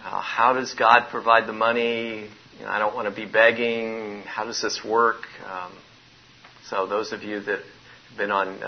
Uh, 0.03 0.21
how 0.21 0.53
does 0.53 0.73
God 0.73 1.07
provide 1.09 1.47
the 1.47 1.53
money? 1.53 2.29
You 2.59 2.65
know, 2.65 2.69
I 2.69 2.79
don't 2.79 2.95
want 2.95 3.07
to 3.07 3.15
be 3.15 3.25
begging. 3.29 4.21
How 4.23 4.43
does 4.43 4.61
this 4.61 4.83
work? 4.83 5.27
Um, 5.45 5.71
so 6.69 6.87
those 6.87 7.13
of 7.13 7.23
you 7.23 7.39
that 7.39 7.59
have 8.09 8.17
been 8.17 8.31
on 8.31 8.61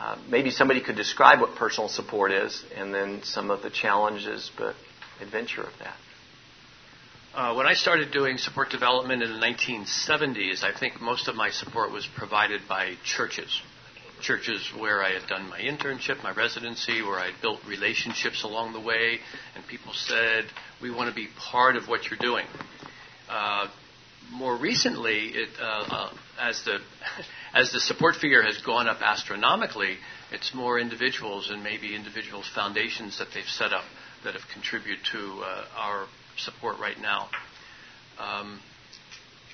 uh, 0.00 0.16
maybe 0.28 0.50
somebody 0.50 0.80
could 0.80 0.96
describe 0.96 1.40
what 1.40 1.56
personal 1.56 1.88
support 1.88 2.32
is 2.32 2.64
and 2.76 2.94
then 2.94 3.22
some 3.24 3.50
of 3.50 3.62
the 3.62 3.70
challenges 3.70 4.50
but 4.56 4.74
adventure 5.20 5.62
of 5.62 5.72
that. 5.80 5.96
Uh, 7.34 7.54
when 7.54 7.66
I 7.66 7.74
started 7.74 8.10
doing 8.10 8.38
support 8.38 8.70
development 8.70 9.22
in 9.22 9.30
the 9.30 9.38
1970s, 9.38 10.64
I 10.64 10.76
think 10.78 11.00
most 11.00 11.28
of 11.28 11.36
my 11.36 11.50
support 11.50 11.92
was 11.92 12.06
provided 12.16 12.62
by 12.68 12.94
churches. 13.04 13.60
Churches 14.20 14.72
where 14.76 15.02
I 15.04 15.12
had 15.12 15.28
done 15.28 15.48
my 15.48 15.60
internship, 15.60 16.22
my 16.22 16.32
residency, 16.32 17.02
where 17.02 17.18
I 17.18 17.26
had 17.26 17.40
built 17.40 17.60
relationships 17.68 18.42
along 18.42 18.72
the 18.72 18.80
way, 18.80 19.18
and 19.54 19.64
people 19.68 19.92
said, 19.92 20.46
We 20.82 20.90
want 20.90 21.10
to 21.10 21.14
be 21.14 21.28
part 21.38 21.76
of 21.76 21.86
what 21.86 22.10
you're 22.10 22.18
doing. 22.18 22.46
Uh, 23.28 23.68
more 24.30 24.56
recently, 24.56 25.30
it, 25.34 25.48
uh, 25.60 25.64
uh 25.64 26.10
as 26.40 26.62
the 26.64 26.78
as 27.54 27.72
the 27.72 27.80
support 27.80 28.16
figure 28.16 28.42
has 28.42 28.58
gone 28.62 28.88
up 28.88 29.00
astronomically, 29.00 29.96
it's 30.32 30.54
more 30.54 30.78
individuals 30.78 31.50
and 31.50 31.62
maybe 31.62 31.94
individuals' 31.94 32.50
foundations 32.54 33.18
that 33.18 33.28
they've 33.34 33.44
set 33.44 33.72
up 33.72 33.84
that 34.24 34.34
have 34.34 34.42
contributed 34.52 34.98
to 35.12 35.42
uh, 35.44 35.64
our 35.76 36.06
support 36.36 36.78
right 36.78 36.98
now. 37.00 37.28
Um, 38.18 38.60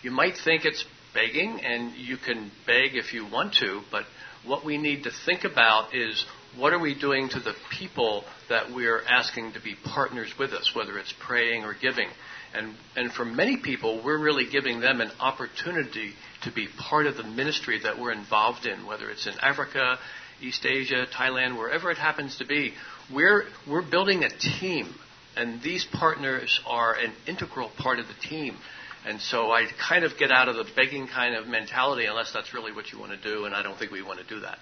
you 0.03 0.11
might 0.11 0.35
think 0.45 0.64
it's 0.64 0.85
begging, 1.14 1.61
and 1.62 1.95
you 1.95 2.16
can 2.16 2.51
beg 2.66 2.95
if 2.95 3.12
you 3.12 3.27
want 3.31 3.55
to, 3.55 3.83
but 3.91 4.05
what 4.45 4.64
we 4.64 4.77
need 4.77 5.05
to 5.05 5.11
think 5.25 5.45
about 5.45 5.95
is 5.95 6.25
what 6.57 6.72
are 6.72 6.79
we 6.79 6.99
doing 6.99 7.29
to 7.31 7.41
the 7.41 7.55
people 7.79 8.25
that 8.49 8.72
we're 8.72 9.03
asking 9.09 9.53
to 9.53 9.61
be 9.61 9.75
partners 9.85 10.33
with 10.39 10.53
us, 10.53 10.72
whether 10.75 10.99
it's 10.99 11.14
praying 11.20 11.64
or 11.64 11.75
giving. 11.75 12.09
And, 12.55 12.74
and 12.94 13.12
for 13.12 13.24
many 13.24 13.57
people, 13.57 14.00
we're 14.05 14.18
really 14.18 14.46
giving 14.48 14.80
them 14.80 15.00
an 15.00 15.11
opportunity 15.18 16.12
to 16.42 16.52
be 16.52 16.68
part 16.78 17.07
of 17.07 17.16
the 17.16 17.24
ministry 17.24 17.80
that 17.82 17.98
we're 17.98 18.12
involved 18.12 18.66
in, 18.66 18.86
whether 18.86 19.11
it's 19.11 19.26
in 19.26 19.34
Africa, 19.40 19.98
East 20.40 20.64
Asia, 20.64 21.07
Thailand, 21.12 21.59
wherever 21.59 21.90
it 21.90 21.98
happens 21.98 22.38
to 22.38 22.46
be. 22.46 22.74
We're, 23.12 23.44
we're 23.68 23.82
building 23.82 24.22
a 24.22 24.28
team, 24.28 24.94
and 25.36 25.61
these 25.62 25.84
partners 25.84 26.61
are 26.66 26.94
an 26.94 27.12
integral 27.26 27.70
part 27.76 27.98
of 27.98 28.07
the 28.07 28.28
team. 28.28 28.57
And 29.05 29.20
so 29.20 29.50
I 29.50 29.66
kind 29.86 30.05
of 30.05 30.16
get 30.16 30.30
out 30.30 30.48
of 30.48 30.57
the 30.57 30.64
begging 30.76 31.09
kind 31.09 31.34
of 31.34 31.46
mentality 31.46 32.07
unless 32.07 32.32
that's 32.32 32.55
really 32.55 32.72
what 32.72 32.92
you 32.92 32.98
want 32.98 33.12
to 33.12 33.20
do, 33.20 33.44
and 33.44 33.55
I 33.55 33.62
don't 33.62 33.78
think 33.78 33.90
we 33.90 34.02
want 34.02 34.20
to 34.20 34.26
do 34.26 34.40
that. 34.40 34.59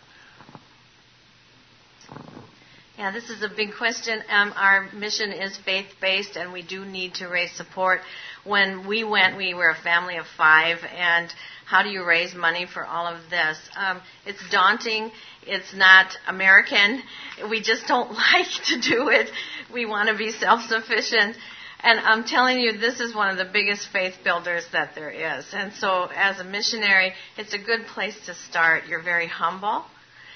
Yeah, 2.98 3.10
this 3.10 3.30
is 3.30 3.42
a 3.42 3.48
big 3.48 3.74
question. 3.78 4.22
Um, 4.28 4.52
our 4.54 4.92
mission 4.92 5.32
is 5.32 5.56
faith 5.56 5.86
based, 6.00 6.36
and 6.36 6.52
we 6.52 6.60
do 6.60 6.84
need 6.84 7.14
to 7.14 7.26
raise 7.26 7.50
support. 7.52 8.00
When 8.44 8.86
we 8.86 9.02
went, 9.02 9.38
we 9.38 9.54
were 9.54 9.70
a 9.70 9.74
family 9.74 10.18
of 10.18 10.26
five, 10.36 10.78
and 10.94 11.32
how 11.64 11.82
do 11.82 11.88
you 11.88 12.04
raise 12.04 12.34
money 12.34 12.66
for 12.66 12.84
all 12.84 13.06
of 13.06 13.30
this? 13.30 13.58
Um, 13.76 14.02
it's 14.26 14.46
daunting. 14.50 15.10
It's 15.46 15.72
not 15.72 16.18
American. 16.28 17.02
We 17.48 17.62
just 17.62 17.86
don't 17.86 18.12
like 18.34 18.52
to 18.66 18.78
do 18.78 19.08
it. 19.08 19.30
We 19.72 19.86
want 19.86 20.10
to 20.10 20.16
be 20.16 20.30
self 20.30 20.60
sufficient. 20.68 21.36
And 21.80 21.98
I'm 21.98 22.24
telling 22.24 22.58
you, 22.58 22.76
this 22.76 23.00
is 23.00 23.14
one 23.14 23.30
of 23.30 23.38
the 23.38 23.50
biggest 23.50 23.88
faith 23.88 24.16
builders 24.22 24.66
that 24.72 24.94
there 24.94 25.10
is. 25.10 25.46
And 25.54 25.72
so, 25.72 26.10
as 26.14 26.40
a 26.40 26.44
missionary, 26.44 27.14
it's 27.38 27.54
a 27.54 27.58
good 27.58 27.86
place 27.86 28.16
to 28.26 28.34
start. 28.34 28.86
You're 28.86 29.02
very 29.02 29.26
humble. 29.28 29.84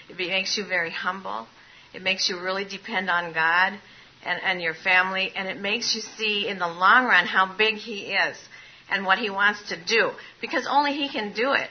It 0.08 0.16
makes 0.16 0.56
you 0.56 0.64
very 0.64 0.90
humble. 0.90 1.46
It 1.94 2.02
makes 2.02 2.28
you 2.28 2.40
really 2.40 2.64
depend 2.64 3.08
on 3.10 3.32
God 3.32 3.78
and, 4.24 4.40
and 4.42 4.60
your 4.60 4.74
family, 4.74 5.32
and 5.34 5.48
it 5.48 5.60
makes 5.60 5.94
you 5.94 6.00
see 6.00 6.48
in 6.48 6.58
the 6.58 6.66
long 6.66 7.04
run 7.04 7.26
how 7.26 7.56
big 7.56 7.76
He 7.76 8.12
is 8.12 8.36
and 8.90 9.04
what 9.04 9.18
He 9.18 9.30
wants 9.30 9.68
to 9.70 9.76
do, 9.76 10.10
because 10.40 10.66
only 10.68 10.92
He 10.92 11.08
can 11.08 11.32
do 11.32 11.52
it, 11.52 11.70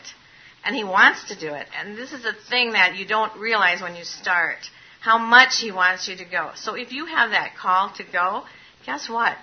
and 0.64 0.76
He 0.76 0.84
wants 0.84 1.26
to 1.30 1.40
do 1.40 1.54
it. 1.54 1.68
And 1.80 1.98
this 1.98 2.14
is 2.14 2.26
a 2.26 2.34
thing 2.50 2.72
that 2.72 2.96
you 2.96 3.06
don't 3.06 3.38
realize 3.40 3.82
when 3.82 3.96
you 3.96 4.04
start 4.04 4.58
how 5.02 5.18
much 5.18 5.60
He 5.60 5.72
wants 5.72 6.08
you 6.08 6.18
to 6.18 6.26
go. 6.26 6.52
So 6.56 6.76
if 6.76 6.92
you 6.92 7.06
have 7.06 7.32
that 7.32 7.56
call 7.60 7.94
to 7.98 8.04
go, 8.04 8.44
guess 8.86 9.10
what? 9.10 9.38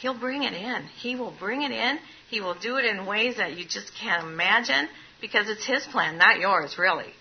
He'll 0.00 0.18
bring 0.18 0.42
it 0.42 0.54
in. 0.54 0.84
He 1.00 1.14
will 1.14 1.34
bring 1.38 1.62
it 1.62 1.70
in. 1.70 1.98
He 2.28 2.40
will 2.40 2.56
do 2.58 2.76
it 2.78 2.84
in 2.84 3.06
ways 3.06 3.36
that 3.36 3.56
you 3.56 3.64
just 3.64 3.92
can't 4.00 4.24
imagine 4.24 4.88
because 5.20 5.48
it's 5.48 5.64
His 5.64 5.86
plan, 5.86 6.18
not 6.18 6.40
yours, 6.40 6.76
really. 6.78 7.12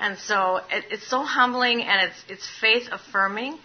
And 0.00 0.18
so 0.18 0.60
it, 0.70 0.84
it's 0.90 1.08
so 1.08 1.22
humbling 1.22 1.82
and 1.82 2.08
it's, 2.08 2.24
it's 2.28 2.48
faith 2.60 2.88
affirming. 2.90 3.58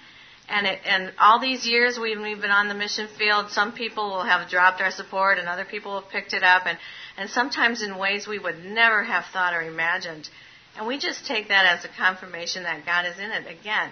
And 0.50 0.68
it, 0.68 0.80
and 0.86 1.14
all 1.20 1.40
these 1.40 1.66
years 1.66 1.98
we've, 1.98 2.20
we've 2.20 2.42
been 2.42 2.52
on 2.52 2.68
the 2.68 2.74
mission 2.74 3.08
field, 3.18 3.50
some 3.50 3.72
people 3.72 4.10
will 4.10 4.24
have 4.24 4.50
dropped 4.50 4.82
our 4.82 4.92
support, 4.92 5.40
and 5.40 5.48
other 5.48 5.64
people 5.64 6.00
have 6.00 6.10
picked 6.10 6.34
it 6.34 6.44
up, 6.44 6.64
and 6.66 6.78
and 7.18 7.30
sometimes 7.30 7.82
in 7.82 7.98
ways 7.98 8.28
we 8.28 8.40
would 8.40 8.64
never 8.64 9.04
have 9.04 9.26
thought 9.32 9.54
or 9.54 9.62
imagined. 9.62 10.30
And 10.76 10.86
we 10.86 10.98
just 10.98 11.26
take 11.26 11.48
that 11.48 11.66
as 11.66 11.86
a 11.86 11.88
confirmation 11.88 12.64
that 12.64 12.86
God 12.86 13.06
is 13.06 13.20
in 13.20 13.32
it 13.32 13.48
again. 13.48 13.92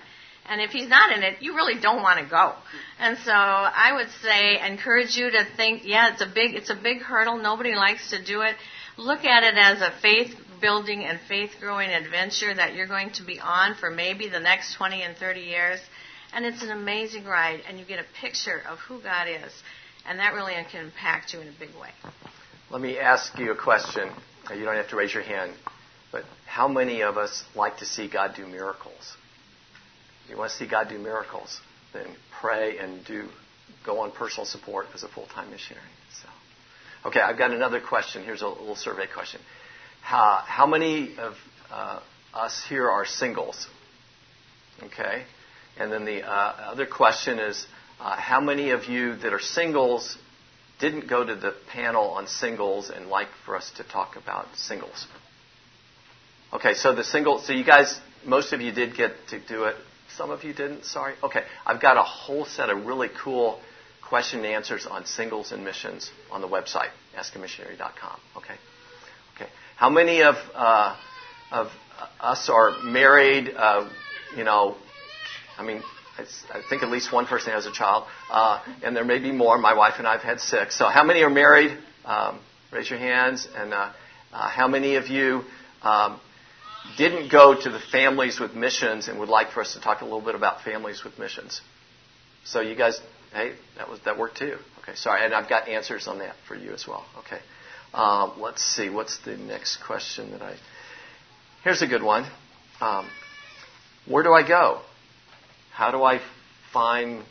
And 0.49 0.59
if 0.59 0.71
he's 0.71 0.89
not 0.89 1.15
in 1.15 1.23
it, 1.23 1.41
you 1.41 1.55
really 1.55 1.79
don't 1.79 2.01
want 2.01 2.19
to 2.19 2.25
go. 2.25 2.55
And 2.99 3.17
so 3.19 3.31
I 3.31 3.93
would 3.93 4.09
say 4.21 4.59
encourage 4.59 5.15
you 5.15 5.29
to 5.31 5.45
think, 5.55 5.83
yeah, 5.85 6.11
it's 6.11 6.21
a 6.21 6.25
big 6.25 6.55
it's 6.55 6.69
a 6.69 6.75
big 6.75 7.01
hurdle. 7.01 7.37
Nobody 7.37 7.75
likes 7.75 8.09
to 8.09 8.21
do 8.21 8.41
it. 8.41 8.55
Look 8.97 9.23
at 9.23 9.43
it 9.43 9.55
as 9.57 9.81
a 9.81 9.91
faith 10.01 10.35
building 10.61 11.03
and 11.03 11.19
faith 11.27 11.51
growing 11.59 11.89
adventure 11.89 12.53
that 12.53 12.75
you're 12.75 12.87
going 12.87 13.11
to 13.13 13.23
be 13.23 13.39
on 13.39 13.75
for 13.75 13.89
maybe 13.89 14.29
the 14.29 14.39
next 14.39 14.75
20 14.75 15.01
and 15.01 15.17
30 15.17 15.41
years. 15.41 15.79
And 16.33 16.45
it's 16.45 16.63
an 16.63 16.71
amazing 16.71 17.25
ride 17.25 17.61
and 17.67 17.79
you 17.79 17.85
get 17.85 17.99
a 17.99 18.05
picture 18.21 18.61
of 18.69 18.79
who 18.79 19.01
God 19.01 19.27
is. 19.27 19.51
And 20.07 20.19
that 20.19 20.33
really 20.33 20.53
can 20.71 20.85
impact 20.85 21.33
you 21.33 21.41
in 21.41 21.47
a 21.47 21.53
big 21.59 21.69
way. 21.79 21.89
Let 22.69 22.81
me 22.81 22.97
ask 22.97 23.37
you 23.37 23.51
a 23.51 23.55
question. 23.55 24.09
You 24.55 24.63
don't 24.63 24.75
have 24.75 24.89
to 24.89 24.95
raise 24.95 25.13
your 25.13 25.23
hand. 25.23 25.51
But 26.11 26.23
how 26.45 26.67
many 26.67 27.01
of 27.01 27.17
us 27.17 27.43
like 27.55 27.77
to 27.77 27.85
see 27.85 28.09
God 28.09 28.35
do 28.35 28.45
miracles? 28.45 29.15
If 30.25 30.31
you 30.31 30.37
want 30.37 30.51
to 30.51 30.57
see 30.57 30.67
God 30.67 30.89
do 30.89 30.97
miracles, 30.97 31.59
then 31.93 32.07
pray 32.39 32.77
and 32.77 33.05
do 33.05 33.27
go 33.85 33.99
on 33.99 34.11
personal 34.11 34.45
support 34.45 34.87
as 34.93 35.03
a 35.03 35.07
full-time 35.07 35.49
missionary. 35.49 35.85
So, 36.21 37.09
okay, 37.09 37.19
I've 37.19 37.37
got 37.37 37.51
another 37.51 37.81
question. 37.81 38.23
Here's 38.23 38.41
a 38.41 38.47
little 38.47 38.75
survey 38.75 39.05
question. 39.13 39.41
How, 40.01 40.43
how 40.45 40.65
many 40.65 41.15
of 41.17 41.33
uh, 41.71 41.99
us 42.33 42.63
here 42.67 42.89
are 42.89 43.05
singles? 43.05 43.67
Okay, 44.83 45.23
and 45.77 45.91
then 45.91 46.05
the 46.05 46.23
uh, 46.23 46.31
other 46.31 46.85
question 46.85 47.39
is, 47.39 47.65
uh, 47.99 48.15
how 48.15 48.41
many 48.41 48.71
of 48.71 48.85
you 48.85 49.15
that 49.17 49.31
are 49.31 49.39
singles 49.39 50.17
didn't 50.79 51.07
go 51.07 51.23
to 51.23 51.35
the 51.35 51.53
panel 51.71 52.09
on 52.09 52.27
singles 52.27 52.89
and 52.89 53.07
like 53.07 53.27
for 53.45 53.55
us 53.55 53.71
to 53.77 53.83
talk 53.83 54.15
about 54.15 54.47
singles? 54.55 55.05
Okay, 56.51 56.73
so 56.73 56.93
the 56.93 57.03
single, 57.03 57.39
so 57.39 57.53
you 57.53 57.63
guys, 57.63 57.99
most 58.25 58.53
of 58.53 58.59
you 58.59 58.71
did 58.71 58.97
get 58.97 59.11
to 59.29 59.39
do 59.39 59.65
it. 59.65 59.75
Some 60.17 60.31
of 60.31 60.43
you 60.43 60.53
didn't. 60.53 60.83
Sorry. 60.83 61.13
Okay, 61.23 61.43
I've 61.65 61.81
got 61.81 61.97
a 61.97 62.03
whole 62.03 62.45
set 62.45 62.69
of 62.69 62.85
really 62.85 63.07
cool 63.23 63.61
question 64.01 64.39
and 64.39 64.47
answers 64.47 64.85
on 64.85 65.05
singles 65.05 65.53
and 65.53 65.63
missions 65.63 66.11
on 66.31 66.41
the 66.41 66.47
website, 66.47 66.89
askamissionary.com. 67.17 68.19
Okay. 68.35 68.55
How 69.81 69.89
many 69.89 70.21
of 70.21 70.35
uh, 70.53 70.95
of 71.51 71.71
us 72.19 72.49
are 72.49 72.83
married? 72.83 73.51
Uh, 73.57 73.89
you 74.37 74.43
know, 74.43 74.75
I 75.57 75.65
mean, 75.65 75.81
I 76.19 76.61
think 76.69 76.83
at 76.83 76.91
least 76.91 77.11
one 77.11 77.25
person 77.25 77.51
has 77.53 77.65
a 77.65 77.71
child, 77.71 78.05
uh, 78.29 78.63
and 78.83 78.95
there 78.95 79.03
may 79.03 79.17
be 79.17 79.31
more. 79.31 79.57
My 79.57 79.73
wife 79.73 79.95
and 79.97 80.05
I 80.05 80.11
have 80.11 80.21
had 80.21 80.39
six. 80.39 80.77
So, 80.77 80.85
how 80.85 81.03
many 81.03 81.23
are 81.23 81.31
married? 81.31 81.75
Um, 82.05 82.41
raise 82.71 82.91
your 82.91 82.99
hands. 82.99 83.47
And 83.55 83.73
uh, 83.73 83.91
uh, 84.31 84.49
how 84.49 84.67
many 84.67 84.97
of 84.97 85.07
you 85.07 85.45
um, 85.81 86.19
didn't 86.99 87.31
go 87.31 87.59
to 87.59 87.69
the 87.71 87.79
families 87.79 88.39
with 88.39 88.53
missions 88.53 89.07
and 89.07 89.19
would 89.19 89.29
like 89.29 89.49
for 89.49 89.61
us 89.61 89.73
to 89.73 89.81
talk 89.81 90.01
a 90.01 90.03
little 90.03 90.21
bit 90.21 90.35
about 90.35 90.61
families 90.61 91.03
with 91.03 91.17
missions. 91.17 91.59
So 92.43 92.61
you 92.61 92.75
guys, 92.75 93.01
hey, 93.33 93.55
that 93.77 93.89
was 93.89 93.99
that 94.05 94.19
worked 94.19 94.37
too. 94.37 94.57
Okay, 94.83 94.93
sorry, 94.93 95.25
and 95.25 95.33
I've 95.33 95.49
got 95.49 95.67
answers 95.67 96.07
on 96.07 96.19
that 96.19 96.35
for 96.47 96.53
you 96.53 96.71
as 96.71 96.87
well. 96.87 97.03
Okay, 97.25 97.39
um, 97.93 98.39
let's 98.39 98.63
see, 98.63 98.89
what's 98.89 99.17
the 99.19 99.37
next 99.37 99.77
question 99.85 100.31
that 100.31 100.41
I? 100.41 100.55
Here's 101.63 101.81
a 101.81 101.87
good 101.87 102.03
one. 102.03 102.25
Um, 102.79 103.07
where 104.07 104.23
do 104.23 104.33
I 104.33 104.47
go? 104.47 104.81
How 105.71 105.91
do 105.91 106.03
I 106.03 106.21
find 106.73 107.23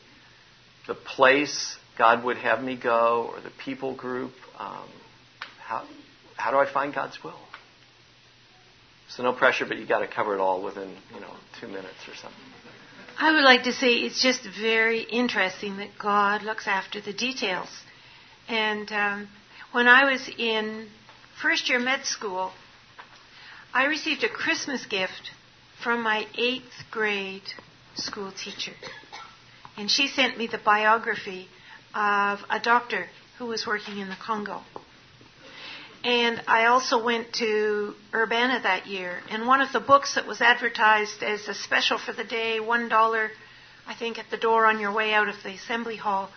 the 0.87 0.95
place 0.95 1.77
God 1.99 2.25
would 2.25 2.37
have 2.39 2.63
me 2.63 2.77
go, 2.77 3.31
or 3.35 3.41
the 3.41 3.51
people 3.65 3.95
group? 3.95 4.33
Um, 4.59 4.89
how 5.59 5.87
how 6.37 6.51
do 6.51 6.57
I 6.57 6.73
find 6.73 6.95
God's 6.95 7.23
will? 7.23 7.39
So 9.09 9.23
no 9.23 9.33
pressure, 9.33 9.67
but 9.67 9.77
you 9.79 9.87
got 9.87 10.01
to 10.01 10.09
cover 10.09 10.35
it 10.35 10.41
all 10.41 10.63
within, 10.63 10.97
you 11.13 11.21
know, 11.21 11.35
two 11.61 11.67
minutes 11.67 11.99
or 12.09 12.15
something. 12.15 12.41
I 13.19 13.33
would 13.33 13.43
like 13.43 13.65
to 13.65 13.73
say 13.73 13.89
it's 13.89 14.23
just 14.23 14.47
very 14.61 15.03
interesting 15.03 15.79
that 15.79 15.91
God 15.99 16.43
looks 16.43 16.67
after 16.67 17.01
the 17.01 17.13
details. 17.13 17.69
And 18.49 18.91
um, 18.93 19.29
when 19.73 19.87
I 19.87 20.11
was 20.11 20.29
in 20.37 20.89
first 21.41 21.69
year 21.69 21.79
med 21.79 22.05
school, 22.05 22.51
I 23.73 23.85
received 23.87 24.25
a 24.25 24.29
Christmas 24.29 24.85
gift 24.87 25.31
from 25.83 26.03
my 26.03 26.27
eighth 26.37 26.91
grade 26.91 27.43
school 27.95 28.33
teacher. 28.33 28.73
And 29.77 29.91
she 29.91 30.09
sent 30.09 30.37
me 30.37 30.47
the 30.49 30.59
biography 30.59 31.49
of 31.95 32.41
a 32.51 32.59
doctor 32.61 33.07
who 33.39 33.47
was 33.47 33.67
working 33.67 33.99
in 33.99 34.09
the 34.09 34.17
Congo. 34.17 34.61
And 36.03 36.43
I 36.49 36.67
also 36.67 37.03
went 37.03 37.35
to 37.35 37.95
Urbana 38.13 38.61
that 38.63 38.87
year. 38.87 39.21
And 39.31 39.47
one 39.47 39.61
of 39.61 39.73
the 39.73 39.81
books 39.81 40.15
that 40.15 40.27
was 40.27 40.41
advertised 40.41 41.23
as 41.23 41.47
a 41.47 41.55
special 41.55 41.99
for 41.99 42.13
the 42.13 42.25
day, 42.25 42.59
$1, 42.61 43.29
I 43.87 43.95
think, 43.95 44.19
at 44.19 44.31
the 44.31 44.37
door 44.37 44.67
on 44.67 44.81
your 44.81 44.93
way 44.93 45.13
out 45.13 45.29
of 45.29 45.37
the 45.43 45.51
assembly 45.51 45.97
hall, 45.97 46.31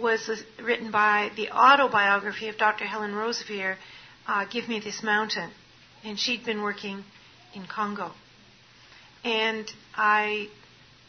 was 0.00 0.28
written 0.62 0.90
by 0.90 1.30
the 1.36 1.50
autobiography 1.50 2.48
of 2.48 2.58
Dr. 2.58 2.84
Helen 2.84 3.12
Roseveare, 3.12 3.76
uh, 4.26 4.44
Give 4.46 4.68
Me 4.68 4.80
This 4.80 5.02
Mountain. 5.02 5.50
And 6.04 6.18
she'd 6.18 6.44
been 6.44 6.62
working 6.62 7.04
in 7.54 7.66
Congo. 7.66 8.12
And 9.24 9.70
I 9.96 10.48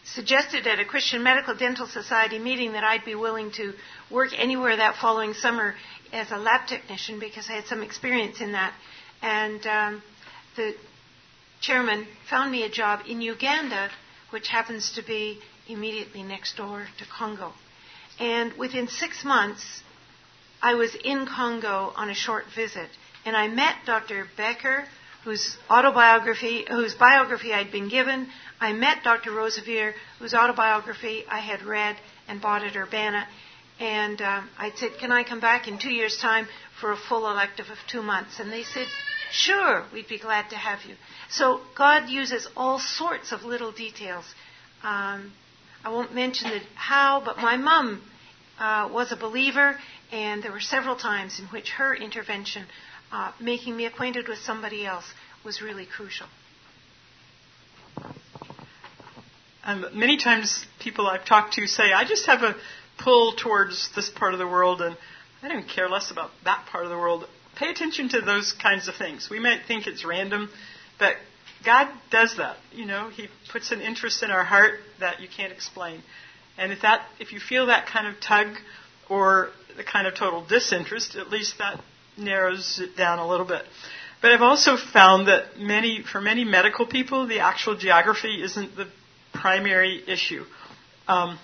suggested 0.04 0.66
at 0.66 0.80
a 0.80 0.86
Christian 0.86 1.22
Medical 1.24 1.56
Dental 1.56 1.86
Society 1.86 2.40
meeting 2.40 2.72
that 2.74 2.84
I'd 2.84 3.06
be 3.06 3.16
willing 3.16 3.52
to 3.54 3.74
work 4.10 4.30
anywhere 4.38 4.76
that 4.76 4.96
following 4.96 5.34
summer 5.34 5.76
as 6.14 6.32
a 6.32 6.38
lab 6.38 6.68
technician 6.68 7.20
because 7.20 7.50
I 7.50 7.54
had 7.54 7.66
some 7.66 7.84
experience 7.84 8.40
in 8.42 8.54
that. 8.54 8.74
And 9.22 9.66
um, 9.68 10.04
the 10.56 10.74
chairman 11.62 12.08
found 12.30 12.52
me 12.52 12.64
a 12.64 12.70
job 12.70 13.02
in 13.08 13.22
Uganda, 13.22 13.90
which 14.30 14.48
happens 14.48 14.94
to 14.94 15.04
be 15.04 15.40
immediately 15.68 16.24
next 16.24 16.56
door 16.56 16.88
to 16.98 17.06
Congo. 17.06 17.54
And 18.20 18.54
within 18.54 18.88
six 18.88 19.24
months, 19.24 19.82
I 20.62 20.74
was 20.74 20.96
in 20.96 21.28
Congo 21.28 21.94
on 21.96 22.10
a 22.10 22.16
short 22.16 22.46
visit, 22.56 22.90
and 23.26 23.36
I 23.36 23.48
met 23.48 23.76
Dr. 23.86 24.28
Becker, 24.36 24.86
whose 25.24 25.58
autobiography, 25.70 26.66
whose 26.68 26.96
biography 26.96 27.54
I'd 27.54 27.72
been 27.72 27.90
given. 27.90 28.28
I 28.60 28.74
met 28.74 29.04
Dr. 29.04 29.32
Roseveare, 29.32 29.94
whose 30.20 30.34
autobiography 30.34 31.26
I 31.30 31.40
had 31.40 31.64
read 31.64 31.98
and 32.28 32.42
bought 32.42 32.64
at 32.64 32.76
Urbana. 32.76 33.28
And 33.80 34.22
um, 34.22 34.50
I 34.58 34.72
said, 34.76 34.98
Can 35.00 35.12
I 35.12 35.24
come 35.24 35.40
back 35.40 35.68
in 35.68 35.78
two 35.78 35.92
years' 35.92 36.18
time 36.18 36.48
for 36.80 36.92
a 36.92 36.98
full 36.98 37.30
elective 37.30 37.70
of 37.70 37.78
two 37.92 38.02
months? 38.02 38.40
And 38.40 38.52
they 38.52 38.64
said, 38.64 38.88
Sure, 39.32 39.86
we'd 39.94 40.08
be 40.08 40.18
glad 40.18 40.50
to 40.50 40.56
have 40.56 40.80
you. 40.88 40.96
So 41.30 41.60
God 41.76 42.10
uses 42.10 42.48
all 42.56 42.80
sorts 42.80 43.32
of 43.32 43.44
little 43.44 43.72
details. 43.72 44.26
Um, 44.82 45.34
I 45.84 45.90
won't 45.90 46.14
mention 46.14 46.50
the 46.50 46.62
how, 46.76 47.22
but 47.24 47.38
my 47.38 47.58
mom 47.58 48.02
uh, 48.60 48.90
was 48.92 49.12
a 49.12 49.16
believer, 49.16 49.78
and 50.12 50.44
there 50.44 50.52
were 50.52 50.60
several 50.60 50.96
times 50.96 51.40
in 51.40 51.46
which 51.48 51.72
her 51.72 51.96
intervention, 51.96 52.66
uh, 53.12 53.32
making 53.40 53.76
me 53.76 53.86
acquainted 53.86 54.28
with 54.28 54.40
somebody 54.40 54.86
else, 54.86 55.06
was 55.44 55.62
really 55.62 55.86
crucial. 55.86 56.28
Um, 59.64 59.86
many 59.94 60.18
times, 60.18 60.66
people 60.80 61.08
I've 61.08 61.26
talked 61.26 61.56
to 61.56 61.68
say, 61.68 61.92
I 61.92 62.06
just 62.06 62.26
have 62.26 62.42
a 62.42 62.56
pull 62.98 63.34
towards 63.34 63.90
this 63.96 64.10
part 64.10 64.34
of 64.34 64.40
the 64.40 64.48
world 64.48 64.82
and 64.82 64.98
I 65.44 65.50
don't 65.50 65.68
care 65.68 65.90
less 65.90 66.10
about 66.10 66.32
that 66.46 66.66
part 66.72 66.86
of 66.86 66.90
the 66.90 66.98
world. 66.98 67.26
Pay 67.58 67.70
attention 67.70 68.10
to 68.10 68.22
those 68.22 68.54
kinds 68.54 68.88
of 68.88 68.96
things. 68.96 69.30
We 69.30 69.40
might 69.40 69.62
think 69.68 69.88
it's 69.88 70.04
random, 70.06 70.50
but 71.00 71.16
God 71.66 71.90
does 72.12 72.38
that. 72.38 72.58
You 72.72 72.86
know, 72.86 73.10
He 73.10 73.28
puts 73.52 73.72
an 73.72 73.82
interest 73.82 74.24
in 74.24 74.32
our 74.32 74.44
heart 74.44 74.76
that 75.00 75.22
you 75.22 75.28
can't 75.28 75.52
explain. 75.52 76.02
And 76.58 76.72
if 76.72 76.82
that, 76.82 77.06
if 77.20 77.34
you 77.34 77.40
feel 77.40 77.68
that 77.68 77.88
kind 77.88 78.08
of 78.08 78.20
tug 78.20 78.56
or 79.10 79.50
the 79.76 79.84
kind 79.84 80.08
of 80.08 80.16
total 80.16 80.44
disinterest, 80.46 81.16
at 81.16 81.30
least 81.30 81.60
that 81.60 81.80
narrows 82.18 82.80
it 82.82 82.98
down 82.98 83.20
a 83.20 83.28
little 83.28 83.46
bit. 83.46 83.64
But 84.22 84.32
I've 84.32 84.42
also 84.42 84.78
found 84.78 85.28
that 85.28 85.60
many, 85.60 86.04
for 86.04 86.20
many 86.20 86.44
medical 86.44 86.88
people, 86.88 87.28
the 87.28 87.42
actual 87.42 87.78
geography 87.78 88.42
isn't 88.42 88.76
the 88.76 88.88
primary 89.34 90.04
issue. 90.08 90.44
Um, 91.08 91.38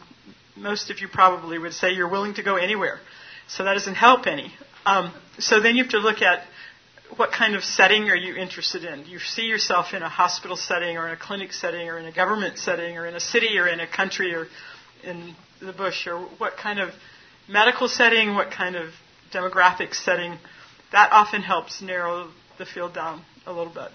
most 0.55 0.89
of 0.89 0.99
you 0.99 1.07
probably 1.07 1.59
would 1.59 1.74
say 1.74 1.93
you're 1.93 2.09
willing 2.09 2.34
to 2.36 2.43
go 2.43 2.55
anywhere. 2.55 2.99
So 3.47 3.64
that 3.64 3.74
doesn't 3.74 3.95
help 3.95 4.26
any. 4.26 4.51
Um, 4.86 5.14
so 5.38 5.59
then 5.59 5.76
you 5.76 5.84
have 5.84 5.91
to 5.91 5.99
look 5.99 6.22
at 6.22 6.43
what 7.17 7.31
kind 7.31 7.55
of 7.55 7.63
setting 7.63 8.09
are 8.09 8.15
you 8.15 8.35
interested 8.35 8.83
in? 8.83 9.03
Do 9.03 9.09
you 9.09 9.19
see 9.19 9.43
yourself 9.43 9.93
in 9.93 10.01
a 10.01 10.09
hospital 10.09 10.57
setting 10.57 10.97
or 10.97 11.07
in 11.07 11.13
a 11.13 11.17
clinic 11.17 11.53
setting 11.53 11.87
or 11.87 11.99
in 11.99 12.05
a 12.05 12.11
government 12.11 12.57
setting 12.57 12.97
or 12.97 13.05
in 13.05 13.15
a 13.15 13.19
city 13.19 13.57
or 13.57 13.67
in 13.67 13.79
a 13.79 13.87
country 13.87 14.33
or 14.33 14.47
in 15.03 15.35
the 15.61 15.73
bush 15.73 16.07
or 16.07 16.19
what 16.37 16.57
kind 16.57 16.79
of 16.79 16.89
medical 17.47 17.87
setting, 17.87 18.33
what 18.33 18.51
kind 18.51 18.75
of 18.75 18.89
demographic 19.31 19.93
setting? 19.93 20.37
That 20.91 21.11
often 21.11 21.41
helps 21.41 21.81
narrow 21.81 22.29
the 22.57 22.65
field 22.65 22.93
down 22.93 23.23
a 23.45 23.53
little 23.53 23.73
bit. 23.73 23.89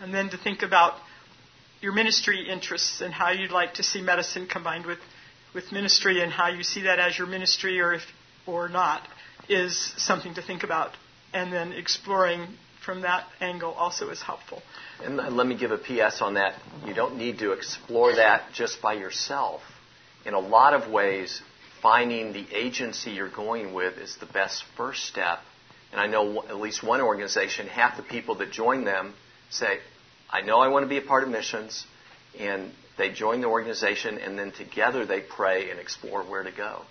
And 0.00 0.12
then 0.12 0.30
to 0.30 0.36
think 0.36 0.62
about 0.62 0.94
your 1.80 1.92
ministry 1.92 2.48
interests 2.48 3.00
and 3.00 3.12
how 3.12 3.30
you'd 3.30 3.50
like 3.50 3.74
to 3.74 3.82
see 3.82 4.00
medicine 4.00 4.46
combined 4.46 4.86
with 4.86 4.98
with 5.54 5.70
ministry 5.70 6.20
and 6.20 6.32
how 6.32 6.48
you 6.48 6.64
see 6.64 6.82
that 6.82 6.98
as 6.98 7.16
your 7.16 7.28
ministry 7.28 7.80
or 7.80 7.94
if 7.94 8.02
or 8.46 8.68
not 8.68 9.06
is 9.48 9.94
something 9.96 10.34
to 10.34 10.42
think 10.42 10.64
about. 10.64 10.96
And 11.34 11.52
then 11.52 11.72
exploring 11.72 12.46
from 12.84 13.02
that 13.02 13.26
angle 13.40 13.72
also 13.72 14.10
is 14.10 14.22
helpful. 14.22 14.62
And 15.02 15.16
let 15.16 15.46
me 15.46 15.56
give 15.56 15.72
a 15.72 15.78
PS 15.78 16.22
on 16.22 16.34
that. 16.34 16.54
You 16.86 16.94
don't 16.94 17.16
need 17.16 17.40
to 17.40 17.52
explore 17.52 18.14
that 18.14 18.52
just 18.54 18.80
by 18.80 18.94
yourself. 18.94 19.60
In 20.24 20.34
a 20.34 20.38
lot 20.38 20.74
of 20.74 20.90
ways, 20.90 21.42
finding 21.82 22.32
the 22.32 22.46
agency 22.54 23.10
you're 23.10 23.28
going 23.28 23.74
with 23.74 23.98
is 23.98 24.16
the 24.18 24.26
best 24.26 24.64
first 24.76 25.04
step. 25.04 25.40
And 25.92 26.00
I 26.00 26.06
know 26.06 26.42
at 26.44 26.56
least 26.56 26.82
one 26.82 27.00
organization, 27.00 27.66
half 27.66 27.96
the 27.96 28.02
people 28.02 28.36
that 28.36 28.52
join 28.52 28.84
them 28.84 29.14
say, 29.50 29.78
I 30.30 30.40
know 30.42 30.60
I 30.60 30.68
want 30.68 30.84
to 30.84 30.88
be 30.88 30.98
a 30.98 31.02
part 31.02 31.24
of 31.24 31.28
missions, 31.28 31.84
and 32.38 32.70
they 32.96 33.10
join 33.10 33.40
the 33.40 33.48
organization, 33.48 34.18
and 34.18 34.38
then 34.38 34.52
together 34.52 35.04
they 35.04 35.20
pray 35.20 35.70
and 35.70 35.78
explore 35.78 36.22
where 36.22 36.42
to 36.42 36.50
go. 36.50 36.82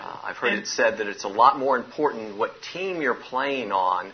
Uh, 0.00 0.18
I've 0.24 0.36
heard 0.36 0.54
it 0.54 0.66
said 0.66 0.98
that 0.98 1.06
it's 1.06 1.24
a 1.24 1.28
lot 1.28 1.58
more 1.58 1.76
important 1.76 2.36
what 2.36 2.62
team 2.72 3.02
you're 3.02 3.14
playing 3.14 3.72
on, 3.72 4.12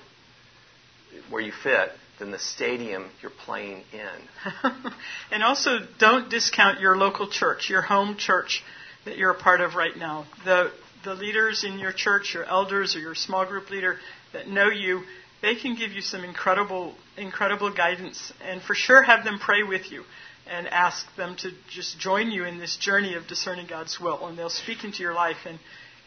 where 1.30 1.42
you 1.42 1.52
fit, 1.52 1.90
than 2.18 2.30
the 2.30 2.38
stadium 2.38 3.10
you're 3.22 3.30
playing 3.30 3.84
in. 3.92 4.52
and 5.30 5.42
also, 5.42 5.78
don't 5.98 6.28
discount 6.28 6.80
your 6.80 6.96
local 6.96 7.28
church, 7.28 7.70
your 7.70 7.82
home 7.82 8.16
church 8.16 8.62
that 9.04 9.16
you're 9.16 9.30
a 9.30 9.38
part 9.38 9.60
of 9.60 9.74
right 9.74 9.96
now. 9.96 10.26
The 10.44 10.72
the 11.04 11.14
leaders 11.14 11.64
in 11.64 11.78
your 11.78 11.92
church, 11.92 12.34
your 12.34 12.44
elders 12.44 12.96
or 12.96 12.98
your 12.98 13.14
small 13.14 13.46
group 13.46 13.70
leader 13.70 13.98
that 14.32 14.48
know 14.48 14.68
you, 14.68 15.02
they 15.42 15.54
can 15.54 15.76
give 15.76 15.92
you 15.92 16.00
some 16.00 16.24
incredible 16.24 16.94
incredible 17.16 17.72
guidance 17.72 18.32
and 18.42 18.60
for 18.62 18.74
sure 18.74 19.02
have 19.02 19.24
them 19.24 19.38
pray 19.38 19.62
with 19.62 19.90
you 19.90 20.04
and 20.50 20.66
ask 20.68 21.04
them 21.16 21.36
to 21.36 21.50
just 21.70 21.98
join 21.98 22.30
you 22.30 22.44
in 22.44 22.58
this 22.58 22.76
journey 22.76 23.14
of 23.14 23.26
discerning 23.26 23.66
God's 23.66 23.98
will. 24.00 24.26
And 24.26 24.38
they'll 24.38 24.50
speak 24.50 24.84
into 24.84 25.02
your 25.02 25.14
life 25.14 25.46
and 25.46 25.58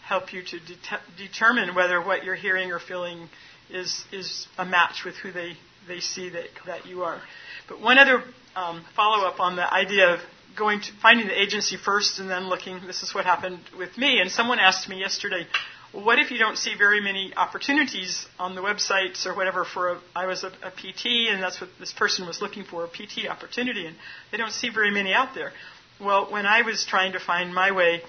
help 0.03 0.33
you 0.33 0.43
to 0.43 0.59
de- 0.59 0.77
determine 1.17 1.75
whether 1.75 2.01
what 2.01 2.23
you're 2.23 2.35
hearing 2.35 2.71
or 2.71 2.79
feeling 2.79 3.29
is, 3.69 4.03
is 4.11 4.47
a 4.57 4.65
match 4.65 5.03
with 5.05 5.15
who 5.15 5.31
they, 5.31 5.53
they 5.87 5.99
see 5.99 6.29
that, 6.29 6.45
that 6.65 6.85
you 6.85 7.03
are. 7.03 7.21
But 7.67 7.81
one 7.81 7.97
other 7.97 8.23
um, 8.55 8.83
follow 8.95 9.25
up 9.25 9.39
on 9.39 9.55
the 9.55 9.73
idea 9.73 10.13
of 10.13 10.19
going 10.57 10.81
to 10.81 10.91
finding 11.01 11.27
the 11.27 11.39
agency 11.39 11.77
first 11.77 12.19
and 12.19 12.29
then 12.29 12.49
looking. 12.49 12.81
This 12.85 13.03
is 13.03 13.13
what 13.15 13.25
happened 13.25 13.59
with 13.77 13.97
me. 13.97 14.19
And 14.19 14.29
someone 14.29 14.59
asked 14.59 14.89
me 14.89 14.99
yesterday, 14.99 15.47
what 15.93 16.19
if 16.19 16.31
you 16.31 16.37
don't 16.37 16.57
see 16.57 16.75
very 16.77 17.01
many 17.01 17.33
opportunities 17.35 18.25
on 18.39 18.55
the 18.55 18.61
websites 18.61 19.25
or 19.25 19.35
whatever 19.35 19.65
for 19.65 19.89
a, 19.89 20.01
I 20.15 20.25
was 20.25 20.43
a, 20.43 20.47
a 20.63 20.71
PT 20.71 21.29
and 21.29 21.43
that's 21.43 21.59
what 21.59 21.69
this 21.79 21.91
person 21.91 22.25
was 22.25 22.41
looking 22.41 22.63
for, 22.63 22.85
a 22.85 22.87
PT 22.87 23.27
opportunity, 23.29 23.85
and 23.85 23.95
they 24.31 24.37
don't 24.37 24.53
see 24.53 24.69
very 24.69 24.91
many 24.91 25.13
out 25.13 25.35
there. 25.35 25.51
Well, 25.99 26.31
when 26.31 26.45
I 26.45 26.61
was 26.61 26.85
trying 26.85 27.13
to 27.13 27.19
find 27.19 27.53
my 27.53 27.71
way, 27.71 28.01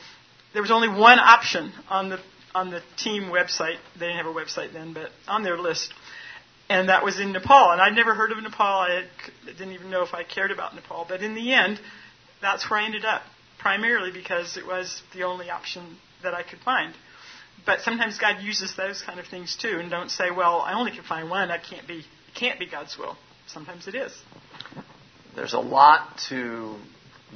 there 0.52 0.62
was 0.62 0.70
only 0.70 0.88
one 0.88 1.18
option 1.18 1.72
on 1.88 2.08
the 2.08 2.20
on 2.54 2.70
the 2.70 2.82
team 2.98 3.24
website. 3.24 3.78
They 3.94 4.06
didn't 4.06 4.18
have 4.18 4.26
a 4.26 4.32
website 4.32 4.72
then, 4.72 4.92
but 4.92 5.10
on 5.26 5.42
their 5.42 5.58
list, 5.58 5.92
and 6.68 6.88
that 6.88 7.02
was 7.02 7.18
in 7.18 7.32
Nepal. 7.32 7.72
And 7.72 7.80
I'd 7.80 7.94
never 7.94 8.14
heard 8.14 8.30
of 8.30 8.42
Nepal. 8.42 8.80
I 8.80 9.04
didn't 9.46 9.72
even 9.72 9.90
know 9.90 10.02
if 10.02 10.14
I 10.14 10.22
cared 10.22 10.50
about 10.50 10.74
Nepal. 10.74 11.06
But 11.08 11.22
in 11.22 11.34
the 11.34 11.52
end, 11.52 11.80
that's 12.40 12.70
where 12.70 12.80
I 12.80 12.84
ended 12.84 13.04
up, 13.04 13.22
primarily 13.58 14.12
because 14.12 14.56
it 14.56 14.66
was 14.66 15.02
the 15.14 15.24
only 15.24 15.50
option 15.50 15.96
that 16.22 16.34
I 16.34 16.42
could 16.42 16.60
find 16.60 16.94
but 17.64 17.80
sometimes 17.80 18.18
God 18.18 18.42
uses 18.42 18.74
those 18.76 19.02
kind 19.02 19.20
of 19.20 19.26
things 19.26 19.56
too, 19.56 19.78
and 19.78 19.90
don't 19.90 20.10
say, 20.10 20.30
"Well, 20.30 20.60
I 20.60 20.74
only 20.74 20.90
can 20.90 21.04
find 21.04 21.30
one. 21.30 21.48
That 21.48 21.64
can't 21.64 21.86
be 21.86 22.04
can't 22.34 22.58
be 22.58 22.66
God's 22.66 22.96
will." 22.98 23.16
Sometimes 23.46 23.88
it 23.88 23.94
is. 23.94 24.12
There's 25.34 25.54
a 25.54 25.60
lot 25.60 26.18
to 26.28 26.76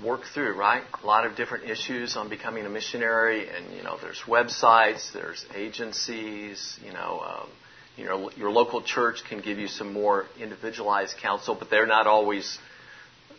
work 0.03 0.23
through, 0.35 0.55
right? 0.55 0.83
A 1.03 1.07
lot 1.07 1.27
of 1.27 1.37
different 1.37 1.65
issues 1.65 2.17
on 2.17 2.29
becoming 2.29 2.67
a 2.67 2.69
missionary, 2.69 3.49
and 3.49 3.75
you 3.75 3.83
know, 3.83 3.99
there's 4.01 4.23
websites, 4.27 5.13
there's 5.13 5.45
agencies, 5.55 6.79
you 6.85 6.93
know. 6.93 7.23
Um, 7.27 7.49
you 7.97 8.05
know, 8.05 8.31
your 8.37 8.51
local 8.51 8.83
church 8.83 9.23
can 9.27 9.41
give 9.41 9.59
you 9.59 9.69
some 9.69 9.95
more 9.95 10.27
individualized 10.39 11.17
counsel, 11.17 11.55
but 11.55 11.71
they're 11.71 11.87
not 11.87 12.07
always 12.07 12.59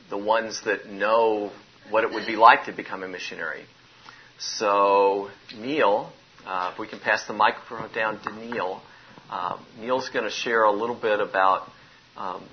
the 0.10 0.18
ones 0.18 0.62
that 0.66 0.90
know 0.90 1.52
what 1.92 2.04
it 2.04 2.12
would 2.12 2.26
be 2.26 2.36
like 2.36 2.66
to 2.66 2.72
become 2.72 3.04
a 3.04 3.08
missionary. 3.08 3.66
So, 4.40 5.30
Neil 5.56 6.12
uh, 6.48 6.72
if 6.74 6.80
we 6.80 6.88
can 6.88 7.00
pass 7.00 7.26
the 7.26 7.34
microphone 7.34 7.92
down 7.94 8.20
to 8.22 8.32
Neil. 8.34 8.82
Uh, 9.30 9.58
Neil's 9.80 10.10
going 10.10 10.24
to 10.24 10.32
share 10.32 10.64
a 10.64 10.72
little 10.72 10.96
bit 10.96 11.20
about 11.20 11.70
um, 12.16 12.44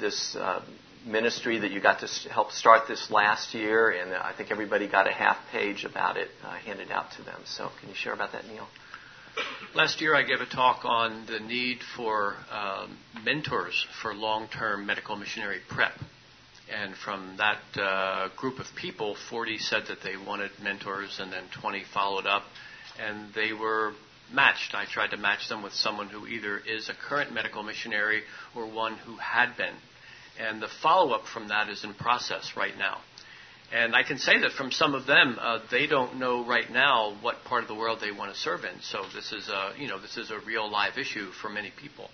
this 0.00 0.34
uh, 0.34 0.60
ministry 1.06 1.60
that 1.60 1.70
you 1.70 1.80
got 1.80 2.00
to 2.00 2.08
help 2.30 2.50
start 2.50 2.88
this 2.88 3.10
last 3.10 3.54
year, 3.54 3.90
and 3.90 4.12
I 4.12 4.32
think 4.36 4.50
everybody 4.50 4.88
got 4.88 5.08
a 5.08 5.12
half 5.12 5.36
page 5.52 5.84
about 5.84 6.16
it 6.16 6.28
uh, 6.42 6.52
handed 6.54 6.90
out 6.90 7.12
to 7.12 7.22
them. 7.22 7.40
So, 7.44 7.70
can 7.80 7.88
you 7.88 7.94
share 7.94 8.12
about 8.12 8.32
that, 8.32 8.46
Neil? 8.46 8.66
Last 9.74 10.00
year, 10.00 10.14
I 10.16 10.22
gave 10.22 10.40
a 10.40 10.46
talk 10.46 10.84
on 10.84 11.26
the 11.26 11.40
need 11.40 11.78
for 11.96 12.36
um, 12.50 12.96
mentors 13.24 13.86
for 14.02 14.14
long 14.14 14.48
term 14.48 14.86
medical 14.86 15.16
missionary 15.16 15.60
prep. 15.68 15.92
And 16.72 16.94
from 16.96 17.36
that 17.36 17.80
uh, 17.80 18.28
group 18.36 18.58
of 18.58 18.66
people, 18.74 19.16
40 19.28 19.58
said 19.58 19.82
that 19.88 19.98
they 20.02 20.16
wanted 20.16 20.50
mentors, 20.62 21.18
and 21.20 21.30
then 21.30 21.44
20 21.60 21.84
followed 21.92 22.26
up 22.26 22.44
and 23.00 23.32
they 23.34 23.52
were 23.52 23.92
matched. 24.32 24.74
I 24.74 24.86
tried 24.86 25.10
to 25.10 25.16
match 25.16 25.48
them 25.48 25.62
with 25.62 25.72
someone 25.72 26.08
who 26.08 26.26
either 26.26 26.58
is 26.58 26.88
a 26.88 26.94
current 26.94 27.32
medical 27.32 27.62
missionary 27.62 28.22
or 28.54 28.66
one 28.66 28.96
who 28.96 29.16
had 29.16 29.56
been. 29.56 29.74
And 30.38 30.60
the 30.60 30.68
follow 30.82 31.12
up 31.12 31.26
from 31.26 31.48
that 31.48 31.68
is 31.68 31.84
in 31.84 31.94
process 31.94 32.52
right 32.56 32.76
now. 32.76 32.98
And 33.72 33.94
I 33.96 34.02
can 34.02 34.18
say 34.18 34.38
that 34.40 34.52
from 34.52 34.70
some 34.70 34.94
of 34.94 35.06
them, 35.06 35.36
uh, 35.40 35.60
they 35.70 35.86
don't 35.86 36.18
know 36.18 36.46
right 36.46 36.70
now 36.70 37.16
what 37.22 37.44
part 37.44 37.62
of 37.62 37.68
the 37.68 37.74
world 37.74 37.98
they 38.00 38.12
want 38.12 38.32
to 38.32 38.38
serve 38.38 38.64
in. 38.64 38.80
So 38.82 39.02
this 39.14 39.32
is 39.32 39.48
a, 39.48 39.72
you 39.78 39.88
know, 39.88 40.00
this 40.00 40.16
is 40.16 40.30
a 40.30 40.38
real 40.40 40.70
live 40.70 40.98
issue 40.98 41.30
for 41.40 41.48
many 41.48 41.72
people. 41.80 42.08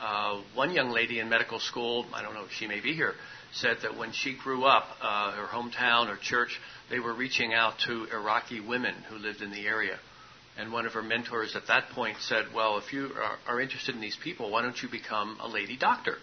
Uh, 0.00 0.42
one 0.54 0.72
young 0.72 0.90
lady 0.90 1.18
in 1.20 1.28
medical 1.28 1.58
school, 1.58 2.04
I 2.12 2.22
don't 2.22 2.34
know 2.34 2.44
if 2.44 2.52
she 2.52 2.66
may 2.66 2.80
be 2.80 2.92
here, 2.92 3.14
said 3.60 3.78
that 3.82 3.96
when 3.96 4.12
she 4.12 4.34
grew 4.34 4.64
up, 4.64 4.84
uh, 5.02 5.32
her 5.32 5.46
hometown 5.46 6.08
or 6.08 6.16
church, 6.16 6.60
they 6.90 7.00
were 7.00 7.14
reaching 7.14 7.52
out 7.54 7.74
to 7.86 8.06
Iraqi 8.12 8.60
women 8.60 8.94
who 9.08 9.16
lived 9.16 9.42
in 9.42 9.50
the 9.50 9.66
area. 9.66 9.98
And 10.58 10.72
one 10.72 10.86
of 10.86 10.94
her 10.94 11.02
mentors 11.02 11.54
at 11.54 11.66
that 11.68 11.90
point 11.90 12.16
said, 12.20 12.46
Well, 12.54 12.78
if 12.78 12.92
you 12.92 13.10
are, 13.16 13.54
are 13.54 13.60
interested 13.60 13.94
in 13.94 14.00
these 14.00 14.16
people, 14.22 14.50
why 14.50 14.62
don't 14.62 14.80
you 14.82 14.88
become 14.88 15.38
a 15.40 15.48
lady 15.48 15.76
doctor? 15.76 16.16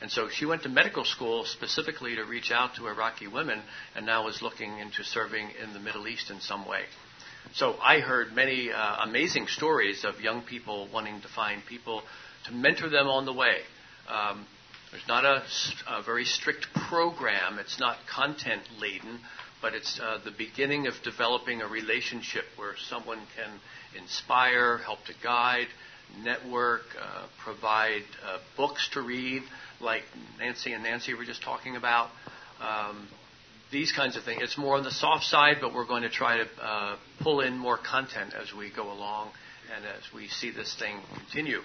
And 0.00 0.10
so 0.10 0.28
she 0.28 0.46
went 0.46 0.62
to 0.62 0.68
medical 0.68 1.04
school 1.04 1.44
specifically 1.44 2.14
to 2.14 2.24
reach 2.24 2.52
out 2.52 2.76
to 2.76 2.86
Iraqi 2.86 3.26
women 3.26 3.60
and 3.96 4.06
now 4.06 4.28
is 4.28 4.40
looking 4.42 4.78
into 4.78 5.02
serving 5.02 5.50
in 5.60 5.72
the 5.72 5.80
Middle 5.80 6.06
East 6.06 6.30
in 6.30 6.40
some 6.40 6.68
way. 6.68 6.82
So 7.54 7.76
I 7.82 7.98
heard 7.98 8.32
many 8.32 8.70
uh, 8.70 8.96
amazing 9.04 9.46
stories 9.48 10.04
of 10.04 10.20
young 10.20 10.42
people 10.42 10.88
wanting 10.92 11.20
to 11.22 11.28
find 11.28 11.64
people 11.66 12.02
to 12.46 12.52
mentor 12.52 12.88
them 12.90 13.08
on 13.08 13.24
the 13.24 13.32
way. 13.32 13.56
Um, 14.08 14.46
there's 14.90 15.06
not 15.06 15.24
a, 15.24 15.42
a, 15.88 16.02
very 16.02 16.24
strict 16.24 16.66
program, 16.88 17.58
it's 17.58 17.78
not 17.78 17.98
content 18.06 18.62
laden, 18.80 19.20
but 19.60 19.74
it's 19.74 20.00
uh, 20.00 20.18
the 20.24 20.30
beginning 20.30 20.86
of 20.86 20.94
developing 21.02 21.60
a 21.60 21.66
relationship 21.66 22.44
where 22.56 22.74
someone 22.88 23.18
can 23.36 23.60
inspire, 24.00 24.78
help 24.78 25.04
to 25.06 25.12
guide, 25.22 25.66
network, 26.22 26.82
uh, 27.00 27.26
provide 27.42 28.02
uh, 28.24 28.38
books 28.56 28.88
to 28.92 29.02
read, 29.02 29.42
like 29.80 30.02
Nancy 30.38 30.72
and 30.72 30.82
Nancy 30.82 31.14
were 31.14 31.24
just 31.24 31.42
talking 31.42 31.76
about. 31.76 32.08
Um, 32.60 33.08
these 33.70 33.92
kinds 33.92 34.16
of 34.16 34.24
things. 34.24 34.40
It's 34.42 34.56
more 34.56 34.76
on 34.76 34.84
the 34.84 34.90
soft 34.90 35.24
side, 35.24 35.56
but 35.60 35.74
we're 35.74 35.86
going 35.86 36.02
to 36.02 36.08
try 36.08 36.38
to 36.38 36.46
uh, 36.62 36.96
pull 37.20 37.40
in 37.40 37.58
more 37.58 37.76
content 37.76 38.32
as 38.34 38.54
we 38.54 38.70
go 38.70 38.90
along 38.90 39.30
and 39.74 39.84
as 39.84 40.02
we 40.14 40.28
see 40.28 40.50
this 40.50 40.74
thing 40.74 40.96
continue. 41.14 41.60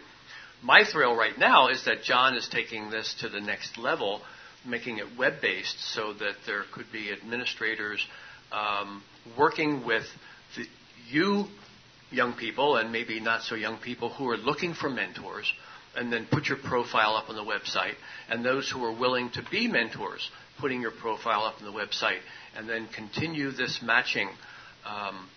My 0.63 0.85
thrill 0.89 1.15
right 1.15 1.37
now 1.37 1.67
is 1.67 1.83
that 1.85 2.03
John 2.03 2.35
is 2.35 2.47
taking 2.47 2.89
this 2.89 3.13
to 3.19 3.29
the 3.29 3.41
next 3.41 3.77
level 3.77 4.21
making 4.65 4.97
it 4.97 5.17
web 5.17 5.41
based 5.41 5.77
so 5.93 6.13
that 6.13 6.35
there 6.45 6.63
could 6.71 6.91
be 6.91 7.11
administrators 7.11 8.05
um, 8.51 9.03
working 9.37 9.85
with 9.85 10.03
the, 10.55 10.65
you 11.09 11.45
young 12.11 12.33
people 12.33 12.77
and 12.77 12.91
maybe 12.91 13.19
not 13.19 13.41
so 13.41 13.55
young 13.55 13.77
people 13.77 14.09
who 14.09 14.29
are 14.29 14.37
looking 14.37 14.73
for 14.73 14.89
mentors 14.89 15.51
and 15.95 16.11
then 16.11 16.27
put 16.31 16.45
your 16.47 16.57
profile 16.57 17.15
up 17.15 17.29
on 17.29 17.35
the 17.35 17.43
website. 17.43 17.95
And 18.29 18.45
those 18.45 18.69
who 18.69 18.83
are 18.83 18.97
willing 18.97 19.29
to 19.31 19.43
be 19.51 19.67
mentors 19.67 20.29
putting 20.59 20.81
your 20.81 20.91
profile 20.91 21.43
up 21.43 21.55
on 21.59 21.65
the 21.65 21.77
website 21.77 22.19
and 22.55 22.69
then 22.69 22.87
continue 22.95 23.51
this 23.51 23.79
matching 23.83 24.29
um, 24.85 25.27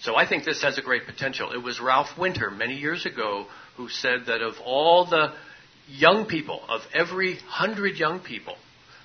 so 0.00 0.14
I 0.14 0.28
think 0.28 0.44
this 0.44 0.62
has 0.62 0.78
a 0.78 0.82
great 0.82 1.06
potential. 1.06 1.52
It 1.52 1.62
was 1.62 1.80
Ralph 1.80 2.18
Winter 2.18 2.50
many 2.50 2.74
years 2.74 3.06
ago 3.06 3.46
who 3.76 3.88
said 3.88 4.26
that 4.26 4.42
of 4.42 4.54
all 4.64 5.06
the 5.06 5.32
young 5.88 6.26
people, 6.26 6.60
of 6.68 6.82
every 6.92 7.36
hundred 7.36 7.96
young 7.96 8.20
people 8.20 8.56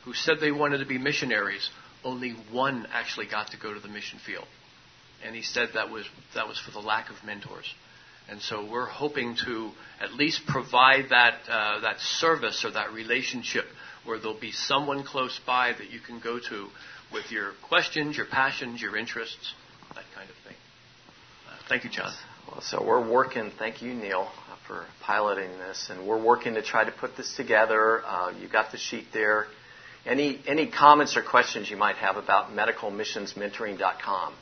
who 0.04 0.14
said 0.14 0.38
they 0.40 0.52
wanted 0.52 0.80
to 0.80 0.86
be 0.86 0.98
missionaries, 0.98 1.70
only 2.04 2.32
one 2.52 2.88
actually 2.92 3.28
got 3.28 3.52
to 3.52 3.58
go 3.58 3.74
to 3.74 3.80
the 3.80 3.88
mission 3.88 4.20
field. 4.26 4.46
And 5.24 5.36
he 5.36 5.44
said 5.44 5.70
that 5.76 5.90
was, 5.90 6.06
that 6.34 6.48
was 6.48 6.60
for 6.60 6.72
the 6.72 6.80
lack 6.80 7.10
of 7.10 7.16
mentors. 7.24 7.72
And 8.30 8.42
so 8.42 8.68
we're 8.70 8.88
hoping 8.88 9.36
to 9.46 9.72
at 10.00 10.14
least 10.14 10.42
provide 10.48 11.10
that, 11.10 11.36
uh, 11.50 11.82
that 11.82 12.00
service 12.00 12.64
or 12.66 12.72
that 12.72 12.94
relationship 12.94 13.66
where 14.06 14.18
there'll 14.18 14.40
be 14.40 14.52
someone 14.52 15.04
close 15.04 15.40
by 15.46 15.74
that 15.74 15.92
you 15.92 16.00
can 16.00 16.20
go 16.20 16.40
to 16.40 16.68
with 17.14 17.32
your 17.32 17.52
questions, 17.68 18.18
your 18.18 18.26
passions, 18.26 18.82
your 18.82 18.98
interests, 18.98 19.54
that 19.94 20.06
kind 20.16 20.30
of 20.30 20.36
thing. 20.48 20.56
Thank 21.72 21.86
you, 21.86 21.90
John. 21.90 22.12
Well, 22.50 22.60
so 22.60 22.84
we're 22.86 23.10
working. 23.10 23.50
Thank 23.58 23.82
you, 23.82 23.94
Neil, 23.94 24.28
for 24.68 24.84
piloting 25.00 25.52
this, 25.52 25.90
and 25.90 26.06
we're 26.06 26.22
working 26.22 26.56
to 26.56 26.62
try 26.62 26.84
to 26.84 26.92
put 26.92 27.16
this 27.16 27.34
together. 27.38 28.04
Uh, 28.06 28.34
you 28.42 28.50
got 28.50 28.74
the 28.74 28.78
sheet 28.78 29.06
there. 29.14 29.46
Any 30.06 30.42
any 30.46 30.70
comments 30.70 31.16
or 31.16 31.24
questions 31.24 31.72
you 31.72 31.78
might 31.78 31.96
have 31.96 32.18
about 32.18 32.52
medicalmissionsmentoring.com? 32.52 34.34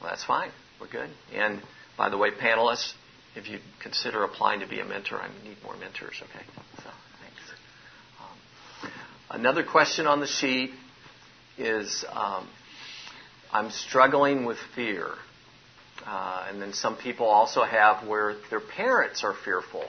Well, 0.00 0.10
that's 0.10 0.24
fine. 0.24 0.48
We're 0.80 0.88
good. 0.88 1.10
And 1.34 1.60
by 1.98 2.08
the 2.08 2.16
way, 2.16 2.30
panelists, 2.30 2.94
if 3.36 3.50
you 3.50 3.58
consider 3.82 4.24
applying 4.24 4.60
to 4.60 4.66
be 4.66 4.80
a 4.80 4.86
mentor, 4.86 5.20
I 5.20 5.28
need 5.46 5.58
more 5.62 5.76
mentors. 5.76 6.22
Okay. 6.22 6.44
So 6.78 6.90
thanks. 7.20 7.52
Um, 8.82 8.90
another 9.28 9.62
question 9.62 10.06
on 10.06 10.20
the 10.20 10.26
sheet 10.26 10.70
is 11.58 12.02
um, 12.10 12.48
I'm 13.54 13.70
struggling 13.70 14.44
with 14.46 14.58
fear. 14.74 15.12
Uh, 16.04 16.46
and 16.48 16.60
then 16.60 16.72
some 16.72 16.96
people 16.96 17.26
also 17.26 17.62
have 17.62 18.06
where 18.06 18.34
their 18.50 18.60
parents 18.60 19.22
are 19.22 19.32
fearful. 19.32 19.84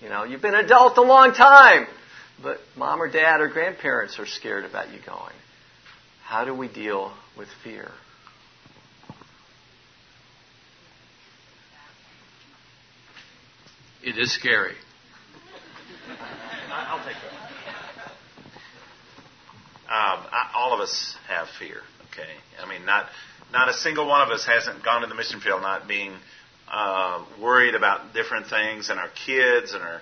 You 0.00 0.08
know, 0.08 0.24
you've 0.24 0.40
been 0.40 0.54
an 0.54 0.64
adult 0.64 0.96
a 0.96 1.02
long 1.02 1.34
time, 1.34 1.86
but 2.42 2.58
mom 2.78 3.02
or 3.02 3.08
dad 3.08 3.42
or 3.42 3.48
grandparents 3.48 4.18
are 4.18 4.24
scared 4.24 4.64
about 4.64 4.90
you 4.94 4.98
going. 5.06 5.34
How 6.24 6.46
do 6.46 6.54
we 6.54 6.68
deal 6.68 7.12
with 7.36 7.48
fear? 7.62 7.90
It 14.02 14.16
is 14.16 14.32
scary. 14.32 14.74
I'll 16.70 17.04
take 17.04 17.14
that. 17.14 17.30
Um, 19.84 20.26
I, 20.32 20.52
all 20.54 20.72
of 20.72 20.80
us 20.80 21.14
have 21.28 21.48
fear. 21.58 21.82
Okay, 22.12 22.28
I 22.62 22.68
mean, 22.68 22.84
not 22.84 23.06
not 23.52 23.68
a 23.68 23.74
single 23.74 24.06
one 24.06 24.22
of 24.22 24.28
us 24.30 24.44
hasn't 24.46 24.84
gone 24.84 25.02
to 25.02 25.06
the 25.06 25.14
mission 25.14 25.40
field 25.40 25.62
not 25.62 25.88
being 25.88 26.14
uh, 26.70 27.24
worried 27.40 27.74
about 27.74 28.14
different 28.14 28.46
things 28.46 28.90
and 28.90 29.00
our 29.00 29.10
kids 29.26 29.72
and 29.74 29.82
our 29.82 30.00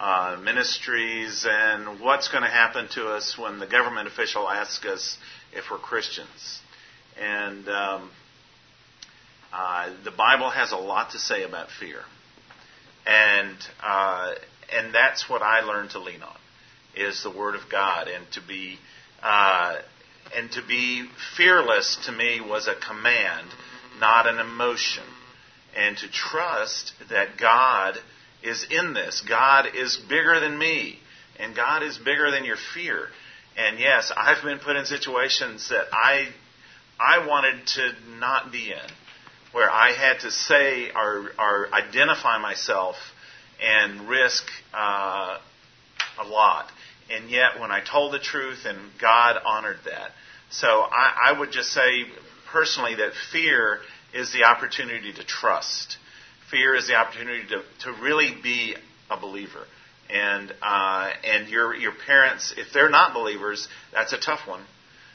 uh, 0.00 0.36
ministries 0.40 1.46
and 1.48 2.00
what's 2.00 2.28
going 2.28 2.42
to 2.42 2.50
happen 2.50 2.88
to 2.94 3.08
us 3.08 3.38
when 3.38 3.58
the 3.58 3.66
government 3.66 4.08
official 4.08 4.48
asks 4.48 4.84
us 4.84 5.16
if 5.52 5.70
we're 5.70 5.78
Christians. 5.78 6.60
And 7.18 7.68
um, 7.68 8.10
uh, 9.52 9.90
the 10.04 10.10
Bible 10.10 10.50
has 10.50 10.72
a 10.72 10.76
lot 10.76 11.12
to 11.12 11.18
say 11.18 11.44
about 11.44 11.68
fear 11.70 12.00
and 13.06 13.56
uh, 13.82 14.34
and 14.72 14.94
that's 14.94 15.28
what 15.28 15.42
I 15.42 15.60
learned 15.60 15.90
to 15.90 15.98
lean 15.98 16.22
on 16.22 16.36
is 16.96 17.22
the 17.22 17.30
Word 17.30 17.54
of 17.54 17.62
God, 17.70 18.08
and 18.08 18.24
to 18.32 18.40
be 18.40 18.78
uh, 19.22 19.76
and 20.36 20.50
to 20.52 20.62
be 20.66 21.08
fearless 21.36 21.98
to 22.06 22.12
me 22.12 22.40
was 22.40 22.66
a 22.66 22.74
command, 22.74 23.48
not 23.98 24.26
an 24.26 24.38
emotion, 24.38 25.04
and 25.76 25.96
to 25.98 26.08
trust 26.08 26.92
that 27.10 27.36
God 27.38 27.98
is 28.42 28.66
in 28.70 28.94
this. 28.94 29.22
God 29.28 29.66
is 29.74 29.96
bigger 29.96 30.40
than 30.40 30.58
me, 30.58 30.98
and 31.38 31.54
God 31.54 31.82
is 31.82 31.98
bigger 31.98 32.30
than 32.30 32.44
your 32.44 32.58
fear. 32.74 33.08
And 33.56 33.78
yes, 33.78 34.12
I've 34.16 34.42
been 34.42 34.58
put 34.58 34.76
in 34.76 34.84
situations 34.84 35.68
that 35.68 35.86
I 35.92 36.28
I 36.98 37.26
wanted 37.26 37.66
to 37.66 37.92
not 38.18 38.52
be 38.52 38.70
in 38.70 38.90
where 39.54 39.70
I 39.70 39.92
had 39.92 40.20
to 40.20 40.30
say 40.32 40.90
or, 40.90 41.30
or 41.38 41.68
identify 41.72 42.38
myself 42.38 42.96
and 43.62 44.08
risk 44.08 44.44
uh, 44.74 45.38
a 46.18 46.24
lot. 46.24 46.66
And 47.10 47.30
yet, 47.30 47.60
when 47.60 47.70
I 47.70 47.80
told 47.80 48.12
the 48.12 48.18
truth, 48.18 48.64
and 48.64 48.78
God 49.00 49.36
honored 49.44 49.78
that. 49.84 50.10
So 50.50 50.66
I, 50.66 51.30
I 51.30 51.38
would 51.38 51.50
just 51.52 51.70
say 51.70 52.04
personally 52.50 52.96
that 52.96 53.12
fear 53.32 53.80
is 54.14 54.32
the 54.32 54.44
opportunity 54.44 55.12
to 55.12 55.24
trust. 55.24 55.98
Fear 56.50 56.76
is 56.76 56.86
the 56.86 56.94
opportunity 56.94 57.46
to, 57.48 57.62
to 57.84 58.02
really 58.02 58.34
be 58.42 58.76
a 59.10 59.18
believer. 59.18 59.64
And 60.08 60.52
uh, 60.62 61.10
and 61.24 61.48
your 61.48 61.74
your 61.74 61.92
parents, 62.06 62.54
if 62.56 62.72
they're 62.72 62.90
not 62.90 63.14
believers, 63.14 63.68
that's 63.92 64.12
a 64.12 64.18
tough 64.18 64.46
one. 64.46 64.62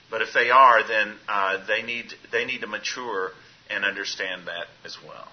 But 0.09 0.23
if 0.23 0.33
they 0.33 0.49
are, 0.49 0.85
then 0.87 1.15
uh, 1.27 1.65
they 1.67 1.83
need 1.83 2.13
they 2.31 2.45
need 2.45 2.61
to 2.61 2.67
mature 2.67 3.31
and 3.69 3.85
understand 3.85 4.47
that 4.47 4.65
as 4.83 4.97
well. 5.05 5.27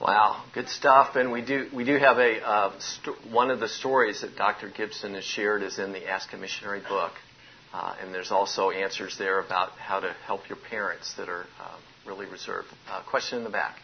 Wow, 0.00 0.42
good 0.54 0.68
stuff. 0.70 1.14
And 1.16 1.30
we 1.30 1.42
do 1.42 1.68
we 1.74 1.84
do 1.84 1.98
have 1.98 2.16
a 2.16 2.40
uh, 2.42 2.72
st- 2.80 3.30
one 3.30 3.50
of 3.50 3.60
the 3.60 3.68
stories 3.68 4.22
that 4.22 4.34
Dr. 4.34 4.70
Gibson 4.70 5.12
has 5.14 5.24
shared 5.24 5.62
is 5.62 5.78
in 5.78 5.92
the 5.92 6.08
Ask 6.08 6.32
a 6.32 6.38
Missionary 6.38 6.80
book, 6.80 7.12
uh, 7.74 7.94
and 8.00 8.14
there's 8.14 8.30
also 8.32 8.70
answers 8.70 9.18
there 9.18 9.40
about 9.40 9.72
how 9.72 10.00
to 10.00 10.10
help 10.24 10.48
your 10.48 10.56
parents 10.70 11.12
that 11.18 11.28
are 11.28 11.44
uh, 11.60 11.76
really 12.06 12.24
reserved. 12.24 12.68
Uh, 12.90 13.02
question 13.02 13.38
in 13.38 13.44
the 13.44 13.50
back. 13.52 13.76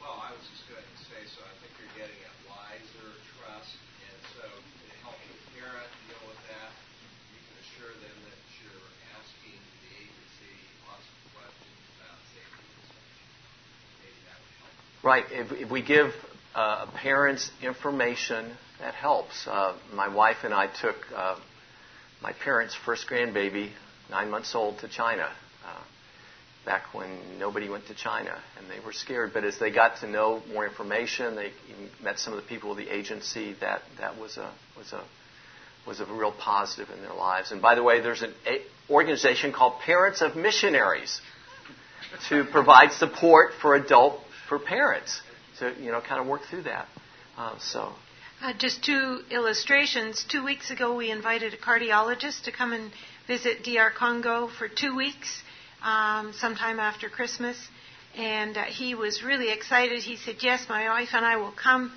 Well, 0.00 0.14
I 0.22 0.30
was 0.38 0.46
just 0.54 0.70
going 0.70 0.86
to 0.86 0.98
say, 1.10 1.18
so 1.34 1.42
I 1.42 1.50
think 1.58 1.74
you're 1.82 1.98
getting 1.98 2.20
at 2.22 2.34
wiser 2.46 3.10
trust, 3.42 3.74
and 4.06 4.18
so 4.38 4.46
to 4.46 4.94
help 5.02 5.18
your 5.26 5.66
parent 5.66 5.90
deal 6.06 6.22
with 6.30 6.42
that, 6.46 6.70
you 7.34 7.42
can 7.42 7.56
assure 7.66 7.90
them 8.06 8.18
that 8.22 8.38
you're 8.62 8.86
asking 9.18 9.58
the 9.82 9.90
agency 9.98 10.54
lots 10.86 11.02
of 11.10 11.16
questions 11.34 11.74
about 11.98 12.22
safety 12.30 12.62
inspection. 12.70 13.26
Maybe 13.98 14.20
that 14.30 14.38
would 14.38 14.54
help. 14.62 14.95
Right. 15.06 15.24
If, 15.30 15.52
if 15.52 15.70
we 15.70 15.82
give 15.82 16.10
uh, 16.52 16.86
parents 16.96 17.48
information, 17.62 18.52
that 18.80 18.94
helps. 18.94 19.46
Uh, 19.46 19.76
my 19.94 20.12
wife 20.12 20.38
and 20.42 20.52
I 20.52 20.66
took 20.66 20.96
uh, 21.14 21.36
my 22.20 22.32
parents' 22.32 22.74
first 22.74 23.06
grandbaby, 23.08 23.70
nine 24.10 24.30
months 24.30 24.52
old, 24.56 24.80
to 24.80 24.88
China 24.88 25.28
uh, 25.64 25.82
back 26.64 26.92
when 26.92 27.38
nobody 27.38 27.68
went 27.68 27.86
to 27.86 27.94
China, 27.94 28.36
and 28.58 28.68
they 28.68 28.84
were 28.84 28.92
scared. 28.92 29.30
But 29.32 29.44
as 29.44 29.60
they 29.60 29.70
got 29.70 30.00
to 30.00 30.08
know 30.08 30.42
more 30.52 30.66
information, 30.66 31.36
they 31.36 31.52
met 32.02 32.18
some 32.18 32.32
of 32.32 32.42
the 32.42 32.48
people 32.48 32.72
of 32.72 32.76
the 32.76 32.92
agency. 32.92 33.54
That 33.60 33.82
that 34.00 34.18
was 34.18 34.36
a 34.38 34.52
was 34.76 34.92
a 34.92 35.04
was 35.86 36.00
a 36.00 36.06
real 36.06 36.32
positive 36.32 36.92
in 36.92 37.00
their 37.02 37.14
lives. 37.14 37.52
And 37.52 37.62
by 37.62 37.76
the 37.76 37.82
way, 37.84 38.00
there's 38.00 38.22
an 38.22 38.34
organization 38.90 39.52
called 39.52 39.74
Parents 39.82 40.20
of 40.20 40.34
Missionaries 40.34 41.20
to 42.28 42.42
provide 42.44 42.90
support 42.90 43.52
for 43.62 43.76
adult 43.76 44.20
for 44.48 44.58
parents 44.58 45.20
to 45.58 45.74
you 45.80 45.90
know 45.92 46.00
kind 46.00 46.20
of 46.20 46.26
work 46.26 46.42
through 46.50 46.62
that. 46.62 46.86
Uh, 47.36 47.58
so 47.58 47.92
Uh, 48.42 48.52
just 48.52 48.84
two 48.84 49.22
illustrations. 49.30 50.24
Two 50.28 50.44
weeks 50.44 50.70
ago, 50.70 50.94
we 50.94 51.10
invited 51.10 51.54
a 51.54 51.56
cardiologist 51.56 52.42
to 52.44 52.52
come 52.52 52.72
and 52.74 52.92
visit 53.26 53.64
DR 53.64 53.90
Congo 53.90 54.46
for 54.58 54.68
two 54.68 54.94
weeks, 54.94 55.42
um, 55.82 56.32
sometime 56.34 56.78
after 56.78 57.08
Christmas. 57.08 57.56
And 58.14 58.56
uh, 58.56 58.64
he 58.64 58.94
was 58.94 59.22
really 59.22 59.50
excited. 59.50 60.02
He 60.02 60.16
said, 60.16 60.36
Yes, 60.40 60.68
my 60.68 60.88
wife 60.88 61.10
and 61.14 61.24
I 61.24 61.36
will 61.36 61.52
come. 61.52 61.92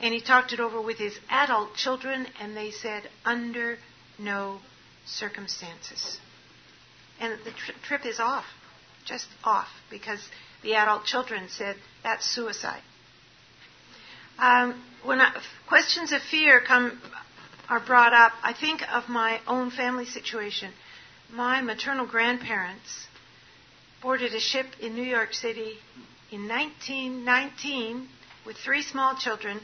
And 0.00 0.12
he 0.12 0.20
talked 0.20 0.52
it 0.52 0.60
over 0.60 0.80
with 0.80 0.98
his 0.98 1.16
adult 1.30 1.74
children, 1.76 2.26
and 2.40 2.56
they 2.56 2.70
said, 2.72 3.08
Under 3.24 3.78
no 4.18 4.58
circumstances. 5.06 6.18
And 7.20 7.38
the 7.44 7.52
tri- 7.52 7.74
trip 7.86 8.04
is 8.06 8.18
off, 8.18 8.44
just 9.04 9.28
off, 9.44 9.68
because 9.90 10.20
the 10.64 10.74
adult 10.74 11.04
children 11.04 11.48
said, 11.48 11.76
That's 12.02 12.26
suicide. 12.26 12.82
Um, 14.38 14.82
when 15.04 15.20
I, 15.20 15.32
questions 15.68 16.12
of 16.12 16.20
fear 16.22 16.60
come 16.60 17.00
are 17.68 17.80
brought 17.80 18.12
up, 18.12 18.32
I 18.42 18.52
think 18.52 18.82
of 18.92 19.08
my 19.08 19.40
own 19.46 19.70
family 19.70 20.06
situation. 20.06 20.72
My 21.30 21.60
maternal 21.60 22.06
grandparents 22.06 23.06
boarded 24.02 24.34
a 24.34 24.40
ship 24.40 24.66
in 24.80 24.94
New 24.94 25.02
York 25.02 25.32
City 25.32 25.78
in 26.30 26.48
1919 26.48 28.08
with 28.44 28.56
three 28.56 28.82
small 28.82 29.14
children, 29.16 29.60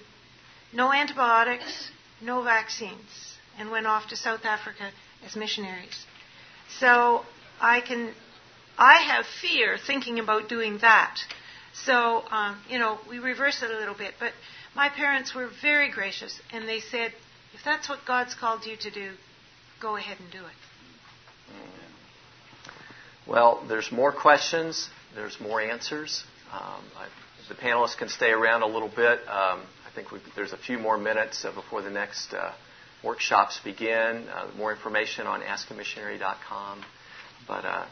no 0.73 0.93
antibiotics, 0.93 1.91
no 2.23 2.43
vaccines, 2.43 3.37
and 3.59 3.71
went 3.71 3.87
off 3.87 4.09
to 4.09 4.17
South 4.17 4.45
Africa 4.45 4.91
as 5.27 5.37
missionaries. 5.37 6.07
So 6.79 7.25
I 7.61 7.81
can, 7.81 8.13
I 8.81 9.03
have 9.03 9.27
fear 9.43 9.77
thinking 9.77 10.19
about 10.19 10.49
doing 10.49 10.79
that. 10.79 11.19
So, 11.75 12.25
um, 12.31 12.59
you 12.69 12.79
know, 12.79 12.99
we 13.09 13.19
reverse 13.19 13.63
it 13.63 13.71
a 13.71 13.79
little 13.79 13.95
bit. 13.95 14.15
But 14.19 14.33
my 14.75 14.89
parents 14.89 15.35
were 15.35 15.51
very 15.61 15.91
gracious, 15.91 16.41
and 16.51 16.67
they 16.67 16.81
said, 16.81 17.13
if 17.53 17.61
that's 17.63 17.91
what 17.91 18.01
God's 18.07 18.35
called 18.35 18.65
you 18.65 18.77
to 18.79 18.91
do, 18.91 19.13
go 19.81 19.97
ahead 19.97 20.19
and 20.19 20.31
do 20.31 20.39
it. 20.39 20.57
Well, 23.27 23.63
there's 23.69 23.93
more 23.93 24.13
questions. 24.13 24.89
There's 25.15 25.39
more 25.41 25.61
answers. 25.61 26.25
Um, 26.51 26.83
I, 26.97 27.07
the 27.49 27.55
panelists 27.55 27.99
can 27.99 28.09
stay 28.09 28.31
around 28.31 28.63
a 28.63 28.67
little 28.67 28.89
bit. 28.89 29.21
Um, 29.29 29.63
I 29.87 29.91
think 29.95 30.09
there's 30.35 30.53
a 30.53 30.57
few 30.57 30.79
more 30.79 30.97
minutes 30.97 31.45
uh, 31.45 31.53
before 31.53 31.83
the 31.83 31.91
next 31.91 32.33
uh, 32.33 32.53
workshops 33.05 33.61
begin. 33.63 34.27
Uh, 34.29 34.49
more 34.57 34.73
information 34.73 35.27
on 35.27 35.43
askamissionary.com. 35.43 36.83
But 37.47 37.65
uh, 37.65 37.87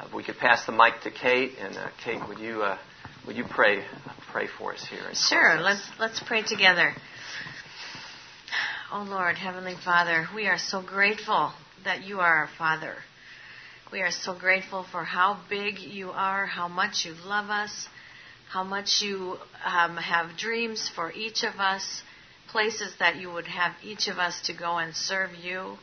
uh, 0.00 0.08
we 0.14 0.22
could 0.22 0.38
pass 0.38 0.64
the 0.66 0.72
mic 0.72 1.00
to 1.02 1.10
Kate, 1.10 1.52
and 1.58 1.76
uh, 1.76 1.88
Kate, 2.02 2.20
would 2.28 2.38
you 2.38 2.64
would 3.26 3.36
you 3.36 3.44
pray 3.48 3.84
pray 4.32 4.46
for 4.58 4.72
us 4.72 4.86
here? 4.88 5.00
Sure. 5.14 5.60
Let's 5.60 5.86
let's 5.98 6.20
pray 6.20 6.42
together. 6.42 6.94
Oh 8.92 9.06
Lord, 9.08 9.36
Heavenly 9.36 9.76
Father, 9.84 10.26
we 10.34 10.46
are 10.46 10.58
so 10.58 10.82
grateful 10.82 11.52
that 11.84 12.02
you 12.02 12.20
are 12.20 12.38
our 12.38 12.48
Father. 12.58 12.96
We 13.92 14.00
are 14.00 14.10
so 14.10 14.38
grateful 14.38 14.84
for 14.90 15.04
how 15.04 15.40
big 15.48 15.78
you 15.78 16.10
are, 16.10 16.46
how 16.46 16.68
much 16.68 17.04
you 17.04 17.14
love 17.24 17.50
us, 17.50 17.88
how 18.50 18.64
much 18.64 19.00
you 19.00 19.36
um, 19.64 19.96
have 19.96 20.36
dreams 20.36 20.90
for 20.94 21.12
each 21.12 21.42
of 21.42 21.56
us, 21.56 22.02
places 22.48 22.92
that 23.00 23.16
you 23.16 23.30
would 23.32 23.48
have 23.48 23.72
each 23.82 24.08
of 24.08 24.18
us 24.18 24.40
to 24.46 24.52
go 24.52 24.78
and 24.78 24.94
serve 24.94 25.34
you. 25.34 25.76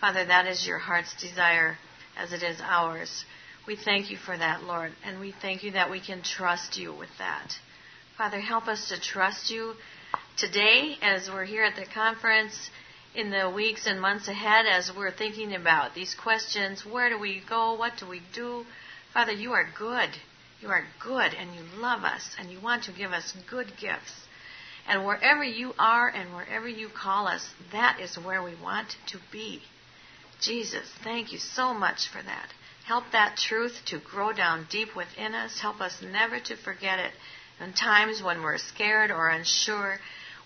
Father, 0.00 0.24
that 0.24 0.46
is 0.46 0.66
your 0.66 0.78
heart's 0.78 1.14
desire 1.20 1.76
as 2.16 2.32
it 2.32 2.42
is 2.42 2.60
ours. 2.62 3.24
We 3.66 3.74
thank 3.74 4.12
you 4.12 4.16
for 4.16 4.36
that, 4.36 4.62
Lord, 4.62 4.92
and 5.04 5.18
we 5.18 5.32
thank 5.32 5.64
you 5.64 5.72
that 5.72 5.90
we 5.90 5.98
can 5.98 6.22
trust 6.22 6.76
you 6.76 6.92
with 6.92 7.10
that. 7.18 7.58
Father, 8.16 8.38
help 8.38 8.68
us 8.68 8.90
to 8.90 9.00
trust 9.00 9.50
you 9.50 9.74
today 10.36 10.96
as 11.02 11.28
we're 11.28 11.44
here 11.44 11.64
at 11.64 11.74
the 11.74 11.84
conference, 11.84 12.70
in 13.16 13.30
the 13.30 13.50
weeks 13.50 13.88
and 13.88 14.00
months 14.00 14.28
ahead, 14.28 14.66
as 14.66 14.92
we're 14.96 15.10
thinking 15.10 15.52
about 15.52 15.96
these 15.96 16.14
questions 16.14 16.86
where 16.86 17.08
do 17.08 17.18
we 17.18 17.42
go? 17.48 17.74
What 17.74 17.94
do 17.98 18.06
we 18.08 18.22
do? 18.32 18.64
Father, 19.12 19.32
you 19.32 19.52
are 19.52 19.68
good. 19.76 20.10
You 20.60 20.68
are 20.68 20.84
good 21.02 21.34
and 21.34 21.52
you 21.52 21.62
love 21.76 22.04
us 22.04 22.36
and 22.38 22.52
you 22.52 22.60
want 22.60 22.84
to 22.84 22.92
give 22.92 23.10
us 23.10 23.34
good 23.50 23.72
gifts. 23.80 24.12
And 24.86 25.04
wherever 25.04 25.42
you 25.42 25.72
are 25.76 26.08
and 26.08 26.32
wherever 26.36 26.68
you 26.68 26.88
call 26.88 27.26
us, 27.26 27.48
that 27.72 27.98
is 28.00 28.16
where 28.16 28.44
we 28.44 28.54
want 28.62 28.94
to 29.08 29.18
be. 29.32 29.62
Jesus, 30.40 30.88
thank 31.02 31.32
you 31.32 31.38
so 31.38 31.74
much 31.74 32.08
for 32.08 32.22
that. 32.22 32.52
Help 32.86 33.04
that 33.12 33.36
truth 33.36 33.82
to 33.86 33.98
grow 33.98 34.32
down 34.32 34.66
deep 34.70 34.94
within 34.94 35.34
us. 35.34 35.60
Help 35.60 35.80
us 35.80 36.02
never 36.02 36.38
to 36.38 36.56
forget 36.56 36.98
it. 36.98 37.12
In 37.60 37.72
times 37.72 38.22
when 38.22 38.42
we're 38.42 38.58
scared 38.58 39.10
or 39.10 39.28
unsure, 39.28 39.98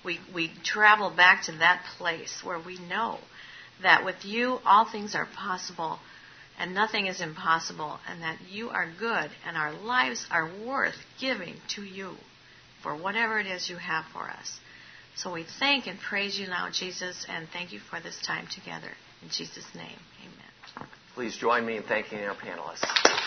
we, 0.05 0.19
we 0.35 0.51
travel 0.63 1.11
back 1.11 1.45
to 1.45 1.53
that 1.53 1.85
place 1.99 2.43
where 2.43 2.59
we 2.59 2.79
know 2.79 3.19
that 3.83 4.05
with 4.05 4.25
you 4.25 4.59
all 4.65 4.85
things 4.85 5.15
are 5.15 5.27
possible 5.27 5.99
and 6.61 6.75
nothing 6.75 7.07
is 7.07 7.23
impossible, 7.23 7.99
and 8.07 8.21
that 8.21 8.37
you 8.51 8.69
are 8.69 8.87
good 8.99 9.31
and 9.47 9.57
our 9.57 9.73
lives 9.73 10.27
are 10.31 10.51
worth 10.67 10.97
giving 11.19 11.55
to 11.69 11.83
you 11.83 12.15
for 12.83 12.95
whatever 12.95 13.39
it 13.41 13.47
is 13.47 13.71
you 13.71 13.77
have 13.77 14.05
for 14.13 14.29
us. 14.29 14.61
So 15.17 15.33
we 15.33 15.47
thank 15.59 15.87
and 15.87 15.99
praise 15.99 16.39
you 16.39 16.49
now, 16.49 16.69
Jesus, 16.71 17.25
and 17.31 17.49
thank 17.49 17.73
you 17.73 17.81
for 17.81 17.99
this 17.99 18.21
time 18.21 18.47
together. 18.47 18.91
In 19.23 19.31
Jesus' 19.31 19.75
name, 19.75 19.99
amen. 20.23 20.40
Please 21.15 21.37
join 21.37 21.67
me 21.67 21.77
in 21.77 21.83
thanking 21.83 22.21
our 22.21 22.35
panelists. 22.35 23.20